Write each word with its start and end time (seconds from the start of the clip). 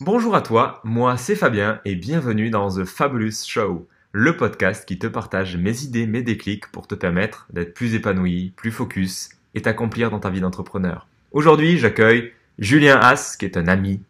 Bonjour 0.00 0.36
à 0.36 0.42
toi, 0.42 0.80
moi 0.84 1.16
c'est 1.16 1.34
Fabien 1.34 1.80
et 1.84 1.96
bienvenue 1.96 2.50
dans 2.50 2.70
The 2.70 2.84
Fabulous 2.84 3.44
Show, 3.44 3.88
le 4.12 4.36
podcast 4.36 4.86
qui 4.86 4.96
te 4.96 5.08
partage 5.08 5.56
mes 5.56 5.82
idées, 5.82 6.06
mes 6.06 6.22
déclics 6.22 6.70
pour 6.70 6.86
te 6.86 6.94
permettre 6.94 7.48
d'être 7.52 7.74
plus 7.74 7.96
épanoui, 7.96 8.52
plus 8.54 8.70
focus 8.70 9.30
et 9.56 9.62
t'accomplir 9.62 10.12
dans 10.12 10.20
ta 10.20 10.30
vie 10.30 10.40
d'entrepreneur. 10.40 11.08
Aujourd'hui, 11.32 11.78
j'accueille 11.78 12.32
Julien 12.60 12.96
Haas, 12.96 13.34
qui 13.36 13.44
est 13.44 13.56
un 13.56 13.66
ami, 13.66 14.00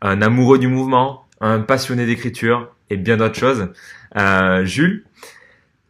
un 0.00 0.22
amoureux 0.22 0.58
du 0.58 0.66
mouvement, 0.66 1.26
un 1.42 1.60
passionné 1.60 2.06
d'écriture 2.06 2.74
et 2.88 2.96
bien 2.96 3.18
d'autres 3.18 3.38
choses. 3.38 3.68
Euh, 4.16 4.64
Jules, 4.64 5.04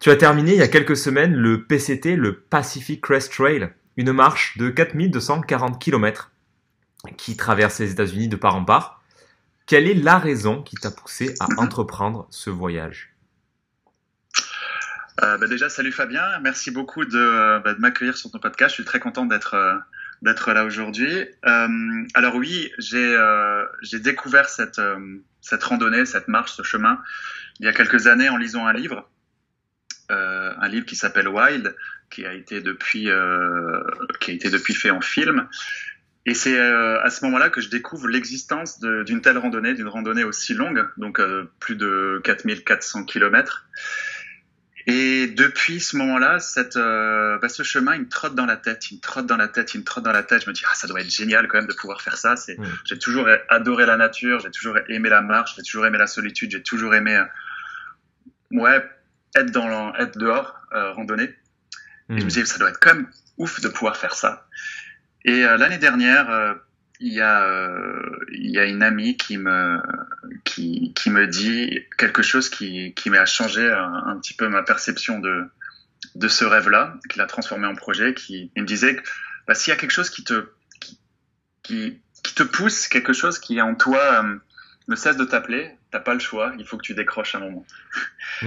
tu 0.01 0.11
as 0.11 0.17
terminé 0.17 0.55
il 0.55 0.59
y 0.59 0.63
a 0.63 0.69
quelques 0.69 0.97
semaines 0.97 1.33
le 1.33 1.63
PCT, 1.63 2.17
le 2.17 2.41
Pacific 2.41 3.01
Crest 3.01 3.33
Trail, 3.33 3.69
une 3.97 4.11
marche 4.11 4.59
de 4.59 4.69
4240 4.69 5.81
km 5.81 6.33
qui 7.17 7.37
traverse 7.37 7.79
les 7.79 7.93
États-Unis 7.93 8.27
de 8.27 8.35
part 8.35 8.57
en 8.57 8.65
part. 8.65 9.04
Quelle 9.67 9.87
est 9.87 9.95
la 9.95 10.19
raison 10.19 10.63
qui 10.63 10.77
t'a 10.77 10.91
poussé 10.91 11.35
à 11.41 11.47
entreprendre 11.61 12.27
ce 12.31 12.51
voyage? 12.51 13.15
Euh, 15.23 15.39
bah 15.39 15.47
déjà, 15.47 15.69
salut 15.69 15.93
Fabien, 15.93 16.25
merci 16.41 16.71
beaucoup 16.71 17.05
de, 17.05 17.63
bah, 17.63 17.75
de 17.75 17.81
m'accueillir 17.81 18.17
sur 18.17 18.31
ton 18.31 18.39
podcast. 18.39 18.71
Je 18.71 18.75
suis 18.75 18.85
très 18.85 19.01
content 19.01 19.27
d'être 19.27 19.55
euh, 19.55 19.77
d'être 20.25 20.53
là 20.53 20.65
aujourd'hui. 20.65 21.27
Euh, 21.47 22.05
alors 22.15 22.35
oui, 22.35 22.73
j'ai 22.79 23.15
euh, 23.17 23.65
j'ai 23.83 24.01
découvert 24.01 24.49
cette 24.49 24.79
euh, 24.79 25.19
cette 25.41 25.63
randonnée, 25.63 26.07
cette 26.07 26.29
marche, 26.29 26.53
ce 26.53 26.63
chemin 26.63 27.01
il 27.61 27.67
y 27.67 27.69
a 27.69 27.73
quelques 27.73 28.09
années 28.09 28.29
en 28.29 28.37
lisant 28.37 28.67
un 28.67 28.73
livre, 28.73 29.09
un 30.09 30.69
livre 30.69 30.87
qui 30.87 30.97
s'appelle 30.97 31.29
Wild, 31.29 31.77
qui 32.11 32.27
a 32.27 32.35
été 32.35 32.61
depuis 32.61 33.09
qui 34.19 34.31
a 34.31 34.35
été 34.35 34.51
depuis 34.51 34.75
fait 34.75 34.91
en 34.91 35.01
film. 35.01 35.49
Et 36.27 36.33
c'est 36.35 36.59
à 36.59 37.11
ce 37.11 37.25
moment-là 37.27 37.51
que 37.51 37.61
je 37.61 37.69
découvre 37.69 38.09
l'existence 38.09 38.81
d'une 38.81 39.21
telle 39.21 39.37
randonnée, 39.37 39.75
d'une 39.75 39.89
randonnée 39.89 40.25
aussi 40.25 40.55
longue, 40.55 40.89
donc 40.97 41.21
plus 41.61 41.77
de 41.77 42.21
4400 42.25 43.05
kilomètres. 43.05 43.67
Et 44.87 45.29
depuis 45.29 45.81
ce 45.81 45.97
moment-là, 45.97 46.39
cette, 46.41 46.77
euh, 46.77 47.39
bah, 47.39 47.49
ce 47.49 47.63
chemin, 47.63 47.95
il 47.95 48.03
me 48.03 48.09
trotte 48.09 48.35
dans 48.35 48.45
la 48.45 48.59
tête, 48.59 48.91
il 48.91 48.97
me 48.97 49.01
trotte 49.01 49.25
dans 49.25 49.39
la 49.39 49.49
tête, 49.49 49.73
il 49.73 49.81
me 49.81 49.85
trotte 49.85 50.05
dans 50.05 50.13
la 50.13 50.23
tête. 50.23 50.45
Je 50.45 50.51
me 50.51 50.55
dis, 50.55 50.63
ah, 50.71 50.75
ça 50.75 50.87
doit 50.87 51.01
être 51.01 51.11
génial 51.11 51.49
quand 51.49 51.57
même 51.57 51.67
de 51.67 51.73
pouvoir 51.73 52.03
faire 52.03 52.19
ça. 52.19 52.37
C'est, 52.37 52.59
j'ai 52.85 52.99
toujours 52.99 53.27
adoré 53.49 53.87
la 53.87 53.97
nature, 53.97 54.41
j'ai 54.41 54.51
toujours 54.51 54.77
aimé 54.89 55.09
la 55.09 55.23
marche, 55.23 55.55
j'ai 55.57 55.63
toujours 55.63 55.87
aimé 55.87 55.97
la 55.97 56.07
solitude, 56.07 56.51
j'ai 56.51 56.63
toujours 56.63 56.95
aimé, 56.95 57.17
euh, 57.17 57.25
ouais, 58.59 58.87
être 59.35 59.51
dans, 59.53 59.95
être 59.95 60.19
dehors, 60.19 60.55
euh, 60.75 60.93
randonner. 60.93 61.35
Et 62.11 62.19
je 62.19 62.25
me 62.25 62.25
mm. 62.25 62.29
dis, 62.29 62.47
ça 62.47 62.59
doit 62.59 62.69
être 62.69 62.81
quand 62.81 62.95
même 62.95 63.09
ouf 63.39 63.63
de 63.63 63.69
pouvoir 63.69 63.97
faire 63.97 64.15
ça. 64.15 64.44
Et 65.25 65.45
euh, 65.45 65.57
l'année 65.57 65.79
dernière, 65.79 66.31
euh, 66.31 66.55
il 67.01 67.13
y 67.13 67.21
a, 67.21 67.45
euh, 67.45 68.01
il 68.33 68.51
y 68.51 68.59
a 68.59 68.65
une 68.65 68.83
amie 68.83 69.17
qui 69.17 69.37
me, 69.37 69.81
qui, 70.45 70.93
qui 70.95 71.11
me 71.11 71.27
dit 71.27 71.81
quelque 71.99 72.23
chose 72.23 72.49
qui, 72.49 72.95
qui 72.95 73.11
m'a 73.11 73.27
changé 73.27 73.69
un, 73.69 74.17
petit 74.19 74.35
peu 74.35 74.49
ma 74.49 74.63
perception 74.63 75.19
de, 75.19 75.45
de 76.15 76.29
ce 76.29 76.45
rêve-là, 76.45 76.97
qui 77.11 77.19
l'a 77.19 77.27
transformé 77.27 77.67
en 77.67 77.75
projet, 77.75 78.15
qui 78.15 78.51
il 78.55 78.63
me 78.63 78.67
disait 78.67 78.97
que 78.97 79.03
bah, 79.47 79.55
s'il 79.55 79.71
y 79.71 79.75
a 79.75 79.77
quelque 79.77 79.91
chose 79.91 80.11
qui 80.11 80.25
te, 80.25 80.47
qui, 80.81 80.99
qui, 81.63 82.01
qui, 82.23 82.35
te 82.35 82.43
pousse, 82.43 82.89
quelque 82.89 83.13
chose 83.13 83.39
qui 83.39 83.59
est 83.59 83.63
en 83.63 83.75
toi 83.75 84.23
euh, 84.23 84.37
ne 84.89 84.97
cesse 84.97 85.17
de 85.17 85.25
t'appeler, 85.25 85.77
t'as 85.91 86.01
pas 86.01 86.15
le 86.15 86.21
choix, 86.21 86.53
il 86.59 86.67
faut 86.67 86.77
que 86.77 86.83
tu 86.83 86.95
décroches 86.95 87.35
un 87.35 87.41
moment. 87.41 87.67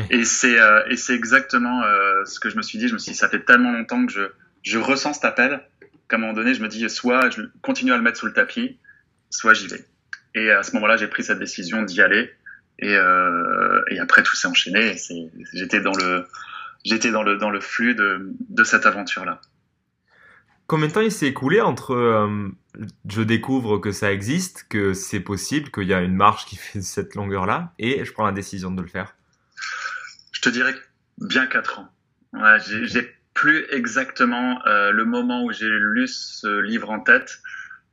Et 0.09 0.25
c'est 0.25 0.59
euh, 0.59 0.83
et 0.87 0.97
c'est 0.97 1.15
exactement 1.15 1.83
euh, 1.83 2.23
ce 2.25 2.39
que 2.39 2.49
je 2.49 2.57
me 2.57 2.61
suis 2.61 2.77
dit. 2.77 2.87
Je 2.87 2.93
me 2.93 2.99
suis 2.99 3.11
dit, 3.11 3.17
ça 3.17 3.29
fait 3.29 3.43
tellement 3.43 3.71
longtemps 3.71 4.05
que 4.05 4.11
je, 4.11 4.21
je 4.63 4.77
ressens 4.77 5.13
cet 5.13 5.25
appel 5.25 5.61
qu'à 6.07 6.15
un 6.17 6.19
moment 6.19 6.33
donné, 6.33 6.53
je 6.53 6.61
me 6.61 6.67
dis, 6.67 6.89
soit 6.89 7.29
je 7.29 7.41
continue 7.61 7.91
à 7.91 7.97
le 7.97 8.03
mettre 8.03 8.17
sous 8.19 8.25
le 8.25 8.33
tapis, 8.33 8.79
soit 9.29 9.53
j'y 9.53 9.67
vais. 9.67 9.85
Et 10.35 10.51
à 10.51 10.63
ce 10.63 10.73
moment-là, 10.73 10.97
j'ai 10.97 11.07
pris 11.07 11.23
cette 11.23 11.39
décision 11.39 11.83
d'y 11.83 12.01
aller. 12.01 12.31
Et, 12.79 12.95
euh, 12.95 13.81
et 13.89 13.99
après, 13.99 14.23
tout 14.23 14.35
s'est 14.35 14.47
enchaîné. 14.47 14.95
J'étais 15.53 15.81
dans 15.81 15.93
le, 15.93 16.27
j'étais 16.85 17.11
dans 17.11 17.23
le, 17.23 17.37
dans 17.37 17.49
le 17.49 17.59
flux 17.59 17.95
de, 17.95 18.31
de 18.49 18.63
cette 18.63 18.85
aventure-là. 18.85 19.41
Combien 20.67 20.87
de 20.87 20.93
temps 20.93 21.01
il 21.01 21.11
s'est 21.11 21.27
écoulé 21.27 21.61
entre 21.61 21.93
euh, 21.93 22.49
je 23.07 23.21
découvre 23.21 23.77
que 23.77 23.91
ça 23.91 24.11
existe, 24.11 24.65
que 24.69 24.93
c'est 24.93 25.21
possible, 25.21 25.71
qu'il 25.71 25.85
y 25.87 25.93
a 25.93 26.01
une 26.01 26.15
marche 26.15 26.45
qui 26.45 26.57
fait 26.57 26.81
cette 26.81 27.15
longueur-là, 27.15 27.73
et 27.79 28.03
je 28.05 28.11
prends 28.11 28.25
la 28.25 28.33
décision 28.33 28.69
de 28.71 28.81
le 28.81 28.87
faire? 28.87 29.15
Je 30.33 30.41
te 30.41 30.49
dirais 30.49 30.75
bien 31.17 31.47
4 31.47 31.79
ans. 31.79 31.89
Ouais, 32.33 32.57
j'ai 32.83 33.16
plus 33.37 33.67
exactement 33.69 34.65
euh, 34.65 34.91
le 34.91 35.05
moment 35.05 35.43
où 35.43 35.51
j'ai 35.51 35.69
lu 35.69 36.07
ce 36.07 36.59
livre 36.59 36.89
en 36.89 36.99
tête. 36.99 37.39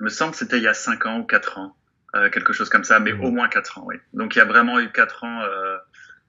Il 0.00 0.04
me 0.04 0.08
semble 0.08 0.32
que 0.32 0.38
c'était 0.38 0.56
il 0.56 0.62
y 0.62 0.68
a 0.68 0.74
5 0.74 1.04
ans 1.04 1.18
ou 1.18 1.24
4 1.24 1.58
ans. 1.58 1.76
Euh, 2.16 2.30
quelque 2.30 2.54
chose 2.54 2.70
comme 2.70 2.82
ça, 2.82 2.98
mais 2.98 3.12
mmh. 3.12 3.24
au 3.24 3.30
moins 3.30 3.48
4 3.48 3.78
ans, 3.78 3.82
oui. 3.86 3.96
Donc 4.14 4.34
il 4.34 4.38
y 4.38 4.42
a 4.42 4.46
vraiment 4.46 4.80
eu 4.80 4.90
4 4.90 5.24
ans, 5.24 5.42
euh, 5.42 5.76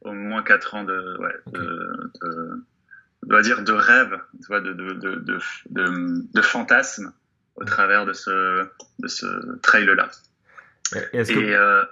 au 0.01 0.11
moins 0.11 0.43
4 0.43 0.75
ans 0.75 0.83
de, 0.83 1.17
ouais, 1.19 1.33
de, 1.47 2.11
de, 2.21 2.63
de, 3.23 3.41
dire 3.41 3.63
de 3.63 3.71
rêve, 3.71 4.19
tu 4.41 4.47
vois, 4.47 4.59
de, 4.59 4.73
de, 4.73 4.93
de, 4.93 5.15
de, 5.15 5.39
de, 6.33 6.41
fantasme 6.41 7.13
au 7.55 7.63
mmh. 7.63 7.65
travers 7.67 8.05
de 8.05 8.13
ce, 8.13 8.67
de 8.99 9.07
ce 9.07 9.57
trail-là. 9.61 10.09
Et, 11.13 11.19
et, 11.19 11.55
euh, 11.55 11.85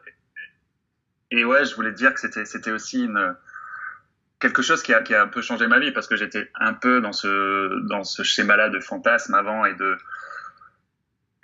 et, 1.31 1.45
ouais, 1.45 1.63
je 1.63 1.73
voulais 1.75 1.91
te 1.91 1.97
dire 1.97 2.13
que 2.13 2.19
c'était 2.19 2.71
aussi 2.71 3.05
une, 3.05 3.35
quelque 4.43 4.61
chose 4.61 4.83
qui 4.83 4.93
a, 4.93 5.01
un 5.21 5.27
peu 5.27 5.41
changé 5.41 5.67
ma 5.67 5.79
vie 5.79 5.91
parce 5.91 6.07
que 6.07 6.17
j'étais 6.17 6.51
un 6.55 6.73
peu 6.73 6.99
dans 6.99 7.13
ce, 7.13 8.23
schéma-là 8.23 8.67
de 8.67 8.81
fantasme 8.81 9.33
avant 9.35 9.65
et 9.65 9.73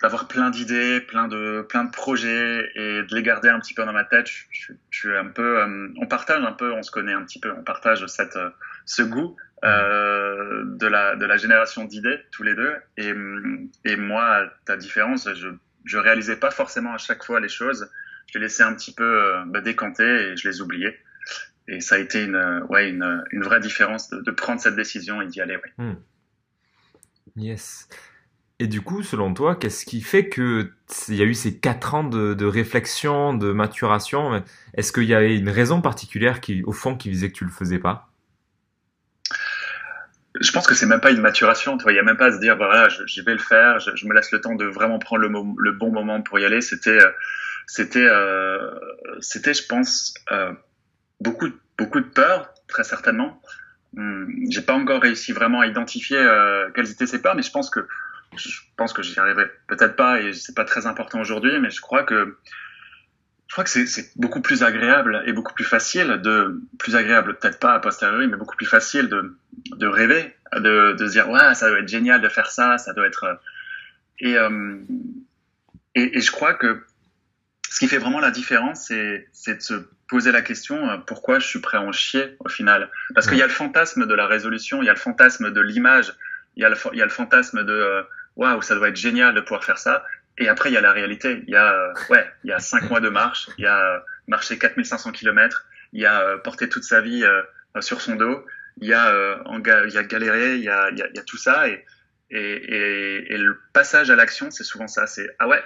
d'avoir 0.02 0.28
plein 0.28 0.50
d'idées, 0.50 1.00
plein 1.00 1.26
de 1.26 1.90
projets 1.90 2.70
et 2.74 3.02
de 3.02 3.14
les 3.14 3.22
garder 3.22 3.48
un 3.48 3.58
petit 3.58 3.72
peu 3.72 3.86
dans 3.86 3.94
ma 3.94 4.04
tête. 4.04 4.26
Je, 4.26 4.74
suis 4.90 5.16
un 5.16 5.28
peu, 5.28 5.62
euh, 5.62 5.88
on 5.96 6.06
partage 6.06 6.44
un 6.44 6.52
peu, 6.52 6.74
on 6.74 6.82
se 6.82 6.90
connaît 6.90 7.14
un 7.14 7.24
petit 7.24 7.40
peu, 7.40 7.50
on 7.52 7.62
partage 7.62 8.02
euh, 8.02 8.50
ce 8.84 9.02
goût 9.02 9.34
euh, 9.64 10.64
de 10.66 10.86
la 10.86 11.36
génération 11.38 11.86
d'idées 11.86 12.20
tous 12.32 12.42
les 12.42 12.54
deux. 12.54 12.74
Et 12.98 13.14
et 13.86 13.96
moi, 13.96 14.44
ta 14.66 14.76
différence, 14.76 15.26
je 15.32 15.48
je 15.86 15.96
réalisais 15.96 16.36
pas 16.36 16.50
forcément 16.50 16.92
à 16.92 16.98
chaque 16.98 17.24
fois 17.24 17.40
les 17.40 17.48
choses. 17.48 17.90
Je 18.30 18.38
les 18.38 18.44
laissais 18.44 18.62
un 18.62 18.74
petit 18.74 18.94
peu 18.94 19.32
bah, 19.46 19.62
décanter 19.62 20.04
et 20.04 20.36
je 20.36 20.46
les 20.46 20.60
oubliais. 20.60 21.00
Et 21.70 21.80
ça 21.80 21.94
a 21.94 21.98
été 21.98 22.24
une 22.24 22.64
ouais 22.68 22.90
une 22.90 23.24
une 23.30 23.42
vraie 23.42 23.60
différence 23.60 24.10
de, 24.10 24.20
de 24.20 24.30
prendre 24.32 24.60
cette 24.60 24.74
décision 24.74 25.22
et 25.22 25.26
d'y 25.26 25.40
aller. 25.40 25.56
Ouais. 25.56 25.84
Hmm. 25.84 25.94
Yes. 27.36 27.88
Et 28.58 28.66
du 28.66 28.82
coup, 28.82 29.02
selon 29.02 29.32
toi, 29.32 29.56
qu'est-ce 29.56 29.86
qui 29.86 30.02
fait 30.02 30.28
que 30.28 30.72
il 31.08 31.14
y 31.14 31.22
a 31.22 31.24
eu 31.24 31.32
ces 31.32 31.58
quatre 31.58 31.94
ans 31.94 32.04
de, 32.04 32.34
de 32.34 32.44
réflexion, 32.44 33.32
de 33.32 33.52
maturation 33.52 34.44
Est-ce 34.74 34.92
qu'il 34.92 35.04
y 35.04 35.14
avait 35.14 35.34
une 35.34 35.48
raison 35.48 35.80
particulière 35.80 36.42
qui, 36.42 36.62
au 36.64 36.72
fond, 36.72 36.94
qui 36.94 37.10
faisait 37.10 37.30
que 37.30 37.36
tu 37.36 37.44
le 37.44 37.50
faisais 37.50 37.78
pas? 37.78 38.10
Je 40.38 40.52
pense 40.52 40.66
que 40.66 40.74
c'est 40.74 40.86
même 40.86 41.00
pas 41.00 41.10
une 41.10 41.22
maturation. 41.22 41.78
Tu 41.78 41.84
vois, 41.84 41.92
il 41.92 41.96
y 41.96 41.98
a 41.98 42.02
même 42.02 42.18
pas 42.18 42.26
à 42.26 42.32
se 42.32 42.38
dire, 42.38 42.56
voilà, 42.56 42.88
je, 42.90 43.22
vais 43.22 43.32
le 43.32 43.38
faire. 43.38 43.78
Je, 43.78 43.92
je, 43.94 44.06
me 44.06 44.14
laisse 44.14 44.30
le 44.30 44.42
temps 44.42 44.54
de 44.54 44.66
vraiment 44.66 44.98
prendre 44.98 45.22
le, 45.22 45.30
le 45.58 45.72
bon 45.72 45.90
moment 45.90 46.20
pour 46.20 46.38
y 46.38 46.44
aller. 46.44 46.60
C'était, 46.60 46.90
euh, 46.90 47.10
c'était, 47.66 48.06
euh, 48.06 48.70
c'était, 49.20 49.54
je 49.54 49.66
pense, 49.66 50.12
euh, 50.32 50.52
beaucoup, 51.20 51.48
beaucoup 51.78 52.00
de 52.00 52.06
peur, 52.06 52.52
très 52.68 52.84
certainement. 52.84 53.40
Hum, 53.96 54.28
j'ai 54.50 54.62
pas 54.62 54.74
encore 54.74 55.02
réussi 55.02 55.32
vraiment 55.32 55.60
à 55.60 55.66
identifier 55.66 56.18
euh, 56.18 56.70
quelles 56.74 56.90
étaient 56.90 57.06
ces 57.06 57.20
peurs, 57.20 57.34
mais 57.34 57.42
je 57.42 57.50
pense 57.50 57.70
que 57.70 57.86
je 58.36 58.60
pense 58.76 58.92
que 58.92 59.02
j'y 59.02 59.18
arriverai 59.18 59.46
peut-être 59.66 59.96
pas 59.96 60.20
et 60.20 60.32
c'est 60.32 60.54
pas 60.54 60.64
très 60.64 60.86
important 60.86 61.20
aujourd'hui, 61.20 61.58
mais 61.58 61.70
je 61.70 61.80
crois 61.80 62.04
que 62.04 62.38
je 63.48 63.54
crois 63.54 63.64
que 63.64 63.70
c'est 63.70 64.16
beaucoup 64.16 64.40
plus 64.40 64.62
agréable 64.62 65.24
et 65.26 65.32
beaucoup 65.32 65.52
plus 65.52 65.64
facile 65.64 66.20
de 66.22 66.60
plus 66.78 66.94
agréable 66.94 67.36
peut-être 67.38 67.58
pas 67.58 67.72
a 67.74 67.80
posteriori, 67.80 68.28
mais 68.28 68.36
beaucoup 68.36 68.56
plus 68.56 68.66
facile 68.66 69.08
de 69.08 69.36
de 69.76 69.86
rêver, 69.88 70.36
de 70.54 70.92
de 70.92 71.06
dire 71.08 71.28
ouais 71.28 71.54
ça 71.54 71.68
doit 71.68 71.80
être 71.80 71.88
génial 71.88 72.20
de 72.20 72.28
faire 72.28 72.50
ça, 72.52 72.78
ça 72.78 72.92
doit 72.92 73.08
être 73.08 73.40
et 74.20 74.38
euh, 74.38 74.78
et, 75.96 76.18
et 76.18 76.20
je 76.20 76.30
crois 76.30 76.54
que 76.54 76.84
ce 77.70 77.78
qui 77.78 77.88
fait 77.88 77.98
vraiment 77.98 78.20
la 78.20 78.30
différence, 78.30 78.86
c'est 78.88 79.28
c'est 79.32 79.54
de 79.54 79.62
se 79.62 79.74
poser 80.08 80.32
la 80.32 80.42
question 80.42 80.90
euh, 80.90 80.98
pourquoi 80.98 81.38
je 81.38 81.46
suis 81.46 81.60
prêt 81.60 81.78
à 81.78 81.82
en 81.82 81.92
chier 81.92 82.36
au 82.40 82.48
final, 82.48 82.90
parce 83.14 83.26
qu'il 83.26 83.38
y 83.38 83.42
a 83.42 83.46
le 83.46 83.52
fantasme 83.52 84.06
de 84.06 84.14
la 84.14 84.26
résolution, 84.26 84.82
il 84.82 84.86
y 84.86 84.90
a 84.90 84.94
le 84.94 84.98
fantasme 84.98 85.50
de 85.50 85.60
l'image, 85.60 86.12
il 86.56 86.62
y 86.62 86.64
a 86.64 86.68
le 86.68 87.08
fantasme 87.10 87.64
de 87.64 87.72
euh, 87.72 88.02
waouh, 88.36 88.62
ça 88.62 88.74
doit 88.74 88.88
être 88.88 88.96
génial 88.96 89.34
de 89.34 89.40
pouvoir 89.40 89.64
faire 89.64 89.78
ça. 89.78 90.04
Et 90.38 90.48
après, 90.48 90.70
il 90.70 90.72
y 90.72 90.76
a 90.76 90.80
la 90.80 90.92
réalité. 90.92 91.42
Il 91.46 91.52
y 91.52 91.56
a, 91.56 91.72
euh, 91.72 91.92
ouais, 92.08 92.26
il 92.44 92.50
y 92.50 92.52
a 92.52 92.58
cinq 92.58 92.88
mois 92.88 93.00
de 93.00 93.10
marche, 93.10 93.48
il 93.58 93.64
y 93.64 93.66
a 93.66 93.78
euh, 93.78 93.98
marché 94.26 94.58
4500 94.58 95.12
km, 95.12 95.66
il 95.92 96.00
y 96.00 96.06
a 96.06 96.20
euh, 96.22 96.38
porté 96.38 96.68
toute 96.68 96.84
sa 96.84 97.00
vie 97.00 97.24
sur 97.80 98.00
son 98.00 98.16
dos, 98.16 98.44
il 98.80 98.88
y 98.88 98.94
a, 98.94 99.14
il 99.86 99.98
a 99.98 100.02
galéré, 100.04 100.56
il 100.56 100.62
y 100.62 100.68
a, 100.68 100.90
tout 101.26 101.36
ça. 101.36 101.68
Et, 101.68 101.84
et, 102.30 103.36
le 103.36 103.60
passage 103.72 104.10
à 104.10 104.16
l'action, 104.16 104.50
c'est 104.50 104.64
souvent 104.64 104.88
ça. 104.88 105.06
C'est, 105.06 105.28
ah 105.38 105.46
ouais, 105.46 105.62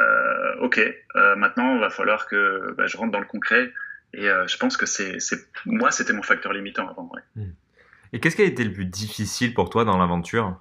euh, 0.00 0.56
ok, 0.60 0.80
euh, 1.16 1.36
maintenant, 1.36 1.74
il 1.74 1.80
va 1.80 1.90
falloir 1.90 2.26
que 2.26 2.74
bah, 2.76 2.86
je 2.86 2.96
rentre 2.96 3.12
dans 3.12 3.20
le 3.20 3.26
concret. 3.26 3.72
Et 4.14 4.28
euh, 4.28 4.46
je 4.46 4.56
pense 4.56 4.76
que 4.76 4.86
c'est, 4.86 5.18
moi, 5.64 5.90
c'était 5.90 6.12
mon 6.12 6.22
facteur 6.22 6.52
limitant 6.52 6.88
avant. 6.88 7.10
Ouais. 7.14 7.22
Hmm. 7.36 7.52
Et 8.12 8.20
qu'est-ce 8.20 8.36
qui 8.36 8.42
a 8.42 8.46
été 8.46 8.64
le 8.64 8.72
plus 8.72 8.84
difficile 8.84 9.54
pour 9.54 9.70
toi 9.70 9.84
dans 9.84 9.96
l'aventure? 9.96 10.60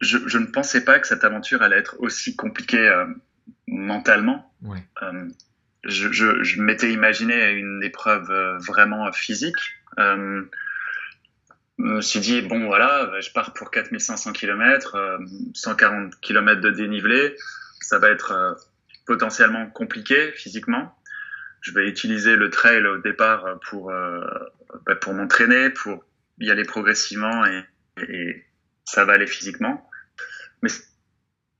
Je, 0.00 0.18
je, 0.26 0.38
ne 0.38 0.46
pensais 0.46 0.84
pas 0.84 0.98
que 0.98 1.06
cette 1.06 1.22
aventure 1.22 1.62
allait 1.62 1.78
être 1.78 1.96
aussi 2.00 2.34
compliquée 2.34 2.90
mentalement. 3.68 4.52
Ouais. 4.62 4.82
Je, 5.84 6.10
je, 6.10 6.42
je 6.42 6.60
m'étais 6.60 6.92
imaginé 6.92 7.50
une 7.52 7.82
épreuve 7.84 8.32
vraiment 8.66 9.12
physique. 9.12 9.54
Je 11.78 11.84
me 11.84 12.00
suis 12.00 12.20
dit, 12.20 12.42
bon 12.42 12.66
voilà, 12.66 13.10
je 13.20 13.30
pars 13.32 13.52
pour 13.54 13.70
4500 13.70 14.32
km, 14.32 15.18
140 15.54 16.20
km 16.20 16.60
de 16.60 16.70
dénivelé, 16.70 17.36
ça 17.80 17.98
va 17.98 18.10
être 18.10 18.32
euh, 18.32 18.54
potentiellement 19.06 19.68
compliqué 19.70 20.32
physiquement. 20.32 20.96
Je 21.60 21.72
vais 21.72 21.88
utiliser 21.88 22.36
le 22.36 22.50
trail 22.50 22.84
au 22.86 22.98
départ 22.98 23.58
pour, 23.68 23.90
euh, 23.90 24.20
bah, 24.86 24.96
pour 24.96 25.14
m'entraîner, 25.14 25.70
pour 25.70 26.04
y 26.38 26.50
aller 26.50 26.64
progressivement 26.64 27.46
et, 27.46 27.64
et, 27.98 28.44
ça 28.84 29.04
va 29.04 29.12
aller 29.12 29.26
physiquement. 29.26 29.88
Mais 30.62 30.70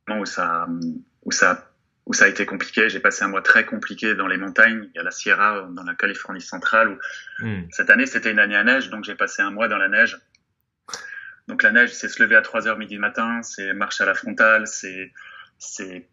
où 0.08 0.24
ça, 0.26 0.66
où 1.22 1.30
ça, 1.30 1.71
où 2.06 2.14
ça 2.14 2.24
a 2.24 2.28
été 2.28 2.46
compliqué, 2.46 2.88
j'ai 2.88 3.00
passé 3.00 3.24
un 3.24 3.28
mois 3.28 3.42
très 3.42 3.64
compliqué 3.64 4.14
dans 4.14 4.26
les 4.26 4.36
montagnes. 4.36 4.88
Il 4.92 4.96
y 4.96 4.98
a 4.98 5.04
la 5.04 5.12
Sierra 5.12 5.68
dans 5.70 5.84
la 5.84 5.94
Californie 5.94 6.40
centrale 6.40 6.88
où 6.88 6.98
Mm. 7.42 7.64
cette 7.70 7.90
année 7.90 8.06
c'était 8.06 8.30
une 8.30 8.38
année 8.38 8.56
à 8.56 8.64
neige, 8.64 8.88
donc 8.90 9.04
j'ai 9.04 9.14
passé 9.14 9.42
un 9.42 9.50
mois 9.50 9.68
dans 9.68 9.78
la 9.78 9.88
neige. 9.88 10.18
Donc 11.48 11.62
la 11.62 11.72
neige, 11.72 11.92
c'est 11.92 12.08
se 12.08 12.22
lever 12.22 12.36
à 12.36 12.42
3 12.42 12.68
heures 12.68 12.78
midi 12.78 12.98
matin, 12.98 13.42
c'est 13.42 13.72
marcher 13.72 14.04
à 14.04 14.06
la 14.06 14.14
frontale, 14.14 14.66
c'est 14.66 16.08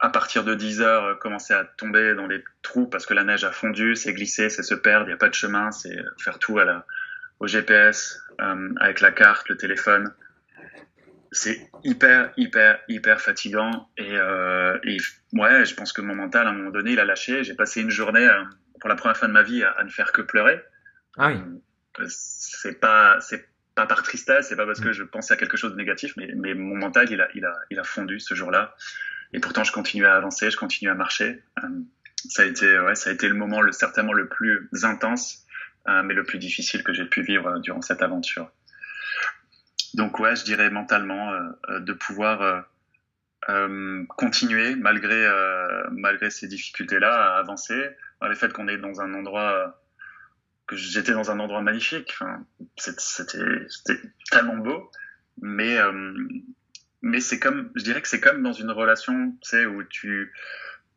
à 0.00 0.08
partir 0.08 0.44
de 0.44 0.54
10 0.54 0.80
heures 0.80 1.04
euh, 1.04 1.14
commencer 1.16 1.52
à 1.52 1.64
tomber 1.64 2.14
dans 2.14 2.26
les 2.26 2.42
trous 2.62 2.86
parce 2.86 3.04
que 3.04 3.12
la 3.12 3.24
neige 3.24 3.44
a 3.44 3.52
fondu, 3.52 3.94
c'est 3.94 4.14
glisser, 4.14 4.48
c'est 4.48 4.62
se 4.62 4.74
perdre, 4.74 5.04
il 5.06 5.08
n'y 5.08 5.14
a 5.14 5.18
pas 5.18 5.28
de 5.28 5.34
chemin, 5.34 5.70
c'est 5.70 5.96
faire 6.18 6.38
tout 6.38 6.58
à 6.58 6.64
la, 6.64 6.86
au 7.40 7.46
GPS, 7.46 8.22
euh, 8.40 8.70
avec 8.80 9.00
la 9.00 9.12
carte, 9.12 9.48
le 9.50 9.56
téléphone. 9.58 10.14
C'est 11.32 11.70
hyper, 11.84 12.32
hyper, 12.36 12.80
hyper 12.88 13.20
fatigant 13.20 13.88
et, 13.96 14.16
euh, 14.16 14.76
et 14.82 14.96
ouais, 15.32 15.64
je 15.64 15.74
pense 15.76 15.92
que 15.92 16.00
mon 16.00 16.16
mental, 16.16 16.46
à 16.46 16.50
un 16.50 16.52
moment 16.52 16.70
donné, 16.70 16.92
il 16.92 16.98
a 16.98 17.04
lâché. 17.04 17.44
J'ai 17.44 17.54
passé 17.54 17.80
une 17.80 17.90
journée, 17.90 18.26
euh, 18.26 18.42
pour 18.80 18.88
la 18.88 18.96
première 18.96 19.16
fois 19.16 19.28
de 19.28 19.32
ma 19.32 19.44
vie, 19.44 19.62
à, 19.62 19.70
à 19.70 19.84
ne 19.84 19.90
faire 19.90 20.10
que 20.10 20.22
pleurer. 20.22 20.60
Ah 21.16 21.28
oui. 21.28 21.40
Euh, 22.00 22.04
C'est 22.08 22.80
pas, 22.80 23.20
c'est 23.20 23.48
pas 23.76 23.86
par 23.86 24.02
tristesse, 24.02 24.48
c'est 24.48 24.56
pas 24.56 24.66
parce 24.66 24.80
que 24.80 24.92
je 24.92 25.04
pensais 25.04 25.32
à 25.34 25.36
quelque 25.36 25.56
chose 25.56 25.70
de 25.70 25.76
négatif, 25.76 26.14
mais, 26.16 26.32
mais 26.34 26.54
mon 26.54 26.76
mental, 26.76 27.06
il 27.10 27.20
a, 27.20 27.28
il 27.36 27.44
a, 27.44 27.54
il 27.70 27.78
a 27.78 27.84
fondu 27.84 28.18
ce 28.18 28.34
jour-là. 28.34 28.74
Et 29.32 29.38
pourtant, 29.38 29.62
je 29.62 29.70
continue 29.70 30.06
à 30.06 30.16
avancer, 30.16 30.50
je 30.50 30.56
continue 30.56 30.90
à 30.90 30.94
marcher. 30.94 31.44
Euh, 31.62 31.68
ça 32.28 32.42
a 32.42 32.46
été, 32.46 32.78
ouais, 32.80 32.96
ça 32.96 33.10
a 33.10 33.12
été 33.12 33.28
le 33.28 33.34
moment, 33.34 33.60
le, 33.60 33.70
certainement 33.70 34.12
le 34.12 34.28
plus 34.28 34.68
intense, 34.82 35.46
mais 35.86 36.14
le 36.14 36.24
plus 36.24 36.38
difficile 36.38 36.82
que 36.84 36.92
j'ai 36.92 37.04
pu 37.06 37.22
vivre 37.22 37.58
durant 37.60 37.82
cette 37.82 38.02
aventure. 38.02 38.52
Donc 39.94 40.18
ouais, 40.18 40.36
je 40.36 40.44
dirais 40.44 40.70
mentalement 40.70 41.32
euh, 41.32 41.40
euh, 41.68 41.80
de 41.80 41.92
pouvoir 41.92 42.42
euh, 42.42 42.60
euh, 43.48 44.04
continuer 44.16 44.76
malgré 44.76 45.26
euh, 45.26 45.82
malgré 45.90 46.30
ces 46.30 46.46
difficultés-là 46.46 47.34
à 47.34 47.38
avancer. 47.38 47.90
Le 48.22 48.34
fait 48.34 48.52
qu'on 48.52 48.68
est 48.68 48.78
dans 48.78 49.00
un 49.00 49.14
endroit 49.14 49.80
que 50.66 50.76
j'étais 50.76 51.12
dans 51.12 51.30
un 51.30 51.40
endroit 51.40 51.62
magnifique. 51.62 52.12
Enfin, 52.12 52.44
c'était 52.76 54.00
tellement 54.30 54.58
beau, 54.58 54.90
mais 55.40 55.78
mais 57.02 57.20
c'est 57.20 57.38
comme 57.40 57.72
je 57.74 57.82
dirais 57.82 58.02
que 58.02 58.08
c'est 58.08 58.20
comme 58.20 58.42
dans 58.42 58.52
une 58.52 58.70
relation, 58.70 59.32
tu 59.40 59.48
sais, 59.48 59.64
où 59.64 59.82
tu 59.84 60.32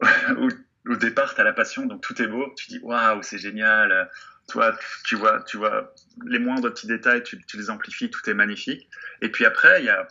où, 0.37 0.49
au 0.89 0.95
départ 0.97 1.33
t'as 1.33 1.43
la 1.43 1.53
passion, 1.53 1.85
donc 1.85 2.01
tout 2.01 2.21
est 2.21 2.27
beau. 2.27 2.53
Tu 2.57 2.67
dis 2.67 2.79
waouh, 2.83 3.23
c'est 3.23 3.37
génial. 3.37 4.09
Toi, 4.47 4.77
tu 5.05 5.15
vois, 5.15 5.41
tu 5.43 5.57
vois 5.57 5.93
les 6.25 6.39
moindres 6.39 6.69
petits 6.73 6.87
détails, 6.87 7.23
tu, 7.23 7.43
tu 7.45 7.57
les 7.57 7.69
amplifies, 7.69 8.09
tout 8.09 8.29
est 8.29 8.33
magnifique. 8.33 8.89
Et 9.21 9.29
puis 9.29 9.45
après, 9.45 9.81
il 9.81 9.85
y 9.85 9.89
a 9.89 10.07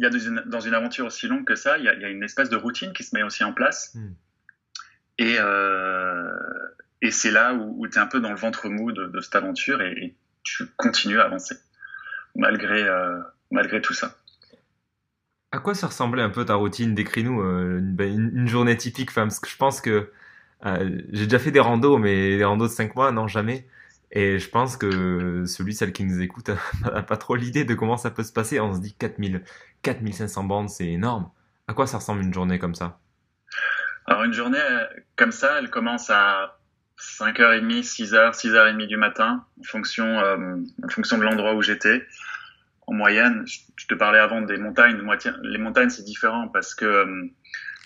il 0.00 0.04
y 0.04 0.06
a 0.06 0.10
dans 0.10 0.18
une, 0.18 0.42
dans 0.46 0.60
une 0.60 0.72
aventure 0.72 1.06
aussi 1.06 1.28
longue 1.28 1.44
que 1.44 1.54
ça, 1.54 1.76
il 1.76 1.84
y, 1.84 1.88
a, 1.88 1.92
il 1.92 2.00
y 2.00 2.04
a 2.06 2.08
une 2.08 2.22
espèce 2.22 2.48
de 2.48 2.56
routine 2.56 2.94
qui 2.94 3.04
se 3.04 3.14
met 3.14 3.22
aussi 3.22 3.44
en 3.44 3.52
place. 3.52 3.94
Mm. 3.94 4.12
Et, 5.18 5.36
euh, 5.38 6.32
et 7.02 7.10
c'est 7.10 7.30
là 7.30 7.52
où, 7.52 7.82
où 7.82 7.86
tu 7.86 7.98
es 7.98 8.00
un 8.00 8.06
peu 8.06 8.18
dans 8.18 8.30
le 8.30 8.36
ventre 8.36 8.70
mou 8.70 8.92
de, 8.92 9.08
de 9.08 9.20
cette 9.20 9.36
aventure 9.36 9.82
et, 9.82 9.92
et, 9.92 10.16
tu 10.42 10.64
continues 10.78 11.20
à 11.20 11.24
avancer, 11.24 11.54
malgré, 12.34 12.82
euh, 12.82 13.20
malgré 13.50 13.82
tout 13.82 13.92
ça. 13.92 14.16
À 15.52 15.58
quoi 15.58 15.74
ça 15.74 15.88
ressemblait 15.88 16.22
un 16.22 16.30
peu 16.30 16.46
ta 16.46 16.54
routine? 16.54 16.94
Décris-nous 16.94 17.42
euh, 17.42 17.78
une, 17.78 18.48
journée 18.48 18.78
typique, 18.78 19.10
enfin, 19.10 19.24
parce 19.24 19.38
que 19.38 19.50
je 19.50 19.56
pense 19.58 19.82
que 19.82 20.10
euh, 20.66 21.02
j'ai 21.12 21.24
déjà 21.24 21.38
fait 21.38 21.50
des 21.50 21.60
randos, 21.60 21.98
mais 21.98 22.36
des 22.36 22.44
randos 22.44 22.66
de 22.66 22.72
5 22.72 22.94
mois, 22.94 23.12
non, 23.12 23.26
jamais. 23.26 23.66
Et 24.12 24.38
je 24.38 24.48
pense 24.48 24.76
que 24.76 25.44
celui, 25.46 25.74
celle 25.74 25.92
qui 25.92 26.04
nous 26.04 26.20
écoute, 26.20 26.50
n'a 26.84 27.02
pas 27.02 27.16
trop 27.16 27.36
l'idée 27.36 27.64
de 27.64 27.74
comment 27.74 27.96
ça 27.96 28.10
peut 28.10 28.24
se 28.24 28.32
passer. 28.32 28.60
On 28.60 28.74
se 28.74 28.80
dit 28.80 28.94
4000, 28.94 29.42
4500 29.82 30.44
bandes, 30.44 30.68
c'est 30.68 30.88
énorme. 30.88 31.30
À 31.68 31.74
quoi 31.74 31.86
ça 31.86 31.98
ressemble 31.98 32.22
une 32.22 32.34
journée 32.34 32.58
comme 32.58 32.74
ça? 32.74 32.98
Alors, 34.06 34.24
une 34.24 34.32
journée 34.32 34.58
comme 35.16 35.32
ça, 35.32 35.58
elle 35.58 35.70
commence 35.70 36.10
à 36.10 36.58
5h30, 36.98 37.82
6h, 37.82 38.32
6h30 38.34 38.86
du 38.86 38.96
matin, 38.96 39.44
en 39.58 39.62
fonction, 39.62 40.18
euh, 40.18 40.56
en 40.84 40.88
fonction 40.88 41.16
de 41.16 41.22
l'endroit 41.22 41.54
où 41.54 41.62
j'étais. 41.62 42.06
En 42.86 42.92
moyenne, 42.92 43.44
je 43.46 43.86
te 43.86 43.94
parlais 43.94 44.18
avant 44.18 44.42
des 44.42 44.56
montagnes. 44.56 45.00
Les 45.42 45.58
montagnes, 45.58 45.90
c'est 45.90 46.02
différent 46.02 46.48
parce 46.48 46.74
que 46.74 46.84
euh, 46.84 47.30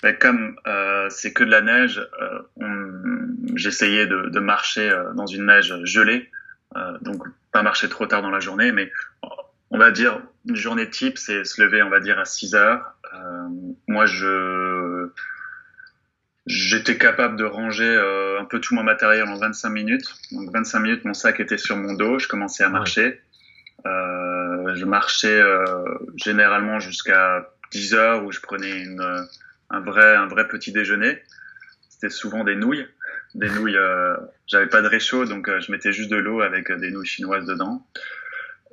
ben, 0.04 0.16
comme 0.18 0.56
euh, 0.66 1.08
c'est 1.08 1.32
que 1.32 1.44
de 1.44 1.50
la 1.50 1.62
neige, 1.62 2.06
euh, 2.20 3.26
j'essayais 3.54 4.06
de, 4.06 4.28
de, 4.28 4.38
marcher 4.38 4.90
euh, 4.90 5.14
dans 5.14 5.24
une 5.26 5.46
neige 5.46 5.74
gelée, 5.84 6.30
donc 7.00 7.22
pas 7.52 7.62
marcher 7.62 7.88
trop 7.88 8.04
tard 8.04 8.20
dans 8.20 8.30
la 8.30 8.40
journée, 8.40 8.70
mais 8.70 8.92
on 9.70 9.78
va 9.78 9.92
dire 9.92 10.20
une 10.46 10.56
journée 10.56 10.90
type, 10.90 11.16
c'est 11.16 11.44
se 11.44 11.62
lever, 11.62 11.82
on 11.82 11.88
va 11.88 12.00
dire 12.00 12.18
à 12.18 12.26
6 12.26 12.54
heures. 12.54 12.94
Moi, 13.86 14.04
je 14.04 15.08
j'étais 16.46 16.98
capable 16.98 17.36
de 17.36 17.44
ranger 17.44 17.88
euh, 17.88 18.38
un 18.40 18.44
peu 18.44 18.60
tout 18.60 18.74
mon 18.74 18.82
matériel 18.82 19.26
en 19.28 19.38
25 19.38 19.70
minutes. 19.70 20.14
Donc 20.32 20.52
25 20.52 20.80
minutes, 20.80 21.04
mon 21.06 21.14
sac 21.14 21.40
était 21.40 21.56
sur 21.56 21.76
mon 21.76 21.94
dos, 21.94 22.18
je 22.18 22.28
commençais 22.28 22.62
à 22.62 22.68
marcher. 22.68 23.22
Euh, 23.86 24.74
je 24.74 24.84
marchais 24.84 25.40
euh, 25.40 25.64
généralement 26.16 26.78
jusqu'à 26.78 27.48
10 27.72 27.94
heures 27.94 28.24
où 28.24 28.32
je 28.32 28.40
prenais 28.40 28.82
une, 28.82 29.26
un 29.70 29.80
vrai 29.80 30.16
un 30.16 30.26
vrai 30.26 30.48
petit 30.48 30.72
déjeuner. 30.72 31.22
C'était 31.88 32.10
souvent 32.10 32.44
des 32.44 32.56
nouilles, 32.56 32.86
des 33.34 33.48
nouilles. 33.48 33.76
Euh, 33.76 34.16
J'avais 34.46 34.68
pas 34.68 34.82
de 34.82 34.88
réchaud, 34.88 35.24
donc 35.24 35.48
euh, 35.48 35.60
je 35.60 35.72
mettais 35.72 35.92
juste 35.92 36.10
de 36.10 36.16
l'eau 36.16 36.40
avec 36.42 36.70
des 36.70 36.90
nouilles 36.90 37.06
chinoises 37.06 37.46
dedans. 37.46 37.86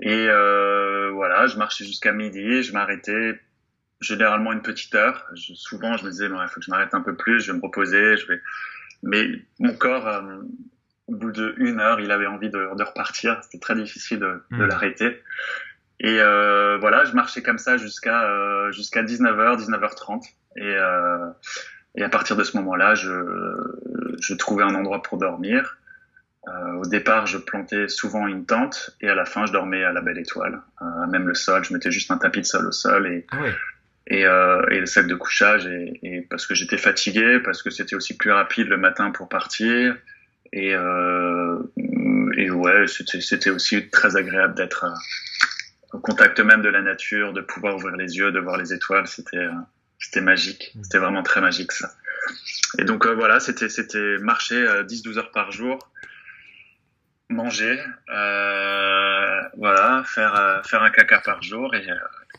Et 0.02 0.28
euh, 0.28 1.12
voilà, 1.12 1.48
je 1.48 1.58
marchais 1.58 1.86
jusqu'à 1.86 2.12
midi, 2.12 2.64
je 2.64 2.74
m'arrêtais 2.74 3.40
généralement 4.00 4.52
une 4.52 4.64
petite 4.64 4.96
heure. 4.96 5.28
Je, 5.36 5.54
souvent, 5.54 5.96
je 5.98 6.06
me 6.06 6.10
disais, 6.10 6.28
bon, 6.28 6.42
il 6.42 6.48
faut 6.48 6.60
que 6.60 6.66
je 6.66 6.72
m'arrête 6.72 6.94
un 6.94 7.02
peu 7.02 7.16
plus, 7.16 7.40
je 7.40 7.52
vais 7.52 7.57
me 7.57 7.64
reposer, 7.64 8.18
je 8.18 8.28
vais. 8.28 8.42
Mais 9.04 9.30
mon 9.60 9.76
corps, 9.76 10.07
euh, 10.07 10.42
au 11.07 11.16
bout 11.16 11.31
d'une 11.31 11.80
heure, 11.80 12.00
il 12.00 12.12
avait 12.12 12.26
envie 12.26 12.50
de, 12.50 12.76
de 12.76 12.83
repartir. 12.83 13.40
C'était 13.44 13.60
très 13.60 13.76
difficile 13.76 14.19
de, 14.19 14.44
mmh. 14.50 14.60
de 14.60 14.64
l'arrêter. 14.64 15.21
Et 16.04 16.20
euh, 16.20 16.78
voilà, 16.80 17.06
je 17.06 17.14
marchais 17.14 17.44
comme 17.44 17.60
ça 17.60 17.78
jusqu'à 17.78 18.24
euh, 18.24 18.72
jusqu'à 18.72 19.04
19h, 19.04 19.64
19h30. 19.64 20.24
Et, 20.58 20.64
euh, 20.64 21.28
et 21.96 22.04
à 22.04 22.10
partir 22.10 22.36
de 22.36 22.44
ce 22.44 22.58
moment-là, 22.58 22.96
je, 22.96 23.12
je 24.20 24.34
trouvais 24.34 24.64
un 24.64 24.74
endroit 24.74 25.04
pour 25.04 25.20
dormir. 25.20 25.78
Euh, 26.48 26.74
au 26.80 26.86
départ, 26.88 27.28
je 27.28 27.38
plantais 27.38 27.88
souvent 27.88 28.28
une 28.28 28.48
tente 28.48 28.98
et 29.00 29.10
à 29.10 29.14
la 29.14 29.26
fin, 29.26 29.46
je 29.46 29.52
dormais 29.52 29.84
à 29.84 29.94
la 29.94 30.02
belle 30.02 30.18
étoile. 30.18 30.62
Euh, 30.81 31.06
même 31.08 31.28
le 31.28 31.36
sol, 31.36 31.64
je 31.64 31.72
mettais 31.72 31.92
juste 31.92 32.10
un 32.10 32.18
tapis 32.18 32.42
de 32.42 32.48
sol 32.48 32.66
au 32.66 32.72
sol 32.72 33.06
et, 33.06 33.28
ah 33.30 33.38
et, 34.08 34.26
euh, 34.26 34.66
et, 34.72 34.80
le 34.80 34.88
sac 34.88 35.06
de 35.06 35.14
couchage. 35.14 35.68
Et, 35.68 36.00
et 36.02 36.22
parce 36.22 36.48
que 36.48 36.56
j'étais 36.56 36.78
fatigué, 36.78 37.40
parce 37.44 37.62
que 37.62 37.70
c'était 37.70 37.96
aussi 37.96 38.18
plus 38.18 38.31
rapide 38.31 38.68
le 38.70 38.78
matin 38.78 39.12
pour 39.12 39.30
partir. 39.30 39.96
Et, 40.52 40.74
euh, 40.74 41.60
et 42.36 42.50
ouais, 42.50 42.88
c'était 42.88 43.52
aussi 43.52 43.88
très 43.90 44.18
agréable 44.18 44.56
d'être 44.56 44.86
au 45.94 46.00
contact 46.00 46.40
même 46.40 46.62
de 46.62 46.69
la 46.69 46.81
nature, 46.81 47.33
de 47.33 47.42
pouvoir 47.42 47.76
ouvrir 47.76 47.95
les 47.95 48.18
yeux, 48.18 48.31
de 48.31 48.40
voir 48.40 48.57
les 48.57 48.74
étoiles. 48.74 49.07
C'était 49.07 49.48
c'était 50.00 50.21
magique. 50.21 50.74
C'était 50.81 50.98
vraiment 50.98 51.24
très 51.24 51.42
magique 51.42 51.71
ça. 51.71 51.92
Et 52.80 52.83
donc 52.83 53.06
euh, 53.06 53.14
voilà, 53.14 53.40
c'était 53.40 53.69
c'était 53.69 54.18
marcher 54.19 54.56
euh, 54.56 54.83
10-12 54.83 55.18
heures 55.18 55.31
par 55.31 55.52
jour, 55.52 55.92
manger, 57.30 57.80
euh, 58.10 59.42
voilà, 59.57 60.04
faire 60.06 60.36
euh, 60.36 60.64
faire 60.64 60.83
un 60.83 60.90
caca 60.90 61.19
par 61.19 61.42
jour 61.42 61.74
et, 61.76 61.88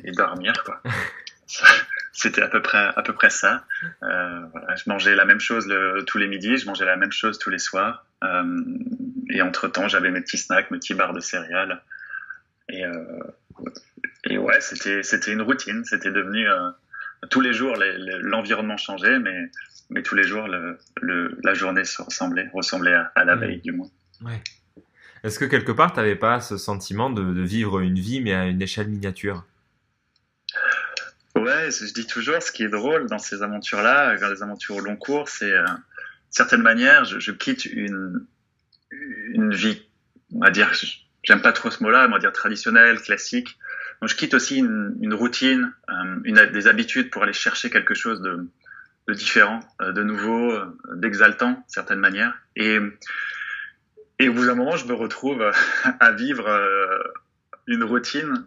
et 0.05 0.13
dormir 0.13 0.53
quoi. 0.65 0.83
c'était 2.13 2.43
à 2.43 2.49
peu 2.49 2.63
près 2.63 2.91
à 2.97 3.03
peu 3.03 3.13
près 3.13 3.31
ça. 3.31 3.65
Euh, 4.03 4.41
voilà, 4.53 4.75
je 4.77 4.85
mangeais 4.87 5.15
la 5.15 5.25
même 5.25 5.41
chose 5.41 5.67
le, 5.67 6.05
tous 6.07 6.19
les 6.19 6.29
midis, 6.29 6.59
je 6.59 6.67
mangeais 6.67 6.85
la 6.85 6.97
même 6.97 7.13
chose 7.13 7.39
tous 7.39 7.51
les 7.51 7.59
soirs. 7.59 8.07
Euh, 8.25 8.61
et 9.31 9.43
entre 9.43 9.69
temps, 9.69 9.89
j'avais 9.89 10.11
mes 10.11 10.21
petits 10.21 10.39
snacks, 10.39 10.71
mes 10.71 10.79
petits 10.79 10.95
barres 10.95 11.15
de 11.15 11.21
céréales. 11.21 11.83
Et 12.69 12.85
et 14.25 14.39
ouais, 14.39 14.61
c'était 14.61 15.03
c'était 15.03 15.33
une 15.33 15.43
routine. 15.43 15.85
C'était 15.85 16.13
devenu 16.13 16.47
tous 17.31 17.41
les 17.41 17.53
jours, 17.53 17.77
l'environnement 17.77 18.77
changeait, 18.77 19.19
mais, 19.19 19.51
mais 19.91 20.03
tous 20.03 20.15
les 20.15 20.25
jours, 20.25 20.49
le, 20.49 20.79
le, 21.01 21.39
la 21.43 21.55
journée 21.55 21.85
se 21.85 22.03
ressemblait, 22.03 22.49
ressemblait 22.53 22.95
à, 22.95 23.13
à 23.15 23.25
la 23.25 23.37
veille, 23.37 23.61
du 23.61 23.73
moins. 23.73 23.91
Ouais. 24.23 24.43
Est-ce 25.23 25.39
que 25.39 25.45
quelque 25.45 25.73
part, 25.73 25.93
tu 25.93 26.01
n'avais 26.01 26.17
pas 26.17 26.41
ce 26.41 26.57
sentiment 26.57 27.11
de, 27.11 27.23
de, 27.23 27.43
vivre 27.43 27.81
une 27.81 27.99
vie, 27.99 28.21
mais 28.21 28.33
à 28.33 28.47
une 28.47 28.61
échelle 28.61 28.89
miniature? 28.89 29.45
Ouais, 31.37 31.71
je 31.71 31.93
dis 31.93 32.07
toujours, 32.07 32.43
ce 32.43 32.51
qui 32.51 32.65
est 32.65 32.69
drôle 32.69 33.07
dans 33.07 33.19
ces 33.19 33.43
aventures-là, 33.43 34.19
dans 34.19 34.29
les 34.29 34.43
aventures 34.43 34.77
au 34.77 34.81
long 34.81 34.97
cours, 34.97 35.29
c'est, 35.29 35.53
euh, 35.53 35.65
de 35.65 35.71
certaine 36.31 36.63
manière, 36.63 37.05
je, 37.05 37.21
je, 37.21 37.31
quitte 37.31 37.67
une, 37.67 38.27
une 38.91 39.55
vie, 39.55 39.83
on 40.35 40.41
va 40.41 40.51
dire, 40.51 40.73
j'aime 41.23 41.43
pas 41.43 41.53
trop 41.53 41.71
ce 41.71 41.83
mot-là, 41.83 42.07
on 42.09 42.13
va 42.13 42.19
dire 42.19 42.33
traditionnelle, 42.33 43.01
classique. 43.01 43.59
Donc 44.01 44.09
je 44.09 44.17
quitte 44.17 44.35
aussi 44.35 44.59
une, 44.59 44.97
une 45.01 45.15
routine, 45.15 45.73
euh, 45.89 46.21
une, 46.25 46.45
des 46.47 46.67
habitudes 46.67 47.11
pour 47.11 47.23
aller 47.23 47.33
chercher 47.33 47.71
quelque 47.71 47.95
chose 47.95 48.21
de, 48.21 48.49
de 49.07 49.15
différent, 49.15 49.61
euh, 49.81 49.93
de 49.93 50.03
nouveau, 50.03 50.53
euh, 50.53 50.79
d'exaltant, 50.97 51.53
de 51.53 51.59
certaine 51.69 52.01
manière. 52.01 52.35
Et, 52.57 52.79
et 54.19 54.29
au 54.29 54.35
bout 54.35 54.47
d'un 54.47 54.55
moment, 54.55 54.77
je 54.77 54.87
me 54.87 54.95
retrouve 54.95 55.49
à 56.01 56.13
vivre 56.13 56.49
une 57.67 57.85
routine 57.85 58.47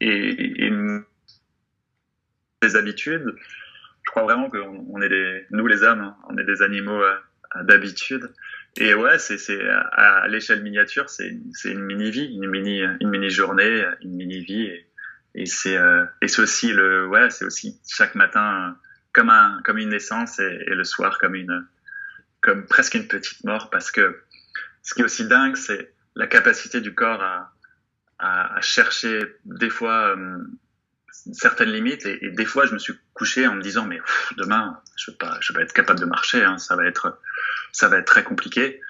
et, 0.00 0.66
et 0.66 0.72
des 2.62 2.76
habitudes. 2.76 3.36
Je 4.04 4.10
crois 4.10 4.22
vraiment 4.22 4.48
qu'on 4.48 4.86
on 4.90 5.02
est 5.02 5.08
des, 5.08 5.46
nous 5.50 5.66
les 5.66 5.82
hommes, 5.82 6.00
hein, 6.00 6.16
on 6.30 6.38
est 6.38 6.44
des 6.44 6.62
animaux 6.62 7.02
d'habitude. 7.62 8.30
Et 8.78 8.94
ouais, 8.94 9.18
c'est 9.18 9.38
c'est 9.38 9.60
à, 9.68 10.28
l'échelle 10.28 10.62
miniature, 10.62 11.08
c'est 11.08 11.38
c'est 11.52 11.70
une 11.70 11.82
mini 11.82 12.10
vie, 12.10 12.26
une 12.26 12.48
mini 12.48 12.82
une 13.00 13.08
mini 13.08 13.30
journée, 13.30 13.84
une 14.02 14.16
mini 14.16 14.40
vie. 14.40 14.70
Et, 15.34 15.44
euh, 15.66 16.06
et 16.22 16.28
c'est 16.28 16.42
aussi 16.42 16.72
le 16.72 17.06
ouais, 17.06 17.30
c'est 17.30 17.44
aussi 17.44 17.78
chaque 17.86 18.14
matin 18.14 18.76
comme 19.12 19.30
un 19.30 19.60
comme 19.64 19.78
une 19.78 19.90
naissance 19.90 20.38
et, 20.38 20.64
le 20.66 20.84
soir 20.84 21.18
comme 21.18 21.34
une 21.34 21.66
comme 22.40 22.66
presque 22.66 22.94
une 22.94 23.08
petite 23.08 23.44
mort 23.44 23.70
parce 23.70 23.90
que 23.90 24.22
ce 24.82 24.94
qui 24.94 25.00
est 25.00 25.04
aussi 25.04 25.26
dingue, 25.26 25.56
c'est 25.56 25.92
la 26.14 26.26
capacité 26.26 26.80
du 26.80 26.94
corps 26.94 27.22
à 27.22 27.52
à, 28.18 28.56
à 28.56 28.60
chercher 28.62 29.20
des 29.44 29.68
fois 29.68 30.16
euh, 30.16 30.38
certaines 31.32 31.70
limites 31.70 32.06
et, 32.06 32.24
et, 32.24 32.30
des 32.30 32.46
fois 32.46 32.64
je 32.66 32.72
me 32.72 32.78
suis 32.78 32.94
couché 33.12 33.46
en 33.46 33.54
me 33.54 33.62
disant 33.62 33.84
mais 33.84 34.00
demain 34.38 34.80
je 34.96 35.10
vais 35.10 35.16
pas 35.18 35.38
je 35.40 35.52
vais 35.52 35.58
pas 35.58 35.64
être 35.64 35.74
capable 35.74 36.00
de 36.00 36.06
marcher 36.06 36.42
hein, 36.42 36.56
ça 36.56 36.76
va 36.76 36.86
être 36.86 37.18
ça 37.72 37.88
va 37.88 37.98
être 37.98 38.06
très 38.06 38.24
compliqué 38.24 38.80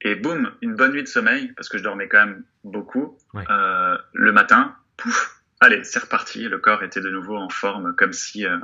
et 0.00 0.14
boum 0.14 0.50
une 0.62 0.74
bonne 0.74 0.92
nuit 0.92 1.02
de 1.02 1.08
sommeil 1.08 1.52
parce 1.52 1.68
que 1.68 1.78
je 1.78 1.82
dormais 1.82 2.08
quand 2.08 2.26
même 2.26 2.44
beaucoup 2.64 3.18
ouais. 3.34 3.44
euh, 3.50 3.96
le 4.12 4.32
matin 4.32 4.76
pouf 4.96 5.42
allez 5.60 5.84
c'est 5.84 6.00
reparti 6.00 6.48
le 6.48 6.58
corps 6.58 6.82
était 6.82 7.00
de 7.00 7.10
nouveau 7.10 7.36
en 7.36 7.48
forme 7.48 7.94
comme 7.94 8.12
si 8.12 8.46
euh, 8.46 8.58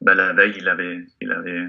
bah, 0.00 0.14
la 0.14 0.32
veille 0.32 0.54
il 0.56 0.68
avait 0.68 1.06
il 1.20 1.32
avait 1.32 1.66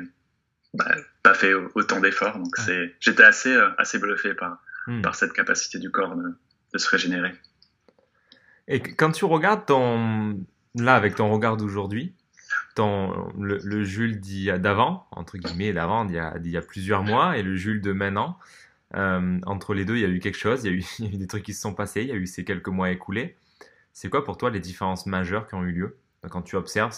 bah, 0.74 0.96
pas 1.24 1.34
fait 1.34 1.54
autant 1.54 2.00
d'efforts 2.00 2.38
donc 2.38 2.58
ouais. 2.58 2.64
c'est 2.64 2.96
j'étais 3.00 3.24
assez 3.24 3.54
euh, 3.54 3.70
assez 3.78 4.00
bluffé 4.00 4.34
par 4.34 4.62
hmm. 4.88 5.02
par 5.02 5.16
cette 5.16 5.34
capacité 5.34 5.80
du 5.80 5.92
corps 5.92 6.16
de, 6.16 6.30
de 6.74 6.78
se 6.78 6.90
régénérer 6.90 7.34
et 8.68 8.82
quand 8.82 9.12
tu 9.12 9.26
regardes 9.26 9.66
ton 9.66 10.38
là, 10.76 10.96
avec 10.96 11.16
ton 11.16 11.32
regard 11.32 11.58
d'aujourd'hui, 11.58 12.14
le, 12.80 13.60
le 13.64 13.84
Jules 13.84 14.20
d'avant, 14.60 15.08
entre 15.12 15.38
guillemets, 15.38 15.74
d'avant, 15.74 16.06
d'il 16.06 16.16
y, 16.16 16.50
y, 16.50 16.58
a 16.58 16.62
plusieurs 16.62 17.04
mois, 17.04 17.38
et 17.38 17.44
le 17.44 17.56
Jules 17.56 17.82
de 17.82 17.92
maintenant, 17.92 18.40
euh, 18.96 19.40
entre 19.46 19.74
les 19.74 19.86
deux, 19.86 19.96
il 19.96 20.02
y 20.02 20.06
a 20.06 20.10
eu 20.10 20.20
quelque 20.20 20.38
chose, 20.38 20.64
il 20.66 20.72
y, 20.72 21.08
a 21.08 21.12
eu, 21.12 21.18
des 21.18 21.28
trucs 21.28 21.44
qui 21.44 21.54
se 21.54 21.62
sont 21.62 21.74
passés, 21.74 22.02
il 22.02 22.08
y 22.08 22.12
a 22.12 22.16
eu 22.16 22.28
ces 22.28 22.44
quelques 22.44 22.70
mois 22.70 22.92
écoulés. 22.92 23.38
C'est 23.94 24.10
quoi 24.10 24.24
pour 24.24 24.38
toi 24.38 24.50
les 24.50 24.60
différences 24.60 25.06
majeures 25.06 25.48
qui 25.48 25.56
ont 25.56 25.64
eu 25.64 25.72
lieu 25.72 25.98
quand 26.30 26.42
tu 26.42 26.56
observes, 26.56 26.96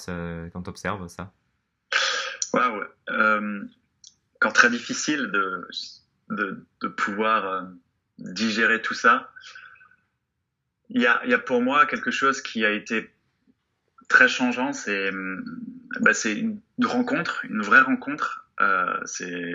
quand 0.51 0.67
observes 0.67 1.07
ça? 1.07 1.31
Waouh 2.53 2.83
Quand 4.39 4.51
très 4.51 4.69
difficile 4.69 5.31
de 6.29 6.89
pouvoir 6.97 7.45
euh, 7.45 7.61
digérer 8.17 8.81
tout 8.81 8.93
ça, 8.93 9.31
il 10.89 11.01
y 11.01 11.07
a, 11.07 11.21
il 11.23 11.31
y 11.31 11.33
a 11.33 11.39
pour 11.39 11.61
moi 11.61 11.85
quelque 11.85 12.11
chose 12.11 12.41
qui 12.41 12.65
a 12.65 12.71
été 12.71 13.09
très 14.11 14.27
changeant. 14.27 14.73
C'est 14.73 15.11
bah, 15.99 16.11
une 16.25 16.61
rencontre, 16.83 17.43
une 17.45 17.61
vraie 17.61 17.81
rencontre. 17.81 18.45
Euh, 18.59 18.97
c'est 19.05 19.53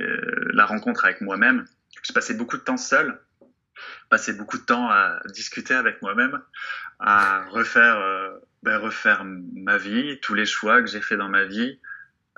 la 0.52 0.66
rencontre 0.66 1.04
avec 1.04 1.20
moi-même. 1.20 1.64
J'ai 2.02 2.12
passé 2.12 2.34
beaucoup 2.34 2.56
de 2.56 2.62
temps 2.62 2.76
seul, 2.76 3.20
passé 4.10 4.32
beaucoup 4.32 4.58
de 4.58 4.64
temps 4.64 4.90
à 4.90 5.20
discuter 5.32 5.74
avec 5.74 6.02
moi-même, 6.02 6.40
à 6.98 7.44
refaire, 7.50 8.00
bah, 8.62 8.78
refaire 8.78 9.24
ma 9.24 9.76
vie, 9.76 10.18
tous 10.20 10.34
les 10.34 10.46
choix 10.46 10.82
que 10.82 10.88
j'ai 10.88 11.00
fait 11.00 11.16
dans 11.16 11.28
ma 11.28 11.44
vie, 11.44 11.78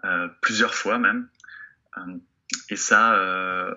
euh, 0.04 0.28
plusieurs 0.40 0.74
fois 0.74 0.98
même. 0.98 1.28
Euh, 1.96 2.16
et 2.70 2.76
ça, 2.76 3.14
euh, 3.16 3.74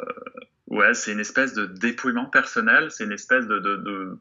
ouais, 0.67 0.93
c'est 0.93 1.11
une 1.11 1.19
espèce 1.19 1.53
de 1.53 1.65
dépouillement 1.65 2.25
personnel. 2.25 2.91
C'est 2.91 3.05
une 3.05 3.11
espèce 3.11 3.47
de, 3.47 3.59
de, 3.59 3.75
de 3.77 4.17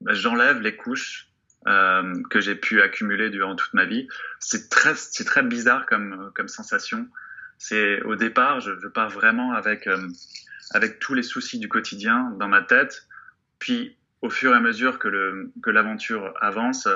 bah, 0.00 0.14
j'enlève 0.14 0.60
les 0.60 0.76
couches 0.76 1.25
euh, 1.66 2.22
que 2.30 2.40
j'ai 2.40 2.54
pu 2.54 2.80
accumuler 2.80 3.30
durant 3.30 3.56
toute 3.56 3.74
ma 3.74 3.84
vie. 3.84 4.08
C'est 4.40 4.68
très, 4.68 4.94
c'est 4.94 5.24
très 5.24 5.42
bizarre 5.42 5.86
comme, 5.86 6.30
comme 6.34 6.48
sensation. 6.48 7.08
C'est 7.58 8.02
au 8.02 8.16
départ, 8.16 8.60
je, 8.60 8.72
je 8.80 8.88
pars 8.88 9.08
vraiment 9.10 9.52
avec, 9.52 9.86
euh, 9.86 10.08
avec 10.72 10.98
tous 10.98 11.14
les 11.14 11.22
soucis 11.22 11.58
du 11.58 11.68
quotidien 11.68 12.34
dans 12.38 12.48
ma 12.48 12.62
tête. 12.62 13.06
Puis, 13.58 13.96
au 14.22 14.30
fur 14.30 14.52
et 14.52 14.56
à 14.56 14.60
mesure 14.60 14.98
que, 14.98 15.08
le, 15.08 15.52
que 15.62 15.70
l'aventure 15.70 16.34
avance, 16.40 16.88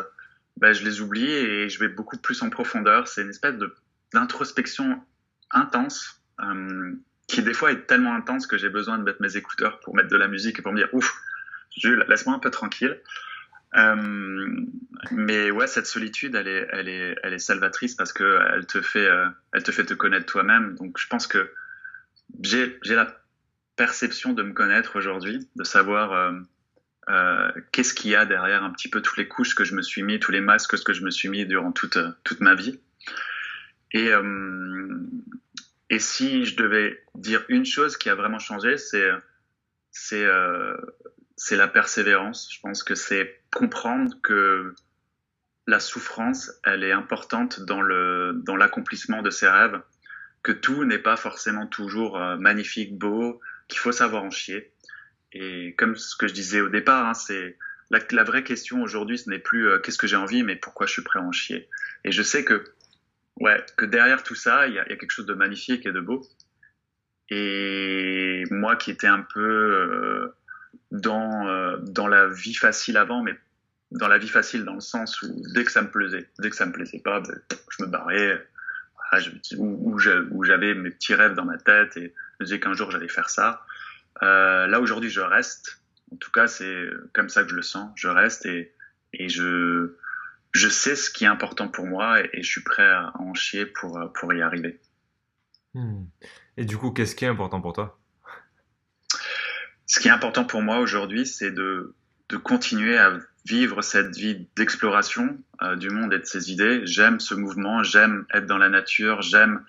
ben, 0.57 0.73
je 0.73 0.85
les 0.85 1.01
oublie 1.01 1.31
et 1.31 1.69
je 1.69 1.79
vais 1.79 1.89
beaucoup 1.89 2.19
plus 2.19 2.43
en 2.43 2.51
profondeur. 2.51 3.09
C'est 3.09 3.23
une 3.23 3.31
espèce 3.31 3.57
de, 3.57 3.75
d'introspection 4.13 5.03
intense 5.51 6.23
euh, 6.41 6.93
qui 7.27 7.43
des 7.43 7.55
fois 7.55 7.73
est 7.73 7.87
tellement 7.87 8.15
intense 8.15 8.47
que 8.47 8.59
j'ai 8.59 8.69
besoin 8.69 8.99
de 8.99 9.05
mettre 9.05 9.23
mes 9.23 9.37
écouteurs 9.37 9.81
pour 9.81 9.95
mettre 9.95 10.09
de 10.09 10.17
la 10.17 10.29
musique 10.29 10.59
et 10.59 10.63
pour 10.63 10.73
me 10.73 10.79
dire 10.79 10.89
ouf, 10.93 11.15
Jules, 11.77 12.05
laisse-moi 12.09 12.35
un 12.35 12.39
peu 12.39 12.51
tranquille. 12.51 13.01
Euh, 13.77 14.67
mais 15.13 15.51
ouais, 15.51 15.67
cette 15.67 15.87
solitude, 15.87 16.35
elle 16.35 16.49
est, 16.49 16.69
elle 16.73 16.89
est, 16.89 17.17
elle 17.23 17.33
est 17.33 17.39
salvatrice 17.39 17.95
parce 17.95 18.13
que 18.13 18.41
elle 18.53 18.67
te 18.67 18.81
fait, 18.81 19.07
euh, 19.07 19.29
elle 19.53 19.63
te 19.63 19.71
fait 19.71 19.85
te 19.85 19.95
connaître 19.95 20.27
toi-même. 20.27 20.75
Donc, 20.75 20.99
je 20.99 21.07
pense 21.07 21.27
que 21.27 21.53
j'ai, 22.43 22.79
j'ai 22.83 22.95
la 22.95 23.17
perception 23.77 24.33
de 24.33 24.43
me 24.43 24.53
connaître 24.53 24.97
aujourd'hui, 24.97 25.49
de 25.57 25.65
savoir 25.65 26.13
euh, 27.09 27.51
qu'est-ce 27.73 27.95
qu'il 27.95 28.11
y 28.11 28.17
a 28.17 28.27
derrière 28.27 28.65
un 28.65 28.71
petit 28.71 28.91
peu 28.91 29.01
toutes 29.01 29.17
les 29.17 29.29
couches 29.29 29.55
que 29.55 29.65
je 29.65 29.75
me 29.75 29.83
suis 29.83 30.03
mis, 30.03 30.19
tous 30.19 30.33
les 30.33 30.41
masques 30.41 30.83
que 30.83 30.93
je 30.93 31.03
me 31.03 31.11
suis 31.11 31.29
mis 31.29 31.47
durant 31.47 31.73
toute, 31.73 31.99
toute 32.25 32.41
ma 32.41 32.55
vie. 32.55 32.81
Et, 33.93 34.11
et 35.89 35.99
si 35.99 36.45
je 36.45 36.57
devais 36.57 37.03
dire 37.17 37.45
une 37.49 37.65
chose 37.65 37.97
qui 37.97 38.09
a 38.09 38.15
vraiment 38.15 38.39
changé, 38.39 38.77
c'est, 38.77 39.11
c'est 39.91 40.25
c'est 41.43 41.57
la 41.57 41.69
persévérance. 41.69 42.51
Je 42.53 42.61
pense 42.61 42.83
que 42.83 42.95
c'est 42.95 43.41
comprendre 43.51 44.15
que 44.23 44.75
la 45.67 45.81
souffrance, 45.81 46.53
elle 46.65 46.85
est 46.85 46.93
importante 46.93 47.61
dans 47.61 47.81
le 47.81 48.35
dans 48.45 48.57
l'accomplissement 48.57 49.23
de 49.23 49.31
ses 49.31 49.49
rêves, 49.49 49.81
que 50.43 50.53
tout 50.53 50.85
n'est 50.85 50.99
pas 50.99 51.17
forcément 51.17 51.67
toujours 51.67 52.21
euh, 52.21 52.37
magnifique, 52.37 52.99
beau, 52.99 53.41
qu'il 53.69 53.79
faut 53.79 53.91
savoir 53.91 54.23
en 54.23 54.31
chier. 54.31 54.75
Et 55.33 55.75
comme 55.79 55.97
ce 55.97 56.15
que 56.15 56.29
je 56.29 56.35
disais 56.35 56.61
au 56.61 56.69
départ, 56.69 57.07
hein, 57.07 57.15
c'est 57.15 57.57
la, 57.89 58.01
la, 58.11 58.23
vraie 58.23 58.45
question 58.45 58.83
aujourd'hui, 58.83 59.17
ce 59.17 59.31
n'est 59.31 59.39
plus 59.39 59.67
euh, 59.67 59.79
qu'est-ce 59.79 59.97
que 59.97 60.07
j'ai 60.07 60.17
envie, 60.17 60.43
mais 60.43 60.57
pourquoi 60.57 60.87
je 60.87 60.93
suis 60.93 61.03
prêt 61.03 61.21
à 61.21 61.23
en 61.23 61.33
chier. 61.33 61.71
Et 62.05 62.13
je 62.13 62.23
sais 62.23 62.45
que 62.45 62.75
ouais, 63.37 63.65
que 63.79 63.87
derrière 63.87 64.25
tout 64.25 64.35
ça, 64.35 64.67
il 64.67 64.75
y 64.75 64.79
a, 64.79 64.87
y 64.87 64.93
a, 64.93 64.97
quelque 64.97 65.11
chose 65.13 65.27
de 65.27 65.35
magnifique 65.35 65.87
et 65.87 65.93
de 65.93 66.01
beau. 66.01 66.21
Et 67.31 68.45
moi 68.51 68.77
qui 68.77 68.91
étais 68.91 69.07
un 69.07 69.23
peu 69.23 69.41
euh, 69.41 70.35
dans, 70.91 71.47
euh, 71.49 71.79
dans 71.83 72.09
la 72.09 72.29
vie 72.29 72.55
facile 72.55 72.97
avant, 72.97 73.23
mais 73.23 73.39
dans 73.91 74.09
la 74.09 74.19
vie 74.19 74.29
facile 74.29 74.65
dans 74.65 74.75
le 74.75 74.81
sens 74.81 75.21
où 75.23 75.43
dès 75.55 75.65
que 75.65 75.73
ça 75.73 75.83
me 75.83 75.91
plaisait, 75.91 76.29
dès 76.39 76.51
que 76.51 76.57
ça 76.57 76.67
me 76.67 76.73
plaisait 76.73 77.01
pas, 77.01 77.21
ben, 77.21 77.41
je 77.71 77.85
me 77.85 77.89
barrais, 77.89 78.47
voilà, 79.11 79.27
où, 79.59 79.95
où 79.95 80.45
j'avais 80.45 80.75
mes 80.75 80.91
petits 80.91 81.15
rêves 81.15 81.35
dans 81.35 81.45
ma 81.45 81.59
tête 81.59 81.97
et 81.97 82.15
je 82.15 82.37
me 82.41 82.45
disais 82.45 82.61
qu'un 82.61 82.75
jour 82.75 82.91
j'allais 82.91 83.09
faire 83.09 83.31
ça. 83.31 83.65
Euh, 84.23 84.67
là 84.67 84.81
aujourd'hui 84.81 85.11
je 85.11 85.21
reste, 85.21 85.83
en 86.13 86.17
tout 86.17 86.31
cas 86.31 86.47
c'est 86.47 86.89
comme 87.13 87.29
ça 87.29 87.43
que 87.43 87.51
je 87.51 87.57
le 87.57 87.63
sens, 87.63 87.91
je 87.97 88.09
reste 88.09 88.47
et, 88.47 88.75
je, 89.13 89.91
sais 90.55 90.95
ce 90.95 91.11
qui 91.11 91.25
est 91.25 91.29
important 91.29 91.69
pour 91.69 91.87
moi 91.87 92.21
et, 92.21 92.43
je 92.43 92.49
suis 92.49 92.63
prêt 92.63 92.89
à 92.89 93.13
en 93.19 93.35
chier 93.35 93.67
pour, 93.67 94.13
pour 94.13 94.33
y 94.33 94.43
arriver. 94.43 94.81
Hmm. 95.75 96.05
Et 96.57 96.65
du 96.65 96.77
coup, 96.77 96.91
qu'est-ce 96.91 97.15
qui 97.15 97.25
est 97.25 97.29
important 97.29 97.61
pour 97.61 97.73
toi? 97.73 98.00
Ce 99.91 99.99
qui 99.99 100.07
est 100.07 100.13
important 100.13 100.45
pour 100.45 100.63
moi 100.63 100.79
aujourd'hui, 100.79 101.27
c'est 101.27 101.51
de, 101.51 101.97
de 102.29 102.37
continuer 102.37 102.97
à 102.97 103.19
vivre 103.45 103.83
cette 103.83 104.15
vie 104.15 104.47
d'exploration 104.55 105.37
euh, 105.63 105.75
du 105.75 105.91
monde 105.91 106.15
et 106.15 106.21
de 106.21 106.25
ses 106.25 106.53
idées. 106.53 106.83
J'aime 106.87 107.19
ce 107.19 107.35
mouvement, 107.35 107.83
j'aime 107.83 108.25
être 108.33 108.47
dans 108.47 108.57
la 108.57 108.69
nature, 108.69 109.21
j'aime 109.21 109.65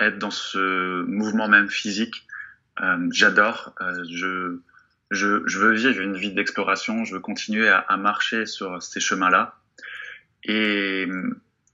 être 0.00 0.18
dans 0.18 0.32
ce 0.32 1.04
mouvement 1.04 1.46
même 1.46 1.70
physique. 1.70 2.26
Euh, 2.82 3.06
J'adore. 3.12 3.72
Euh, 3.80 4.02
je, 4.10 4.58
je, 5.12 5.44
je, 5.46 5.58
veux 5.60 5.74
vivre 5.74 6.00
une 6.00 6.16
vie 6.16 6.32
d'exploration. 6.32 7.04
Je 7.04 7.14
veux 7.14 7.20
continuer 7.20 7.68
à, 7.68 7.78
à, 7.78 7.96
marcher 7.96 8.46
sur 8.46 8.82
ces 8.82 8.98
chemins-là. 8.98 9.54
Et, 10.42 11.06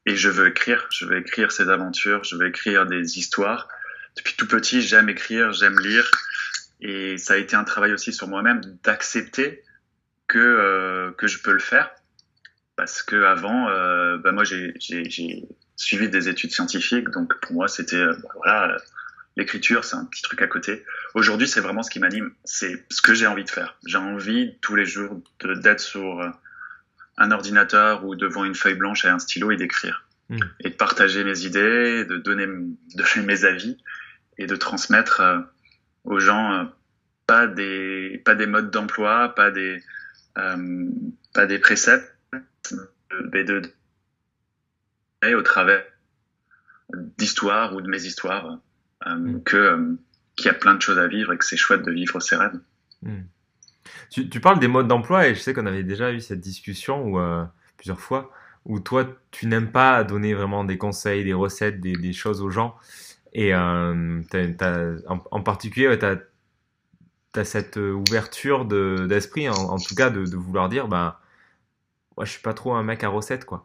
et 0.04 0.14
je 0.14 0.28
veux 0.28 0.49
écrire. 0.49 0.87
Je 0.90 1.07
veux 1.07 1.16
écrire 1.16 1.52
ces 1.52 1.71
aventures. 1.71 2.23
Je 2.23 2.37
veux 2.37 2.49
écrire 2.49 2.85
des 2.85 3.18
histoires. 3.18 3.66
Depuis 4.14 4.35
tout 4.35 4.47
petit, 4.47 4.83
j'aime 4.83 5.09
écrire, 5.09 5.52
j'aime 5.52 5.78
lire. 5.78 6.11
Et 6.80 7.18
ça 7.18 7.35
a 7.35 7.37
été 7.37 7.56
un 7.56 7.64
travail 7.64 7.92
aussi 7.92 8.12
sur 8.12 8.28
moi-même 8.28 8.61
d'accepter 8.85 9.64
que, 10.26 10.38
euh, 10.38 11.11
que 11.12 11.26
je 11.26 11.42
peux 11.42 11.52
le 11.52 11.58
faire. 11.58 11.90
parce 12.78 13.02
que 13.02 13.25
avant, 13.25 13.68
euh, 13.68 14.18
bah 14.18 14.30
moi 14.30 14.44
j'ai 14.44 14.73
suivi 15.75 16.08
des 16.08 16.28
études 16.28 16.52
scientifiques, 16.52 17.08
donc 17.11 17.35
pour 17.40 17.52
moi 17.52 17.66
c'était 17.66 17.97
euh, 17.97 18.14
bah 18.23 18.28
voilà 18.37 18.76
l'écriture 19.37 19.85
c'est 19.85 19.97
un 19.97 20.04
petit 20.04 20.23
truc 20.23 20.40
à 20.42 20.47
côté. 20.47 20.85
Aujourd'hui 21.14 21.49
c'est 21.49 21.61
vraiment 21.61 21.82
ce 21.82 21.90
qui 21.90 21.99
m'anime, 21.99 22.30
c'est 22.44 22.87
ce 22.88 23.02
que 23.02 23.14
j'ai 23.14 23.26
envie 23.26 23.42
de 23.42 23.50
faire. 23.50 23.76
J'ai 23.85 23.99
envie 23.99 24.54
tous 24.61 24.76
les 24.76 24.85
jours 24.85 25.20
d'être 25.42 25.80
sur 25.80 26.20
euh, 26.20 26.28
un 27.16 27.32
ordinateur 27.32 28.04
ou 28.04 28.14
devant 28.14 28.44
une 28.44 28.54
feuille 28.54 28.76
blanche 28.76 29.04
et 29.04 29.08
un 29.08 29.18
stylo 29.18 29.50
et 29.50 29.56
d'écrire 29.56 30.04
mmh. 30.28 30.38
et 30.61 30.70
de 30.70 30.75
partager 30.76 31.25
mes 31.25 31.47
idées, 31.47 32.04
de 32.04 32.16
donner, 32.16 32.47
de 32.47 33.23
mes 33.23 33.44
avis 33.44 33.76
et 34.38 34.47
de 34.47 34.54
transmettre 34.54 35.20
aux 36.05 36.19
gens 36.19 36.71
pas 37.26 37.47
des 37.47 38.21
pas 38.25 38.35
des 38.35 38.47
modes 38.47 38.71
d'emploi, 38.71 39.35
pas 39.35 39.50
des 39.50 39.83
pas 40.35 41.47
des 41.47 41.59
préceptes, 41.59 42.14
B2 43.11 43.71
et 45.23 45.35
au 45.35 45.43
travers 45.43 45.85
d'histoires 47.19 47.75
ou 47.75 47.81
de 47.81 47.88
mes 47.88 48.05
histoires 48.05 48.59
euh, 49.07 49.14
mm. 49.14 49.43
que 49.45 49.57
euh, 49.57 49.95
qu'il 50.37 50.47
y 50.47 50.50
a 50.50 50.55
plein 50.55 50.75
de 50.75 50.83
choses 50.83 50.99
à 50.99 51.07
vivre 51.09 51.33
et 51.33 51.38
que 51.38 51.45
c'est 51.45 51.57
chouette 51.57 51.83
de 51.83 51.90
vivre 51.90 52.21
ses 52.21 52.37
rêves. 52.37 52.59
Mm. 53.02 53.23
Tu, 54.11 54.28
tu, 54.28 54.40
parles 54.40 54.59
des 54.59 54.69
modes 54.69 54.88
d'emploi 54.88 55.26
et 55.28 55.35
je 55.35 55.40
sais 55.40 55.52
qu'on 55.52 55.67
avait 55.67 55.83
déjà 55.83 56.12
eu 56.12 56.21
cette 56.21 56.40
discussion 56.40 57.05
où, 57.05 57.19
euh, 57.19 57.45
plusieurs 57.76 58.00
fois 58.00 58.33
où 58.64 58.81
toi 58.81 59.07
tu 59.31 59.47
n'aimes 59.47 59.71
pas 59.71 60.05
donner 60.05 60.35
vraiment 60.35 60.64
des 60.64 60.78
conseils, 60.78 61.25
des 61.25 61.33
recettes, 61.33 61.81
des, 61.81 61.95
des 61.95 62.12
choses 62.12 62.43
aux 62.43 62.50
gens 62.50 62.76
et 63.32 63.54
en, 63.54 64.23
en, 65.30 65.42
particulier 65.42 65.99
tu 65.99 66.04
as, 66.04 66.18
as, 67.35 67.44
cette 67.44 67.76
ouverture 67.76 68.64
d'esprit 68.64 69.49
en, 69.49 69.54
en, 69.54 69.78
tout 69.78 69.94
cas 69.94 70.11
de, 70.11 70.25
de 70.25 70.37
vouloir 70.37 70.68
dire 70.68 70.88
bah 70.88 71.20
moi, 72.18 72.25
je 72.25 72.32
suis 72.32 72.42
pas 72.42 72.52
trop 72.52 72.75
un 72.75 72.82
mec 72.82 73.04
à 73.04 73.08
recette, 73.11 73.44
quoi. 73.44 73.62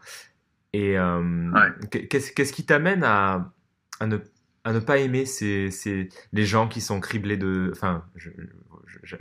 Et 0.73 0.95
euh, 0.95 1.51
qu'est-ce 1.89 2.53
qui 2.53 2.67
t'amène 2.67 3.03
à, 3.03 3.51
à, 3.99 4.05
ne, 4.05 4.19
à 4.63 4.71
ne 4.71 4.79
pas 4.79 4.97
aimer 4.97 5.25
ces, 5.25 5.71
ces, 5.71 6.09
les 6.31 6.45
gens 6.45 6.67
qui 6.67 6.81
sont 6.81 6.99
criblés 6.99 7.37
de. 7.37 7.69
Enfin, 7.73 8.05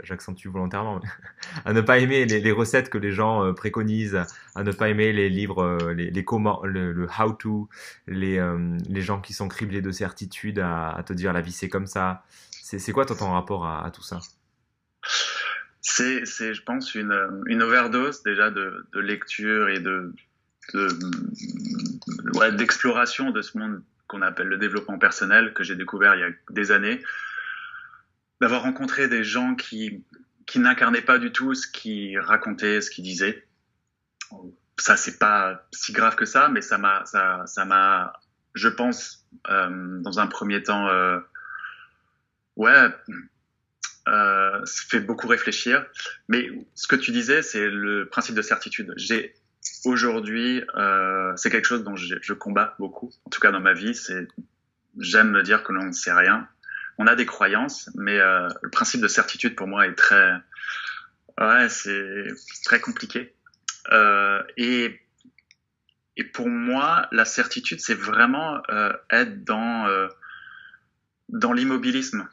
j'accentue 0.03 0.47
volontairement, 0.47 1.01
à 1.65 1.73
ne 1.73 1.81
pas 1.81 1.99
aimer 1.99 2.25
les, 2.25 2.39
les, 2.39 2.51
recettes 2.51 2.89
que 2.89 2.97
les 2.97 3.11
gens 3.11 3.43
euh, 3.43 3.53
préconisent, 3.53 4.21
à 4.55 4.63
ne 4.63 4.71
pas 4.71 4.89
aimer 4.89 5.11
les 5.11 5.29
livres, 5.29 5.63
euh, 5.63 5.93
les, 5.93 6.11
les 6.11 6.23
comment, 6.23 6.61
le, 6.63 7.07
how-to, 7.19 7.69
les, 8.07 8.41
les 8.87 9.01
gens 9.01 9.19
qui 9.19 9.33
sont 9.33 9.47
criblés 9.47 9.81
de 9.81 9.91
certitude 9.91 10.59
à, 10.59 10.89
à 10.91 11.03
te 11.03 11.13
dire 11.13 11.33
la 11.33 11.41
vie 11.41 11.51
c'est 11.51 11.69
comme 11.69 11.87
ça. 11.87 12.23
C'est 12.61 12.91
quoi 12.91 13.05
ton, 13.05 13.15
ton 13.15 13.31
rapport 13.31 13.65
à, 13.65 13.85
à 13.85 13.91
tout 13.91 14.01
ça? 14.01 14.19
C'est, 15.81 16.25
c'est, 16.25 16.53
je 16.53 16.63
pense, 16.63 16.95
une, 16.95 17.43
une 17.47 17.61
overdose 17.61 18.23
déjà 18.23 18.49
de, 18.49 18.87
de 18.93 18.99
lecture 18.99 19.69
et 19.69 19.79
de, 19.79 20.13
de 20.73 20.87
ouais, 22.37 22.51
d'exploration 22.53 23.31
de 23.31 23.41
ce 23.41 23.57
monde 23.57 23.83
qu'on 24.13 24.21
appelle 24.21 24.47
le 24.47 24.57
développement 24.57 24.99
personnel 24.99 25.53
que 25.53 25.63
j'ai 25.63 25.75
découvert 25.75 26.13
il 26.15 26.21
y 26.21 26.23
a 26.23 26.29
des 26.51 26.71
années, 26.71 27.03
d'avoir 28.39 28.61
rencontré 28.61 29.07
des 29.07 29.23
gens 29.23 29.55
qui 29.55 30.03
qui 30.45 30.59
n'incarnaient 30.59 31.01
pas 31.01 31.17
du 31.17 31.31
tout 31.31 31.55
ce 31.55 31.67
qu'ils 31.67 32.19
racontaient, 32.19 32.81
ce 32.81 32.91
qu'ils 32.91 33.05
disaient. 33.05 33.47
Ça, 34.77 34.97
c'est 34.97 35.17
pas 35.17 35.65
si 35.71 35.93
grave 35.93 36.15
que 36.15 36.25
ça, 36.25 36.49
mais 36.49 36.61
ça 36.61 36.77
m'a, 36.77 37.05
ça, 37.05 37.43
ça 37.45 37.63
m'a, 37.63 38.13
je 38.53 38.67
pense, 38.67 39.25
euh, 39.49 40.01
dans 40.01 40.19
un 40.19 40.27
premier 40.27 40.61
temps, 40.61 40.89
euh, 40.89 41.19
ouais, 42.57 42.89
euh, 44.09 44.65
fait 44.65 44.99
beaucoup 44.99 45.27
réfléchir. 45.27 45.85
Mais 46.27 46.49
ce 46.75 46.87
que 46.87 46.97
tu 46.97 47.11
disais, 47.11 47.41
c'est 47.41 47.69
le 47.69 48.09
principe 48.09 48.35
de 48.35 48.41
certitude. 48.41 48.93
J'ai 48.97 49.33
aujourd'hui, 49.85 50.63
euh, 50.75 51.33
c'est 51.35 51.49
quelque 51.49 51.65
chose 51.65 51.83
dont 51.83 51.95
je, 51.95 52.15
je, 52.21 52.33
combats 52.33 52.75
beaucoup. 52.79 53.11
En 53.25 53.29
tout 53.29 53.39
cas, 53.39 53.51
dans 53.51 53.59
ma 53.59 53.73
vie, 53.73 53.95
c'est 53.95 54.27
j'aime 54.99 55.31
me 55.31 55.43
dire 55.43 55.63
que 55.63 55.73
l'on 55.73 55.85
ne 55.85 55.91
sait 55.91 56.13
rien. 56.13 56.47
On 56.97 57.07
a 57.07 57.15
des 57.15 57.25
croyances, 57.25 57.89
mais 57.95 58.19
euh, 58.19 58.47
le 58.61 58.69
principe 58.69 59.01
de 59.01 59.07
certitude 59.07 59.55
pour 59.55 59.67
moi 59.67 59.87
est 59.87 59.95
très, 59.95 60.33
ouais, 61.39 61.67
c'est 61.69 62.27
très 62.63 62.79
compliqué. 62.79 63.33
Euh, 63.91 64.41
et 64.57 64.99
et 66.15 66.23
pour 66.23 66.47
moi, 66.47 67.07
la 67.11 67.25
certitude, 67.25 67.79
c'est 67.79 67.95
vraiment 67.95 68.61
euh, 68.69 68.93
être 69.09 69.43
dans 69.43 69.87
euh, 69.87 70.07
dans 71.29 71.53
l'immobilisme. 71.53 72.27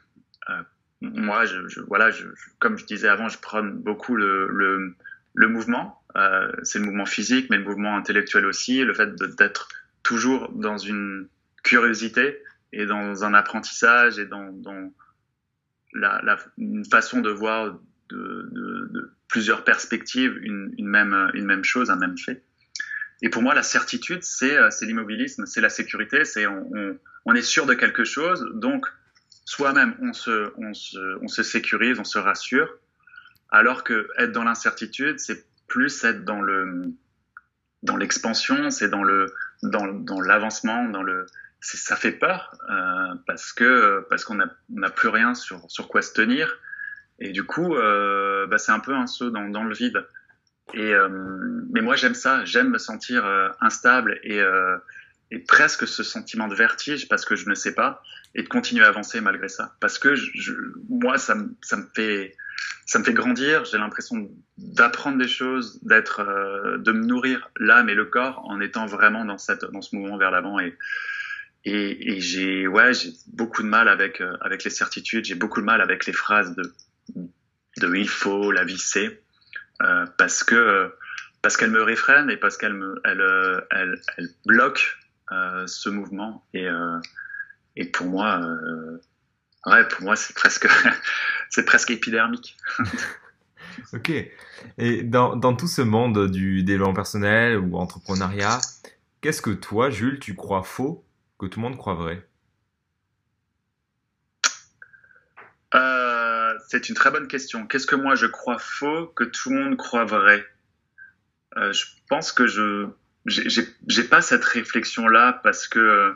Euh, 0.49 0.61
moi, 1.01 1.45
je, 1.45 1.67
je 1.67 1.81
voilà, 1.81 2.11
je, 2.11 2.27
comme 2.59 2.77
je 2.77 2.85
disais 2.85 3.07
avant, 3.07 3.27
je 3.27 3.39
prône 3.39 3.71
beaucoup 3.79 4.15
le, 4.15 4.47
le, 4.49 4.95
le 5.33 5.47
mouvement. 5.47 6.01
Euh, 6.15 6.51
c'est 6.63 6.79
le 6.79 6.85
mouvement 6.85 7.05
physique, 7.05 7.47
mais 7.49 7.57
le 7.57 7.63
mouvement 7.63 7.95
intellectuel 7.95 8.45
aussi. 8.45 8.83
Le 8.83 8.93
fait 8.93 9.15
d'être 9.37 9.69
toujours 10.03 10.51
dans 10.51 10.77
une 10.77 11.27
curiosité 11.63 12.41
et 12.73 12.85
dans 12.85 13.23
un 13.23 13.33
apprentissage 13.33 14.19
et 14.19 14.25
dans, 14.25 14.51
dans 14.51 14.91
la, 15.93 16.21
la 16.23 16.37
une 16.57 16.85
façon 16.85 17.21
de 17.21 17.29
voir 17.29 17.79
de, 18.09 18.49
de, 18.51 18.89
de 18.91 19.11
plusieurs 19.27 19.63
perspectives 19.63 20.37
une, 20.41 20.73
une, 20.77 20.87
même, 20.87 21.31
une 21.33 21.45
même 21.45 21.63
chose, 21.63 21.89
un 21.89 21.95
même 21.95 22.17
fait. 22.17 22.43
Et 23.21 23.29
pour 23.29 23.43
moi, 23.43 23.53
la 23.53 23.63
certitude, 23.63 24.23
c'est 24.23 24.57
l'immobilisme, 24.81 25.45
c'est 25.45 25.61
la 25.61 25.69
sécurité, 25.69 26.25
c'est 26.25 26.47
on, 26.47 26.69
on, 26.73 26.97
on, 27.25 27.35
est 27.35 27.43
sûr 27.43 27.65
de 27.67 27.75
quelque 27.75 28.03
chose, 28.03 28.45
donc 28.55 28.87
soi-même, 29.45 29.95
on 30.01 30.11
se, 30.11 30.51
on, 30.57 30.73
se, 30.73 31.17
on 31.21 31.27
se 31.27 31.43
sécurise, 31.43 31.99
on 31.99 32.03
se 32.03 32.17
rassure, 32.17 32.67
alors 33.51 33.83
que 33.83 34.07
être 34.17 34.31
dans 34.31 34.43
l'incertitude, 34.43 35.19
c'est 35.19 35.45
plus 35.67 36.03
être 36.03 36.23
dans 36.25 36.41
le 36.41 36.93
dans 37.83 37.97
l'expansion, 37.97 38.69
c'est 38.69 38.89
dans 38.89 39.03
le 39.03 39.33
dans, 39.63 39.87
dans 39.87 40.21
l'avancement, 40.21 40.85
dans 40.89 41.03
le 41.03 41.25
ça 41.59 41.95
fait 41.95 42.11
peur 42.11 42.55
euh, 42.69 43.15
parce 43.27 43.53
que 43.53 44.05
parce 44.09 44.25
qu'on 44.25 44.35
n'a 44.35 44.89
plus 44.89 45.09
rien 45.09 45.35
sur 45.35 45.69
sur 45.69 45.87
quoi 45.87 46.01
se 46.01 46.13
tenir. 46.13 46.57
Et 47.19 47.31
du 47.31 47.43
coup 47.43 47.75
euh, 47.75 48.47
bah, 48.47 48.57
c'est 48.57 48.71
un 48.71 48.79
peu 48.79 48.95
un 48.95 49.07
saut 49.07 49.29
dans, 49.29 49.47
dans 49.49 49.63
le 49.63 49.75
vide. 49.75 50.05
Et 50.73 50.93
euh, 50.93 51.09
mais 51.71 51.81
moi 51.81 51.95
j'aime 51.95 52.15
ça, 52.15 52.45
j'aime 52.45 52.69
me 52.69 52.77
sentir 52.77 53.25
euh, 53.25 53.49
instable 53.59 54.19
et 54.23 54.39
euh, 54.39 54.77
et 55.29 55.39
presque 55.39 55.87
ce 55.87 56.03
sentiment 56.03 56.47
de 56.47 56.55
vertige 56.55 57.07
parce 57.07 57.25
que 57.25 57.35
je 57.35 57.49
ne 57.49 57.55
sais 57.55 57.73
pas 57.73 58.01
et 58.35 58.43
de 58.43 58.47
continuer 58.47 58.83
à 58.83 58.87
avancer 58.87 59.21
malgré 59.21 59.49
ça. 59.49 59.75
Parce 59.79 59.99
que 59.99 60.15
je, 60.15 60.53
moi 60.89 61.17
ça 61.17 61.35
me, 61.35 61.55
ça 61.61 61.77
me 61.77 61.85
fait 61.93 62.35
ça 62.85 62.99
me 62.99 63.03
fait 63.03 63.13
grandir 63.13 63.65
j'ai 63.65 63.77
l'impression 63.77 64.29
d'apprendre 64.57 65.17
des 65.17 65.27
choses 65.27 65.79
d'être 65.83 66.21
euh, 66.21 66.77
de 66.77 66.91
me 66.91 67.05
nourrir 67.05 67.49
l'âme 67.57 67.89
et 67.89 67.95
le 67.95 68.05
corps 68.05 68.41
en 68.45 68.59
étant 68.59 68.85
vraiment 68.85 69.25
dans 69.25 69.37
cette 69.37 69.65
dans 69.65 69.81
ce 69.81 69.95
mouvement 69.95 70.17
vers 70.17 70.31
l'avant 70.31 70.59
et 70.59 70.77
et, 71.63 72.19
j'ai 72.19 72.67
ouais 72.67 72.93
j'ai 72.93 73.11
beaucoup 73.27 73.61
de 73.61 73.67
mal 73.67 73.87
avec 73.87 74.19
euh, 74.19 74.35
avec 74.41 74.63
les 74.63 74.71
certitudes 74.71 75.25
j'ai 75.25 75.35
beaucoup 75.35 75.61
de 75.61 75.65
mal 75.65 75.81
avec 75.81 76.05
les 76.05 76.13
phrases 76.13 76.55
de 76.55 76.63
de 77.77 77.95
il 77.95 78.09
faut 78.09 78.51
la 78.51 78.63
vie 78.63 78.81
euh, 79.81 80.05
parce 80.17 80.43
que 80.43 80.91
parce 81.41 81.57
qu'elle 81.57 81.71
me 81.71 81.83
réfrène 81.83 82.29
et 82.29 82.37
parce 82.37 82.57
qu'elle 82.57 82.73
me 82.73 82.99
elle, 83.03 83.63
elle, 83.71 84.29
bloque 84.45 84.97
ce 85.65 85.89
mouvement. 85.89 86.45
Et, 86.53 86.67
et 87.77 87.85
pour 87.85 88.05
moi, 88.05 88.41
ouais, 89.65 89.87
pour 89.87 90.01
moi, 90.01 90.15
c'est 90.15 90.35
presque, 90.35 90.67
c'est 91.51 91.65
presque 91.65 91.91
épidermique. 91.91 92.57
ok. 93.93 94.11
Et 94.77 95.03
dans, 95.03 95.35
dans 95.35 95.55
tout 95.55 95.67
ce 95.67 95.81
monde 95.81 96.31
du 96.31 96.63
développement 96.63 96.95
personnel 96.95 97.57
ou 97.59 97.77
entrepreneuriat, 97.77 98.59
qu'est-ce 99.19 99.41
que 99.41 99.51
toi, 99.51 99.89
Jules, 99.89 100.19
tu 100.19 100.33
crois 100.33 100.63
faux 100.63 101.05
que 101.37 101.45
tout 101.45 101.59
le 101.59 101.67
monde 101.67 101.77
croit 101.77 101.93
vrai? 101.93 102.25
Euh, 105.75 106.57
C'est 106.69 106.89
une 106.89 106.95
très 106.95 107.11
bonne 107.11 107.27
question. 107.27 107.67
Qu'est-ce 107.67 107.87
que 107.87 107.95
moi 107.95 108.15
je 108.15 108.25
crois 108.27 108.57
faux 108.57 109.07
que 109.07 109.25
tout 109.25 109.49
le 109.49 109.59
monde 109.59 109.77
croit 109.77 110.05
vrai? 110.05 110.45
Euh, 111.57 111.73
Je 111.73 111.85
pense 112.09 112.31
que 112.31 112.47
je 112.47 112.87
j'ai 113.25 114.03
pas 114.03 114.21
cette 114.21 114.43
réflexion 114.43 115.07
là 115.07 115.39
parce 115.43 115.67
que 115.67 116.15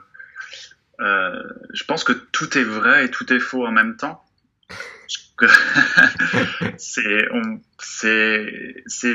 euh, 1.02 1.44
je 1.72 1.84
pense 1.84 2.04
que 2.04 2.14
tout 2.14 2.58
est 2.58 2.64
vrai 2.64 3.06
et 3.06 3.12
tout 3.12 3.32
est 3.32 3.40
faux 3.40 3.64
en 3.66 3.72
même 3.72 3.96
temps. 3.96 4.25
c'est 6.78 7.28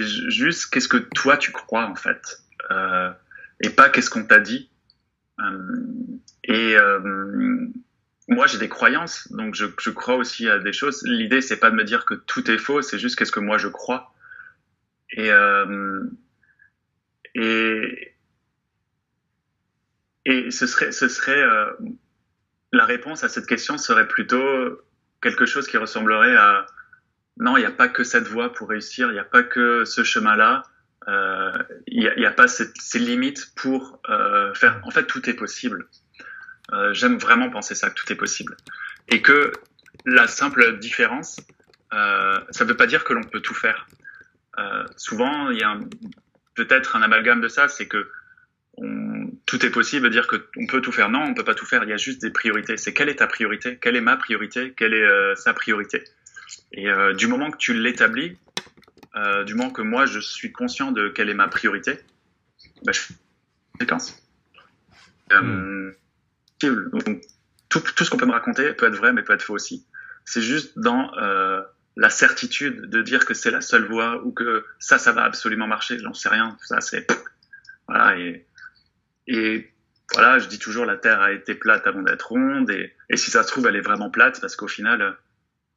juste 0.02 0.70
qu'est-ce 0.70 0.88
que 0.88 0.98
toi 0.98 1.36
tu 1.36 1.50
crois 1.52 1.86
en 1.86 1.94
fait 1.94 2.42
euh, 2.70 3.10
et 3.60 3.70
pas 3.70 3.88
qu'est-ce 3.88 4.10
qu'on 4.10 4.24
t'a 4.24 4.40
dit. 4.40 4.70
Euh, 5.40 5.82
et 6.44 6.76
euh, 6.76 7.68
moi 8.28 8.46
j'ai 8.46 8.58
des 8.58 8.68
croyances 8.68 9.32
donc 9.32 9.54
je, 9.54 9.90
crois 9.90 10.16
aussi 10.16 10.48
à 10.48 10.58
des 10.58 10.72
choses. 10.72 11.02
L'idée 11.04 11.40
c'est 11.40 11.58
pas 11.58 11.70
de 11.70 11.76
me 11.76 11.84
dire 11.84 12.04
que 12.04 12.14
tout 12.14 12.50
est 12.50 12.58
faux, 12.58 12.82
c'est 12.82 12.98
juste 12.98 13.16
qu'est-ce 13.16 13.32
que 13.32 13.40
moi 13.40 13.56
je 13.58 13.68
crois. 13.68 14.14
Et 15.12 15.30
et, 17.36 18.16
et 20.24 20.50
ce 20.50 20.66
serait, 20.66 20.92
ce 20.92 21.08
serait 21.08 21.42
la 22.72 22.84
réponse 22.84 23.24
à 23.24 23.28
cette 23.28 23.46
question 23.46 23.78
serait 23.78 24.06
plutôt 24.06 24.80
quelque 25.20 25.46
chose 25.46 25.66
qui 25.66 25.76
ressemblerait 25.76 26.36
à 26.36 26.66
non, 27.38 27.56
il 27.56 27.60
n'y 27.60 27.66
a 27.66 27.70
pas 27.70 27.88
que 27.88 28.04
cette 28.04 28.28
voie 28.28 28.52
pour 28.52 28.68
réussir, 28.68 29.08
il 29.08 29.14
n'y 29.14 29.18
a 29.18 29.24
pas 29.24 29.42
que 29.42 29.84
ce 29.84 30.04
chemin-là. 30.04 30.62
il 31.86 32.12
n'y 32.16 32.26
a, 32.26 32.30
pas 32.30 32.48
ces 32.48 32.98
limites 32.98 33.54
pour 33.54 34.00
faire. 34.54 34.80
En 34.84 34.90
fait, 34.90 35.06
tout 35.06 35.28
est 35.30 35.34
possible. 35.34 35.88
J'aime 36.92 37.16
vraiment 37.16 37.48
penser 37.48 37.74
ça, 37.74 37.88
que 37.88 37.94
tout 37.94 38.12
est 38.12 38.16
possible. 38.16 38.56
Et 39.08 39.22
que 39.22 39.52
la 40.04 40.26
simple 40.26 40.78
différence, 40.78 41.40
ça 41.90 42.44
ne 42.60 42.64
veut 42.64 42.76
pas 42.76 42.86
dire 42.86 43.04
que 43.04 43.14
l'on 43.14 43.22
peut 43.22 43.40
tout 43.40 43.54
faire. 43.54 43.86
souvent, 44.96 45.50
il 45.50 45.58
y 45.58 45.64
a 45.64 45.78
peut-être 46.54 46.96
un 46.96 47.02
amalgame 47.02 47.40
de 47.40 47.48
ça, 47.48 47.68
c'est 47.68 47.86
que 47.88 48.10
tout 49.50 49.66
est 49.66 49.70
possible, 49.70 50.10
dire 50.10 50.28
que 50.28 50.48
on 50.56 50.66
peut 50.66 50.80
tout 50.80 50.92
faire. 50.92 51.10
Non, 51.10 51.22
on 51.22 51.34
peut 51.34 51.42
pas 51.42 51.56
tout 51.56 51.66
faire. 51.66 51.82
Il 51.82 51.90
y 51.90 51.92
a 51.92 51.96
juste 51.96 52.22
des 52.22 52.30
priorités. 52.30 52.76
C'est 52.76 52.94
quelle 52.94 53.08
est 53.08 53.16
ta 53.16 53.26
priorité? 53.26 53.78
Quelle 53.82 53.96
est 53.96 54.00
ma 54.00 54.16
priorité? 54.16 54.72
Quelle 54.76 54.94
est 54.94 55.02
euh, 55.02 55.34
sa 55.34 55.52
priorité? 55.52 56.04
Et 56.72 56.88
euh, 56.88 57.14
du 57.14 57.26
moment 57.26 57.50
que 57.50 57.56
tu 57.56 57.74
l'établis, 57.74 58.38
euh, 59.16 59.42
du 59.42 59.56
moment 59.56 59.70
que 59.70 59.82
moi 59.82 60.06
je 60.06 60.20
suis 60.20 60.52
conscient 60.52 60.92
de 60.92 61.08
quelle 61.08 61.28
est 61.28 61.34
ma 61.34 61.48
priorité, 61.48 61.98
bah, 62.84 62.92
je 62.92 63.00
fais 63.00 63.14
séquence. 63.80 64.22
Hmm. 65.32 65.90
tout, 66.58 66.76
tout, 67.68 68.04
ce 68.04 68.10
qu'on 68.10 68.16
peut 68.16 68.26
me 68.26 68.32
raconter 68.32 68.72
peut 68.72 68.86
être 68.86 68.96
vrai, 68.96 69.12
mais 69.12 69.22
peut 69.22 69.32
être 69.32 69.42
faux 69.42 69.54
aussi. 69.54 69.84
C'est 70.24 70.42
juste 70.42 70.78
dans 70.78 71.10
la 71.96 72.10
certitude 72.10 72.82
de 72.82 73.02
dire 73.02 73.24
que 73.24 73.34
c'est 73.34 73.50
la 73.50 73.60
seule 73.60 73.86
voie 73.86 74.24
ou 74.24 74.30
que 74.30 74.64
ça, 74.78 74.98
ça 74.98 75.10
va 75.10 75.24
absolument 75.24 75.66
marcher. 75.66 75.98
J'en 75.98 76.14
sais 76.14 76.28
rien. 76.28 76.56
Ça, 76.62 76.80
c'est 76.80 77.06
voilà 77.88 78.16
et 78.16 78.46
et 79.30 79.70
voilà, 80.12 80.40
je 80.40 80.48
dis 80.48 80.58
toujours 80.58 80.84
la 80.86 80.96
Terre 80.96 81.20
a 81.20 81.32
été 81.32 81.54
plate 81.54 81.86
avant 81.86 82.02
d'être 82.02 82.30
ronde, 82.30 82.68
et, 82.70 82.92
et, 83.08 83.16
si 83.16 83.30
ça 83.30 83.44
se 83.44 83.48
trouve, 83.48 83.68
elle 83.68 83.76
est 83.76 83.80
vraiment 83.80 84.10
plate, 84.10 84.40
parce 84.40 84.56
qu'au 84.56 84.66
final, 84.66 85.00
euh, 85.00 85.12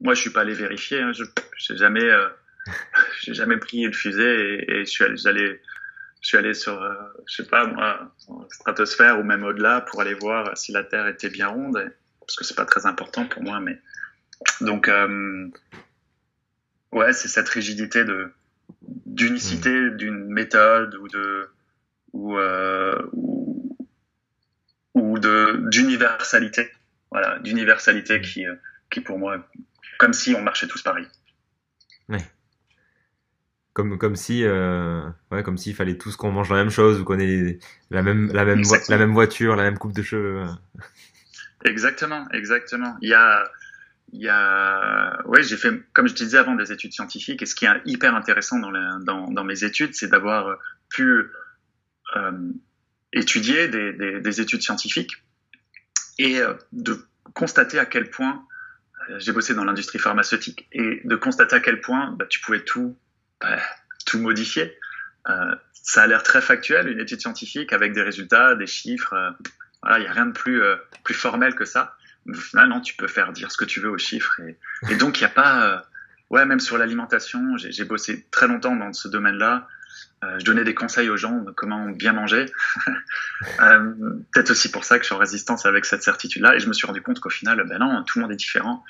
moi, 0.02 0.16
je 0.16 0.22
suis 0.22 0.32
pas 0.32 0.42
allé 0.42 0.56
vérifier. 0.56 1.02
Hein, 1.02 1.12
je 1.14 1.24
j'ai 1.58 1.78
jamais, 1.78 2.04
euh, 2.04 2.28
j'ai 3.22 3.36
jamais 3.36 3.58
pris 3.58 3.84
le 3.86 3.94
fusée 3.94 4.24
et, 4.24 4.72
et 4.72 4.86
je 4.86 4.90
suis 4.90 5.04
allé, 5.04 5.18
j'allais, 5.18 5.62
je 6.22 6.28
suis 6.28 6.38
allé 6.38 6.56
sur, 6.56 6.82
euh, 6.82 6.96
je 7.28 7.44
sais 7.44 7.48
pas 7.48 7.68
moi, 7.68 8.16
stratosphère 8.50 9.20
ou 9.20 9.24
même 9.24 9.44
au-delà 9.44 9.82
pour 9.82 10.02
aller 10.02 10.16
voir 10.16 10.58
si 10.58 10.72
la 10.72 10.84
Terre 10.84 11.06
était 11.06 11.30
bien 11.30 11.50
ronde, 11.50 11.94
parce 12.20 12.36
que 12.36 12.44
c'est 12.44 12.56
pas 12.56 12.66
très 12.66 12.88
important 12.88 13.28
pour 13.28 13.44
moi, 13.44 13.60
mais 13.60 13.80
donc 14.62 14.90
ouais, 16.92 17.14
c'est 17.14 17.28
cette 17.28 17.50
rigidité 17.50 18.04
de 18.04 18.32
d'unicité 19.06 19.70
mmh. 19.70 19.98
d'une 19.98 20.26
méthode 20.26 20.96
ou 20.96 21.08
de 21.08 21.50
ou, 22.14 22.38
ou, 23.14 23.43
ou 24.94 25.20
de 25.20 25.68
d'universalité, 25.70 26.72
voilà, 27.12 27.40
d'universalité 27.40 28.22
qui, 28.22 28.46
euh, 28.46 28.56
qui 28.90 29.02
pour 29.02 29.18
moi, 29.18 29.38
comme 29.98 30.14
si 30.14 30.36
on 30.36 30.42
marchait 30.42 30.68
tous 30.68 30.82
pareil. 30.82 31.08
Ouais. 32.10 32.26
Comme, 33.74 33.98
comme 33.98 34.16
si 34.16 34.44
euh, 34.44 35.02
ouais 35.32 35.42
comme 35.42 35.58
s'il 35.58 35.74
fallait 35.74 35.98
tous 35.98 36.16
qu'on 36.16 36.32
mange 36.32 36.50
la 36.52 36.58
même 36.58 36.70
chose 36.70 37.00
ou 37.00 37.04
qu'on 37.04 37.20
ait 37.20 37.58
la 37.90 38.04
même 38.04 38.32
la 38.32 38.46
même 38.46 38.62
la 38.88 38.98
même 39.00 39.14
voiture 39.14 39.56
la 39.56 39.64
même 39.64 39.80
coupe 39.80 39.94
de 39.94 40.04
cheveux 40.04 40.46
exactement 41.66 42.28
exactement 42.30 42.96
il 43.02 43.10
y 43.10 43.16
a 43.16 43.50
il 44.12 44.22
y 44.22 44.30
a 44.30 45.26
ouais 45.26 45.42
j'ai 45.42 45.58
fait 45.58 45.72
comme 45.92 46.08
je 46.08 46.14
te 46.14 46.24
disais 46.24 46.38
avant 46.38 46.54
des 46.54 46.72
études 46.72 46.94
scientifiques 46.94 47.42
et 47.42 47.48
ce 47.48 47.56
qui 47.56 47.66
est 47.66 47.82
hyper 47.86 48.16
intéressant 48.16 48.60
dans, 48.60 48.72
dans, 49.00 49.32
dans 49.32 49.44
mes 49.44 49.64
études 49.64 49.96
c'est 49.96 50.08
d'avoir 50.08 50.56
pu 50.90 51.32
euh, 52.16 52.32
étudier 53.14 53.68
des, 53.68 53.94
des, 53.94 54.20
des, 54.20 54.42
études 54.42 54.62
scientifiques 54.62 55.24
et 56.18 56.40
euh, 56.40 56.54
de 56.72 57.06
constater 57.34 57.80
à 57.80 57.86
quel 57.86 58.10
point 58.10 58.46
euh, 59.10 59.20
j'ai 59.20 59.32
bossé 59.32 59.54
dans 59.54 59.64
l'industrie 59.64 60.00
pharmaceutique 60.00 60.68
et 60.72 61.02
de 61.04 61.16
constater 61.16 61.56
à 61.56 61.60
quel 61.60 61.80
point 61.80 62.12
bah, 62.18 62.26
tu 62.28 62.40
pouvais 62.42 62.62
tout 62.62 62.98
bah, 63.40 63.60
tout 64.06 64.20
modifier. 64.20 64.78
Euh, 65.30 65.56
ça 65.74 66.04
a 66.04 66.08
l'air 66.08 66.24
très 66.24 66.42
factuel, 66.42 66.88
une 66.88 67.00
étude 67.00 67.22
scientifique 67.22 67.72
avec 67.72 67.94
des 67.94 68.02
résultats, 68.02 68.56
des 68.56 68.68
chiffres. 68.68 69.16
Voilà, 69.82 70.00
il 70.00 70.02
n'y 70.02 70.08
a 70.08 70.14
rien 70.14 70.26
de 70.26 70.32
plus 70.32 70.62
plus 71.04 71.14
formel 71.14 71.56
que 71.56 71.66
ça. 71.66 71.98
Mais 72.26 72.38
au 72.38 72.40
final, 72.40 72.70
non, 72.70 72.80
tu 72.80 72.96
peux 72.96 73.08
faire 73.08 73.34
dire 73.34 73.52
ce 73.52 73.58
que 73.58 73.66
tu 73.66 73.82
veux 73.82 73.90
aux 73.90 73.98
chiffres 73.98 74.40
et, 74.40 74.58
et 74.90 74.96
donc 74.96 75.20
il 75.20 75.24
n'y 75.24 75.26
a 75.26 75.34
pas. 75.34 75.86
ouais, 76.30 76.46
même 76.46 76.62
sur 76.62 76.78
l'alimentation, 76.78 77.58
j'ai 77.58 77.84
bossé 77.84 78.26
très 78.32 78.48
longtemps 78.48 78.78
dans 78.78 78.94
ce 78.94 79.10
domaine-là. 79.10 79.68
Euh, 80.24 80.40
je 80.40 80.46
donnais 80.46 80.64
des 80.64 80.74
conseils 80.74 81.10
aux 81.10 81.18
gens 81.18 81.40
de 81.40 81.52
comment 81.52 81.90
bien 81.90 82.14
manger. 82.14 82.46
euh, 83.62 83.94
Peut-être 84.34 84.52
aussi 84.52 84.72
pour 84.72 84.84
ça 84.84 84.98
que 84.98 85.04
je 85.04 85.08
suis 85.08 85.16
en 85.16 85.20
résistance 85.20 85.66
avec 85.66 85.86
cette 85.86 86.04
certitude-là. 86.04 86.56
Et 86.56 86.60
je 86.60 86.68
me 86.68 86.74
suis 86.74 86.88
rendu 86.88 87.02
compte 87.02 87.20
qu'au 87.20 87.30
final, 87.30 87.64
ben 87.68 87.80
non, 87.80 88.04
tout 88.04 88.20
le 88.20 88.24
monde 88.24 88.32
est 88.32 88.38
différent. 88.38 88.84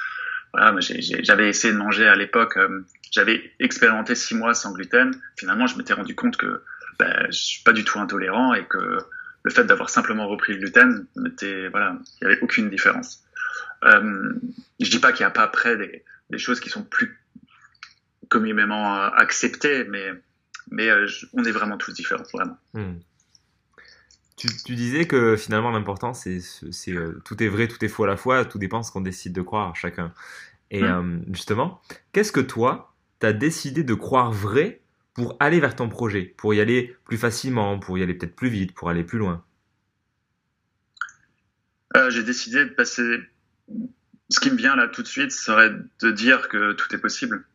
Voilà, 0.54 0.76
j'avais 0.80 1.50
essayé 1.50 1.74
de 1.74 1.80
manger 1.80 2.08
à 2.08 2.16
l'époque, 2.16 2.58
euh, 2.58 2.86
j'avais 3.12 3.52
expérimenté 3.60 4.14
six 4.14 4.36
mois 4.36 4.54
sans 4.54 4.72
gluten. 4.72 5.12
Finalement, 5.36 5.66
je 5.66 5.76
m'étais 5.78 5.94
rendu 5.94 6.14
compte 6.14 6.38
que 6.38 6.62
ben, 7.00 7.26
je 7.32 7.38
suis 7.38 7.64
pas 7.64 7.74
du 7.74 7.84
tout 7.84 8.00
intolérant 8.00 8.54
et 8.54 8.64
que 8.66 9.00
le 9.42 9.52
fait 9.52 9.64
d'avoir 9.64 9.90
simplement 9.90 10.28
repris 10.28 10.54
le 10.54 10.60
gluten, 10.60 11.08
voilà, 11.72 11.98
il 12.22 12.24
y 12.24 12.26
avait 12.26 12.40
aucune 12.42 12.70
différence. 12.70 13.24
Euh, 13.84 14.34
je 14.80 14.92
dis 14.92 15.00
pas 15.00 15.12
qu'il 15.12 15.26
n'y 15.26 15.28
a 15.28 15.32
pas 15.32 15.42
après 15.42 15.76
des, 15.76 16.06
des, 16.30 16.38
choses 16.38 16.60
qui 16.60 16.70
sont 16.70 16.84
plus 16.84 17.20
communément 18.30 19.04
acceptées, 19.12 19.84
mais 19.86 20.14
mais 20.72 20.90
euh, 20.90 21.08
on 21.34 21.44
est 21.44 21.52
vraiment 21.52 21.78
tous 21.78 21.94
différents, 21.94 22.24
vraiment. 22.34 22.58
Hmm. 22.74 23.00
Tu, 24.36 24.48
tu, 24.66 24.76
disais 24.76 25.06
que 25.06 25.38
finalement 25.38 25.70
l'important 25.70 26.14
c'est 26.14 26.42
euh, 26.90 27.22
tout 27.24 27.42
est 27.42 27.48
vrai, 27.48 27.68
tout 27.68 27.84
est 27.86 27.88
faux 27.88 28.04
à 28.04 28.08
la 28.08 28.18
fois, 28.18 28.44
tout 28.46 28.58
dépend 28.58 28.80
de 28.80 28.86
ce 28.86 28.92
qu'on 28.92 29.02
décide 29.02 29.34
de 29.34 29.42
croire 29.42 29.76
chacun. 29.76 30.14
Et 30.72 30.82
hmm. 30.82 30.86
euh, 30.86 31.34
justement, 31.34 31.82
qu'est-ce 32.12 32.32
que 32.32 32.40
toi, 32.40 32.94
tu 33.20 33.28
as 33.28 33.34
décidé 33.34 33.84
de 33.84 33.94
croire 33.94 34.32
vrai 34.32 34.82
pour 35.14 35.38
aller 35.40 35.60
vers 35.60 35.76
ton 35.76 35.88
projet, 35.88 36.34
pour 36.38 36.54
y 36.54 36.62
aller 36.62 36.96
plus 37.06 37.18
facilement, 37.18 37.80
pour 37.80 37.98
y 37.98 38.04
aller 38.04 38.16
peut-être 38.16 38.36
plus 38.36 38.50
vite, 38.50 38.74
pour 38.74 38.90
aller 38.90 39.04
plus 39.04 39.20
loin? 39.20 39.44
J'ai 42.10 42.24
décidé 42.24 42.66
de 42.66 42.72
passer. 42.72 43.20
Ce 44.30 44.40
qui 44.40 44.50
me 44.50 44.56
vient 44.56 44.76
là 44.76 44.88
tout 44.88 45.04
de 45.04 45.08
suite 45.08 45.32
serait 45.32 45.70
de 46.02 46.10
dire 46.10 46.50
que 46.50 46.74
tout 46.74 46.94
est 46.96 46.98
possible, 46.98 47.46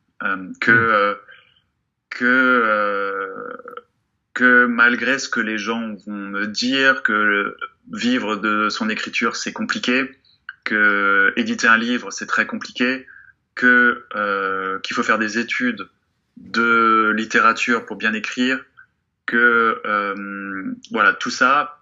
que 0.60 1.14
hmm 1.14 1.16
que 2.10 2.24
euh, 2.24 3.56
que 4.34 4.66
malgré 4.66 5.18
ce 5.18 5.28
que 5.28 5.40
les 5.40 5.58
gens 5.58 5.94
vont 6.06 6.12
me 6.12 6.46
dire, 6.46 7.02
que 7.02 7.56
vivre 7.92 8.36
de 8.36 8.68
son 8.68 8.88
écriture 8.88 9.36
c'est 9.36 9.52
compliqué, 9.52 10.10
que 10.64 11.32
éditer 11.36 11.66
un 11.66 11.76
livre 11.76 12.10
c'est 12.10 12.26
très 12.26 12.46
compliqué, 12.46 13.06
que 13.54 14.04
euh, 14.14 14.78
qu'il 14.80 14.94
faut 14.94 15.02
faire 15.02 15.18
des 15.18 15.38
études 15.38 15.88
de 16.36 17.12
littérature 17.16 17.84
pour 17.84 17.96
bien 17.96 18.14
écrire, 18.14 18.64
que 19.26 19.80
euh, 19.84 20.74
voilà 20.92 21.12
tout 21.12 21.30
ça, 21.30 21.80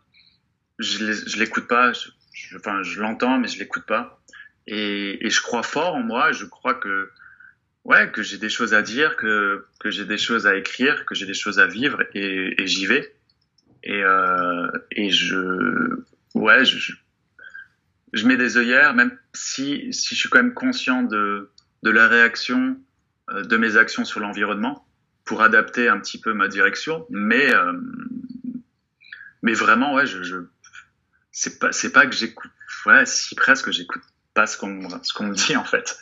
je, 0.79 1.39
l'écoute 1.39 1.69
pas, 1.69 1.93
je, 1.93 2.57
enfin 2.57 2.83
je 2.83 3.01
l'entends 3.01 3.39
mais 3.39 3.49
je 3.49 3.59
l'écoute 3.59 3.85
pas, 3.85 4.21
et 4.67 5.29
je 5.29 5.41
crois 5.43 5.63
fort 5.63 5.95
en 5.95 6.03
moi, 6.03 6.33
je 6.33 6.45
crois 6.47 6.75
que 6.75 7.11
ouais, 7.87 8.11
que 8.11 8.23
j'ai 8.23 8.37
des 8.37 8.49
choses 8.49 8.75
à 8.75 8.83
dire, 8.83 9.17
que, 9.17 9.65
que 9.81 9.91
j'ai 9.91 10.05
des 10.05 10.19
choses 10.19 10.47
à 10.47 10.57
écrire, 10.57 11.07
que 11.07 11.15
j'ai 11.15 11.27
des 11.27 11.35
choses 11.35 11.59
à 11.59 11.67
vivre 11.67 12.03
et, 12.15 12.61
et 12.61 12.67
j'y 12.67 12.87
vais. 12.87 13.15
Et, 13.85 14.03
euh, 14.03 14.69
et 14.91 15.11
je, 15.11 16.03
ouais, 16.35 16.65
je, 16.65 16.93
je 18.13 18.27
mets 18.27 18.37
des 18.37 18.57
œillères, 18.57 18.95
même 18.95 19.17
si, 19.33 19.93
si 19.93 20.15
je 20.15 20.21
suis 20.21 20.29
quand 20.29 20.43
même 20.43 20.55
conscient 20.55 21.05
de, 21.05 21.51
de 21.85 21.91
la 21.91 22.09
réaction 22.09 22.77
euh, 23.31 23.45
de 23.45 23.57
mes 23.57 23.77
actions 23.77 24.05
sur 24.05 24.19
l'environnement 24.19 24.85
pour 25.25 25.43
adapter 25.43 25.89
un 25.89 26.01
petit 26.01 26.21
peu 26.21 26.33
ma 26.33 26.49
direction. 26.49 27.07
Mais, 27.11 27.55
euh, 27.55 27.73
mais 29.43 29.55
vraiment, 29.55 29.95
ouais, 29.95 30.07
je, 30.07 30.25
je 30.25 30.37
c'est 31.31 31.61
pas, 31.61 31.71
c'est 31.71 31.93
pas 31.93 32.07
que 32.07 32.17
j'écoute, 32.17 32.51
ouais, 32.87 33.07
si 33.07 33.37
presque 33.37 33.71
j'écoute 33.71 34.03
pas 34.35 34.49
ce 34.49 34.59
qu'on, 34.59 34.89
ce 35.05 35.13
qu'on 35.13 35.29
me 35.29 35.35
dit 35.35 35.57
en 35.57 35.65
fait. 35.65 35.97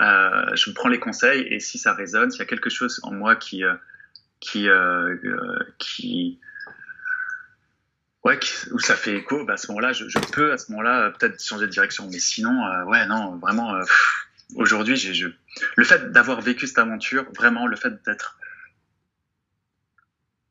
Euh, 0.00 0.56
je 0.56 0.70
prends 0.72 0.88
les 0.88 0.98
conseils 0.98 1.46
et 1.50 1.60
si 1.60 1.78
ça 1.78 1.94
résonne, 1.94 2.30
s'il 2.30 2.40
y 2.40 2.42
a 2.42 2.46
quelque 2.46 2.70
chose 2.70 2.98
en 3.04 3.12
moi 3.12 3.36
qui 3.36 3.62
euh, 3.62 3.74
qui 4.40 4.68
euh, 4.68 5.16
qui 5.78 6.40
ouais 8.24 8.38
où 8.72 8.78
ça 8.80 8.96
fait 8.96 9.16
écho, 9.16 9.44
bah 9.44 9.54
à 9.54 9.56
ce 9.56 9.68
moment-là, 9.68 9.92
je, 9.92 10.08
je, 10.08 10.18
peux 10.18 10.52
à 10.52 10.58
ce 10.58 10.72
moment-là 10.72 11.10
peut-être 11.10 11.42
changer 11.42 11.66
de 11.66 11.70
direction. 11.70 12.08
Mais 12.10 12.18
sinon, 12.18 12.60
ouais, 12.86 13.06
non, 13.06 13.36
vraiment. 13.36 13.78
Aujourd'hui, 14.56 14.96
je... 14.96 15.28
le 15.76 15.84
fait 15.84 16.10
d'avoir 16.12 16.40
vécu 16.40 16.66
cette 16.66 16.78
aventure, 16.78 17.24
vraiment, 17.34 17.66
le 17.66 17.76
fait 17.76 18.02
d'être 18.04 18.38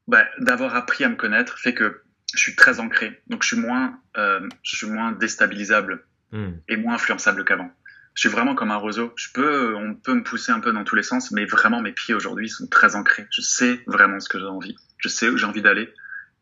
bah, 0.07 0.25
d'avoir 0.39 0.75
appris 0.75 1.03
à 1.03 1.09
me 1.09 1.15
connaître 1.15 1.57
fait 1.59 1.73
que 1.73 2.01
je 2.33 2.39
suis 2.39 2.55
très 2.55 2.79
ancré. 2.79 3.21
Donc 3.27 3.43
je 3.43 3.47
suis 3.49 3.57
moins, 3.57 3.99
je 4.15 4.75
suis 4.75 4.87
moins 4.87 5.11
déstabilisable 5.11 6.05
mmh. 6.31 6.49
et 6.69 6.77
moins 6.77 6.95
influençable 6.95 7.43
qu'avant 7.43 7.71
je 8.13 8.21
suis 8.21 8.29
vraiment 8.29 8.55
comme 8.55 8.71
un 8.71 8.77
roseau. 8.77 9.13
Je 9.15 9.29
peux, 9.33 9.75
on 9.75 9.95
peut 9.95 10.13
me 10.13 10.23
pousser 10.23 10.51
un 10.51 10.59
peu 10.59 10.71
dans 10.71 10.83
tous 10.83 10.95
les 10.95 11.03
sens, 11.03 11.31
mais 11.31 11.45
vraiment 11.45 11.81
mes 11.81 11.91
pieds 11.91 12.13
aujourd'hui 12.13 12.49
sont 12.49 12.67
très 12.67 12.95
ancrés. 12.95 13.25
Je 13.31 13.41
sais 13.41 13.81
vraiment 13.87 14.19
ce 14.19 14.29
que 14.29 14.39
j'ai 14.39 14.45
envie. 14.45 14.75
Je 14.97 15.07
sais 15.07 15.29
où 15.29 15.37
j'ai 15.37 15.45
envie 15.45 15.61
d'aller 15.61 15.93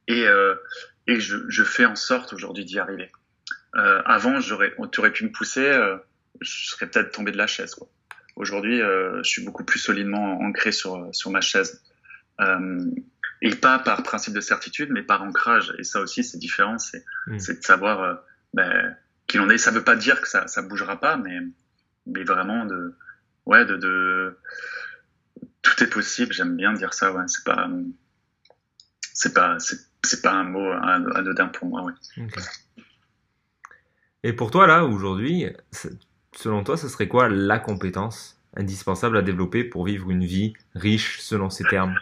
et 0.07 0.27
euh, 0.27 0.55
et 1.07 1.19
je, 1.19 1.37
je, 1.47 1.63
fais 1.63 1.85
en 1.85 1.95
sorte 1.95 2.33
aujourd'hui 2.33 2.65
d'y 2.65 2.77
arriver. 2.77 3.11
Euh, 3.75 4.01
avant, 4.05 4.39
j'aurais, 4.39 4.75
tu 4.91 4.99
aurais 4.99 5.11
pu 5.11 5.23
me 5.23 5.31
pousser, 5.31 5.65
euh, 5.65 5.97
je 6.41 6.69
serais 6.69 6.87
peut-être 6.87 7.11
tombé 7.11 7.31
de 7.31 7.37
la 7.37 7.47
chaise. 7.47 7.73
Quoi. 7.73 7.89
Aujourd'hui, 8.35 8.81
euh, 8.81 9.21
je 9.23 9.29
suis 9.29 9.43
beaucoup 9.43 9.63
plus 9.63 9.79
solidement 9.79 10.39
ancré 10.41 10.71
sur 10.71 11.09
sur 11.13 11.31
ma 11.31 11.41
chaise. 11.41 11.81
Euh, 12.39 12.85
et 13.41 13.55
pas 13.55 13.79
par 13.79 14.03
principe 14.03 14.33
de 14.33 14.41
certitude, 14.41 14.89
mais 14.91 15.01
par 15.01 15.23
ancrage. 15.23 15.73
Et 15.79 15.83
ça 15.83 15.99
aussi, 15.99 16.23
c'est 16.23 16.37
différent. 16.37 16.77
C'est 16.77 17.03
mm. 17.27 17.37
de 17.37 17.61
savoir 17.61 18.01
euh, 18.01 18.13
ben, 18.53 18.95
qu'il 19.27 19.39
en 19.41 19.49
est. 19.49 19.57
Ça 19.57 19.71
veut 19.71 19.83
pas 19.83 19.95
dire 19.95 20.21
que 20.21 20.27
ça 20.27 20.47
ça 20.47 20.61
bougera 20.61 20.99
pas, 20.99 21.17
mais 21.17 21.37
mais 22.05 22.23
vraiment 22.23 22.65
de 22.65 22.95
ouais 23.45 23.65
de, 23.65 23.77
de 23.77 24.37
tout 25.61 25.83
est 25.83 25.89
possible. 25.89 26.33
J'aime 26.33 26.55
bien 26.55 26.73
dire 26.73 26.93
ça. 26.93 27.13
Ouais, 27.13 27.23
c'est 27.27 27.43
pas 27.43 27.69
c'est 29.13 29.33
pas 29.33 29.57
c'est 29.59 30.21
pas 30.21 30.33
un 30.33 30.43
mot 30.43 30.71
anodin 30.71 31.47
pour 31.47 31.67
moi. 31.67 31.83
Ouais. 31.83 32.25
Et 34.23 34.33
pour 34.33 34.51
toi 34.51 34.67
là 34.67 34.85
aujourd'hui, 34.85 35.45
selon 36.35 36.63
toi, 36.63 36.77
ce 36.77 36.87
serait 36.87 37.07
quoi 37.07 37.29
la 37.29 37.59
compétence 37.59 38.37
indispensable 38.55 39.17
à 39.17 39.21
développer 39.21 39.63
pour 39.63 39.85
vivre 39.85 40.11
une 40.11 40.25
vie 40.25 40.53
riche 40.75 41.19
selon 41.21 41.49
ces 41.49 41.63
termes 41.63 41.97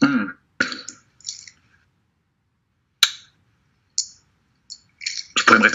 hmm. 0.00 0.26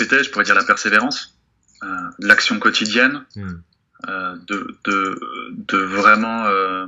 Je 0.10 0.30
pourrais 0.30 0.46
je 0.46 0.52
dire 0.52 0.56
la 0.56 0.64
persévérance, 0.64 1.38
euh, 1.84 1.88
l'action 2.20 2.60
quotidienne, 2.60 3.26
hmm. 3.36 3.50
euh, 4.08 4.36
de, 4.48 4.78
de, 4.86 5.20
de, 5.52 5.78
vraiment, 5.78 6.46
euh, 6.48 6.88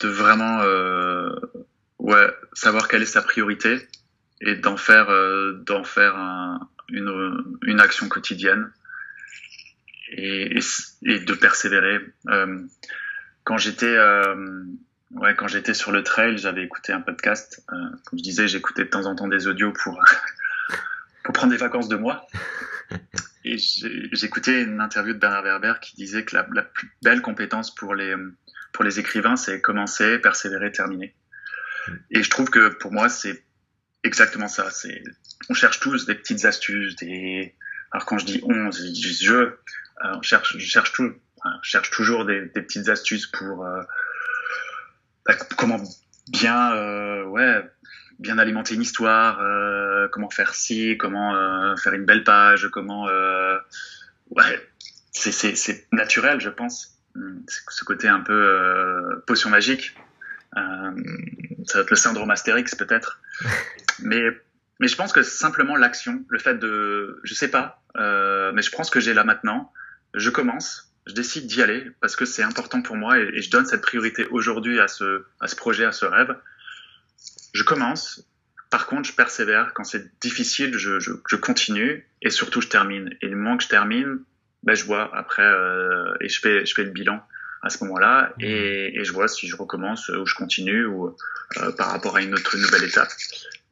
de 0.00 0.08
vraiment 0.08 0.62
ouais, 1.98 2.34
savoir 2.54 2.88
quelle 2.88 3.02
est 3.02 3.06
sa 3.06 3.22
priorité 3.22 3.88
et 4.40 4.54
d'en 4.56 4.76
faire, 4.76 5.08
d'en 5.66 5.84
faire 5.84 6.16
un, 6.16 6.68
une, 6.88 7.58
une 7.62 7.80
action 7.80 8.08
quotidienne 8.08 8.70
et, 10.12 10.58
et, 11.02 11.20
de 11.20 11.34
persévérer. 11.34 12.00
Quand 13.44 13.58
j'étais 13.58 13.96
ouais, 15.14 15.34
quand 15.34 15.48
j'étais 15.48 15.74
sur 15.74 15.92
le 15.92 16.02
trail, 16.02 16.38
j'avais 16.38 16.64
écouté 16.64 16.92
un 16.92 17.00
podcast. 17.00 17.64
Euh, 17.72 17.76
comme 18.04 18.18
je 18.18 18.22
disais, 18.22 18.48
j'écoutais 18.48 18.84
de 18.84 18.90
temps 18.90 19.06
en 19.06 19.14
temps 19.14 19.28
des 19.28 19.46
audios 19.46 19.72
pour 19.72 20.00
pour 21.30 21.38
prendre 21.38 21.52
des 21.52 21.58
vacances 21.58 21.88
de 21.88 21.94
moi. 21.94 22.26
Et 23.44 23.56
j'écoutais 24.12 24.62
une 24.64 24.80
interview 24.80 25.14
de 25.14 25.18
Bernard 25.18 25.44
Werber 25.44 25.74
qui 25.80 25.94
disait 25.94 26.24
que 26.24 26.34
la, 26.34 26.44
la 26.52 26.62
plus 26.62 26.92
belle 27.02 27.22
compétence 27.22 27.72
pour 27.72 27.94
les 27.94 28.16
pour 28.72 28.84
les 28.84 28.98
écrivains, 28.98 29.36
c'est 29.36 29.60
commencer, 29.60 30.18
persévérer, 30.18 30.72
terminer. 30.72 31.14
Et 32.10 32.24
je 32.24 32.30
trouve 32.30 32.50
que 32.50 32.68
pour 32.68 32.92
moi, 32.92 33.08
c'est 33.08 33.44
exactement 34.02 34.48
ça. 34.48 34.70
C'est 34.72 35.02
on 35.48 35.54
cherche 35.54 35.78
tous 35.78 36.04
des 36.04 36.16
petites 36.16 36.44
astuces, 36.44 36.96
des. 36.96 37.54
Alors 37.92 38.06
quand 38.06 38.18
je 38.18 38.26
dis 38.26 38.40
on, 38.42 38.72
je 38.72 38.82
dis 38.82 39.18
je, 39.22 39.34
euh, 39.34 39.54
on 40.02 40.22
cherche, 40.22 40.56
je 40.58 40.66
cherche 40.66 40.92
tout, 40.92 41.14
cherche 41.62 41.90
toujours 41.90 42.24
des, 42.26 42.40
des, 42.40 42.62
petites 42.62 42.88
astuces 42.88 43.28
pour 43.28 43.64
euh, 43.64 43.82
bah, 45.24 45.36
comment 45.56 45.80
bien, 46.28 46.72
euh, 46.72 47.24
ouais, 47.24 47.62
bien 48.20 48.38
alimenter 48.38 48.74
une 48.74 48.82
histoire, 48.82 49.40
euh, 49.40 50.08
comment 50.08 50.30
faire 50.30 50.54
ci, 50.54 50.96
comment 50.98 51.34
euh, 51.34 51.76
faire 51.76 51.94
une 51.94 52.04
belle 52.04 52.24
page, 52.24 52.68
comment, 52.70 53.08
ouais, 54.30 54.68
c'est 55.12 55.86
naturel, 55.92 56.40
je 56.40 56.50
pense. 56.50 56.96
Ce 57.48 57.84
côté 57.84 58.06
un 58.06 58.20
peu 58.20 59.22
potion 59.26 59.50
magique. 59.50 59.96
ça 60.54 60.92
va 61.74 61.80
être 61.80 61.90
le 61.90 61.96
syndrome 61.96 62.30
Astérix 62.30 62.74
peut-être, 62.76 63.20
mais 64.00 64.22
mais 64.80 64.88
je 64.88 64.96
pense 64.96 65.12
que 65.12 65.22
simplement 65.22 65.76
l'action, 65.76 66.24
le 66.28 66.38
fait 66.38 66.54
de, 66.54 67.20
je 67.22 67.34
sais 67.34 67.48
pas, 67.48 67.82
euh, 67.96 68.50
mais 68.54 68.62
je 68.62 68.70
pense 68.70 68.88
que 68.88 68.98
j'ai 68.98 69.12
là 69.12 69.24
maintenant. 69.24 69.70
Je 70.14 70.30
commence, 70.30 70.90
je 71.06 71.12
décide 71.12 71.46
d'y 71.46 71.62
aller 71.62 71.90
parce 72.00 72.16
que 72.16 72.24
c'est 72.24 72.42
important 72.42 72.80
pour 72.80 72.96
moi 72.96 73.18
et, 73.18 73.42
je 73.42 73.50
donne 73.50 73.66
cette 73.66 73.82
priorité 73.82 74.26
aujourd'hui 74.28 74.80
à 74.80 74.88
ce, 74.88 75.26
à 75.38 75.48
ce 75.48 75.54
projet, 75.54 75.84
à 75.84 75.92
ce 75.92 76.06
rêve. 76.06 76.34
Je 77.52 77.62
commence. 77.62 78.26
Par 78.70 78.86
contre, 78.86 79.08
je 79.08 79.14
persévère. 79.14 79.72
Quand 79.74 79.84
c'est 79.84 80.18
difficile, 80.20 80.78
je, 80.78 81.00
je, 81.00 81.12
je, 81.26 81.36
continue 81.36 82.06
et 82.22 82.30
surtout 82.30 82.60
je 82.60 82.68
termine. 82.68 83.16
Et 83.20 83.26
le 83.26 83.36
moment 83.36 83.56
que 83.56 83.64
je 83.64 83.68
termine, 83.68 84.20
ben, 84.62 84.74
je 84.74 84.84
vois 84.84 85.14
après 85.16 85.42
euh, 85.42 86.14
et 86.20 86.28
je 86.28 86.40
fais, 86.40 86.64
je 86.66 86.74
fais 86.74 86.84
le 86.84 86.90
bilan 86.90 87.22
à 87.62 87.70
ce 87.70 87.82
moment-là 87.84 88.32
mmh. 88.38 88.42
et, 88.42 89.00
et, 89.00 89.04
je 89.04 89.12
vois 89.12 89.28
si 89.28 89.46
je 89.46 89.56
recommence 89.56 90.08
ou 90.08 90.24
je 90.24 90.34
continue 90.34 90.86
ou 90.86 91.14
euh, 91.58 91.72
par 91.72 91.90
rapport 91.90 92.16
à 92.16 92.22
une 92.22 92.32
autre 92.34 92.56
nouvelle 92.56 92.84
étape. 92.84 93.10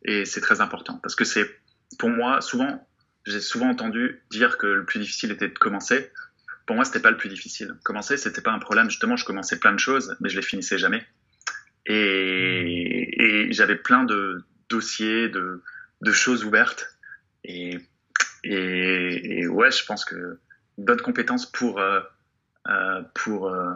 Et 0.04 0.24
c'est 0.24 0.40
très 0.40 0.60
important 0.60 0.98
parce 1.02 1.14
que 1.14 1.24
c'est, 1.24 1.48
pour 1.98 2.10
moi, 2.10 2.40
souvent, 2.40 2.86
j'ai 3.26 3.40
souvent 3.40 3.68
entendu 3.68 4.22
dire 4.30 4.58
que 4.58 4.66
le 4.66 4.84
plus 4.84 5.00
difficile 5.00 5.30
était 5.30 5.48
de 5.48 5.58
commencer. 5.58 6.10
Pour 6.66 6.76
moi, 6.76 6.84
c'était 6.84 7.00
pas 7.00 7.10
le 7.10 7.16
plus 7.16 7.28
difficile. 7.28 7.74
Commencer, 7.82 8.16
c'était 8.16 8.42
pas 8.42 8.52
un 8.52 8.58
problème. 8.58 8.90
Justement, 8.90 9.16
je 9.16 9.24
commençais 9.24 9.58
plein 9.58 9.72
de 9.72 9.78
choses, 9.78 10.16
mais 10.20 10.28
je 10.28 10.36
les 10.36 10.42
finissais 10.42 10.78
jamais. 10.78 11.06
Et, 11.86 12.97
et 13.18 13.52
j'avais 13.52 13.76
plein 13.76 14.04
de 14.04 14.44
dossiers, 14.68 15.28
de, 15.28 15.62
de 16.00 16.12
choses 16.12 16.44
ouvertes. 16.44 16.98
Et, 17.44 17.78
et, 18.44 19.46
ouais, 19.48 19.70
je 19.70 19.84
pense 19.84 20.04
que 20.04 20.38
bonne 20.78 21.00
compétence 21.00 21.50
pour, 21.50 21.80
euh, 21.80 22.00
euh, 22.68 23.02
pour, 23.14 23.48
euh, 23.48 23.74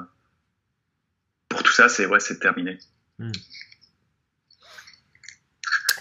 pour 1.48 1.62
tout 1.62 1.72
ça, 1.72 1.88
c'est 1.88 2.06
ouais, 2.06 2.18
terminé. 2.40 2.78
Hmm. 3.18 3.32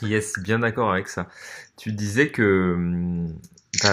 Yes, 0.04 0.40
bien 0.40 0.60
d'accord 0.60 0.92
avec 0.92 1.08
ça. 1.08 1.28
Tu 1.78 1.92
disais 1.92 2.32
que 2.32 2.74
hum, 2.74 3.40
tu 3.72 3.88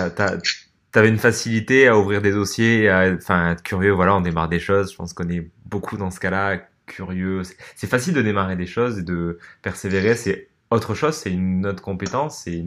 avais 0.94 1.08
une 1.08 1.18
facilité 1.18 1.86
à 1.86 1.98
ouvrir 1.98 2.22
des 2.22 2.32
dossiers, 2.32 2.88
à, 2.88 3.12
enfin, 3.12 3.52
être 3.52 3.62
curieux. 3.62 3.92
Voilà, 3.92 4.14
on 4.14 4.20
démarre 4.20 4.48
des 4.48 4.60
choses. 4.60 4.92
Je 4.92 4.96
pense 4.96 5.12
qu'on 5.12 5.28
est 5.28 5.50
beaucoup 5.66 5.96
dans 5.96 6.10
ce 6.10 6.20
cas-là, 6.20 6.67
curieux. 6.88 7.42
C'est 7.76 7.86
facile 7.86 8.14
de 8.14 8.22
démarrer 8.22 8.56
des 8.56 8.66
choses 8.66 8.98
et 8.98 9.02
de 9.02 9.38
persévérer. 9.62 10.16
C'est 10.16 10.48
autre 10.70 10.94
chose, 10.94 11.14
c'est 11.14 11.30
une 11.30 11.66
autre 11.66 11.82
compétence, 11.82 12.42
c'est 12.44 12.64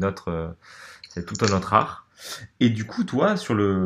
c'est 1.10 1.25
tout 1.25 1.45
un 1.45 1.55
autre 1.55 1.73
art. 1.73 2.07
Et 2.60 2.69
du 2.69 2.86
coup, 2.86 3.03
toi, 3.03 3.36
sur 3.36 3.53
le, 3.53 3.84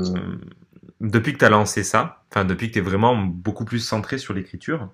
depuis 1.01 1.33
que 1.33 1.39
tu 1.39 1.45
as 1.45 1.49
lancé 1.49 1.83
ça, 1.83 2.23
enfin, 2.29 2.45
depuis 2.45 2.67
que 2.67 2.73
tu 2.73 2.79
es 2.79 2.81
vraiment 2.81 3.15
beaucoup 3.15 3.65
plus 3.65 3.79
centré 3.79 4.17
sur 4.17 4.33
l'écriture, 4.33 4.91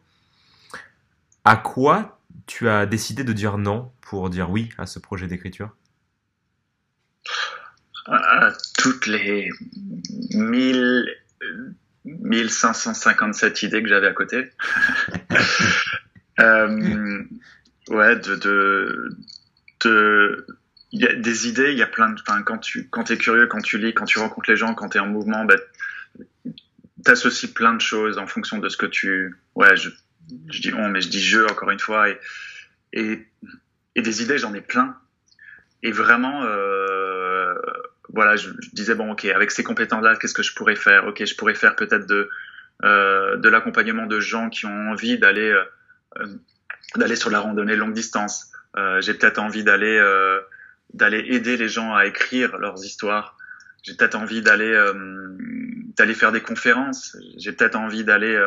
à 1.43 1.58
quoi 1.58 2.19
tu 2.45 2.69
as 2.69 2.86
décidé 2.86 3.23
de 3.23 3.34
dire 3.34 3.58
non 3.58 3.91
pour 4.01 4.30
dire 4.30 4.49
oui 4.49 4.69
à 4.77 4.86
ce 4.86 4.99
projet 4.99 5.27
d'écriture? 5.27 5.71
Toutes 8.77 9.06
les 9.08 9.49
1000, 10.34 11.06
1557 12.06 13.64
idées 13.64 13.84
que 13.84 13.90
j'avais 13.90 14.08
à 14.08 14.14
côté. 14.14 14.50
euh, 16.40 17.24
ouais, 17.90 18.16
de, 18.16 18.36
de, 18.36 19.10
de, 19.84 20.46
y 20.92 21.06
a 21.06 21.14
des 21.14 21.48
idées, 21.48 21.72
il 21.72 21.78
y 21.78 21.84
a 21.84 21.88
plein 21.88 22.10
de, 22.10 22.20
enfin, 22.20 22.42
quand 22.44 22.58
tu, 22.58 22.90
quand 22.90 23.12
es 23.12 23.18
curieux, 23.18 23.48
quand 23.48 23.62
tu 23.62 23.78
lis, 23.78 23.94
quand 23.94 24.06
tu 24.06 24.20
rencontres 24.20 24.50
les 24.50 24.58
gens, 24.58 24.74
quand 24.74 24.90
tu 24.90 24.98
es 24.98 25.02
en 25.02 25.08
mouvement, 25.08 25.46
bah, 25.46 25.56
t'associes 27.04 27.54
plein 27.54 27.74
de 27.74 27.82
choses 27.82 28.18
en 28.18 28.28
fonction 28.28 28.58
de 28.58 28.70
ce 28.70 28.78
que 28.78 28.86
tu, 28.86 29.36
ouais, 29.56 29.76
je, 29.76 29.90
je 30.50 30.62
dis 30.62 30.74
on, 30.74 30.90
mais 30.90 31.02
je 31.02 31.10
dis 31.10 31.22
je 31.22 31.42
encore 31.50 31.72
une 31.72 31.80
fois, 31.80 32.10
et, 32.10 32.20
et, 32.94 33.28
et 33.96 34.02
des 34.02 34.24
idées, 34.24 34.38
j'en 34.38 34.54
ai 34.54 34.62
plein. 34.62 34.98
Et 35.84 35.92
vraiment, 35.92 36.44
euh, 36.44 37.11
voilà, 38.13 38.36
je, 38.36 38.50
disais 38.74 38.95
bon, 38.95 39.12
ok, 39.12 39.26
avec 39.26 39.52
ces 39.52 39.63
compétences-là, 39.63 40.15
qu'est-ce 40.15 40.34
que 40.34 40.43
je 40.43 40.54
pourrais 40.54 40.76
faire? 40.76 41.06
Ok, 41.08 41.24
je 41.24 41.36
pourrais 41.36 41.56
faire 41.56 41.76
peut-être 41.76 42.06
de 42.08 42.30
euh, 42.84 43.38
de 43.38 43.47
l'accompagnement 43.47 44.08
de 44.08 44.19
gens 44.19 44.50
qui 44.50 44.65
ont 44.65 44.89
envie 44.89 45.17
d'aller 45.17 45.54
euh, 46.17 46.26
d'aller 46.95 47.15
sur 47.15 47.30
la 47.30 47.39
randonnée 47.39 47.76
longue 47.76 47.93
distance. 47.93 48.52
Euh, 48.76 49.02
j'ai 49.02 49.13
peut-être 49.13 49.39
envie 49.39 49.63
d'aller 49.63 49.97
euh, 49.97 50.39
d'aller 50.93 51.19
aider 51.30 51.58
les 51.58 51.69
gens 51.69 51.93
à 51.93 52.06
écrire 52.06 52.58
leurs 52.58 52.84
histoires. 52.84 53.38
J'ai 53.84 53.95
peut-être 53.95 54.15
envie 54.15 54.41
d'aller 54.41 54.78
d'aller 55.97 56.13
faire 56.13 56.32
des 56.32 56.41
conférences. 56.41 57.17
J'ai 57.38 57.52
peut-être 57.52 57.76
envie 57.76 58.04
d'aller 58.04 58.39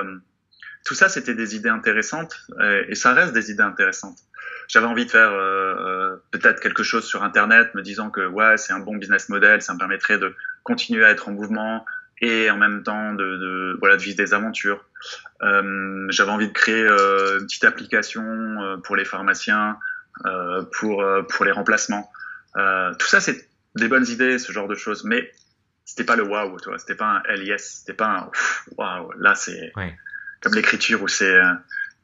tout 0.84 0.94
ça, 0.94 1.08
c'était 1.08 1.34
des 1.34 1.56
idées 1.56 1.70
intéressantes 1.70 2.46
et 2.88 2.94
ça 2.94 3.14
reste 3.14 3.32
des 3.32 3.50
idées 3.50 3.64
intéressantes 3.64 4.18
j'avais 4.68 4.86
envie 4.86 5.06
de 5.06 5.10
faire 5.10 5.32
euh, 5.32 5.74
euh, 5.78 6.16
peut-être 6.30 6.60
quelque 6.60 6.82
chose 6.82 7.04
sur 7.04 7.22
Internet, 7.22 7.74
me 7.74 7.82
disant 7.82 8.10
que 8.10 8.26
ouais, 8.26 8.56
c'est 8.56 8.72
un 8.72 8.80
bon 8.80 8.96
business 8.96 9.28
model, 9.28 9.62
ça 9.62 9.74
me 9.74 9.78
permettrait 9.78 10.18
de 10.18 10.34
continuer 10.62 11.04
à 11.04 11.10
être 11.10 11.28
en 11.28 11.32
mouvement 11.32 11.84
et 12.20 12.50
en 12.50 12.56
même 12.56 12.82
temps 12.82 13.12
de, 13.12 13.24
de 13.24 13.76
voilà 13.80 13.96
de 13.96 14.02
vivre 14.02 14.16
des 14.16 14.34
aventures. 14.34 14.84
Euh, 15.42 16.06
j'avais 16.10 16.30
envie 16.30 16.48
de 16.48 16.52
créer 16.52 16.82
euh, 16.82 17.40
une 17.40 17.46
petite 17.46 17.64
application 17.64 18.22
euh, 18.22 18.76
pour 18.78 18.96
les 18.96 19.04
pharmaciens, 19.04 19.78
pour 20.78 21.04
pour 21.28 21.44
les 21.44 21.50
remplacements. 21.50 22.10
tout 22.54 23.06
ça, 23.06 23.20
c'est 23.20 23.48
des 23.74 23.88
bonnes 23.88 24.06
idées, 24.06 24.38
ce 24.38 24.52
genre 24.52 24.68
de 24.68 24.76
choses, 24.76 25.04
mais 25.04 25.32
c'était 25.84 26.04
pas 26.04 26.14
le 26.14 26.22
waouh, 26.22 26.56
tu 26.60 26.68
vois, 26.68 26.78
c'était 26.78 26.94
pas 26.94 27.20
un 27.28 27.34
LIS, 27.34 27.58
c'était 27.58 27.94
pas 27.94 28.06
un 28.06 28.30
waouh. 28.78 29.10
Là, 29.18 29.34
c'est 29.34 29.72
ouais. 29.74 29.96
comme 30.40 30.54
l'écriture 30.54 31.02
où 31.02 31.08
c'est 31.08 31.36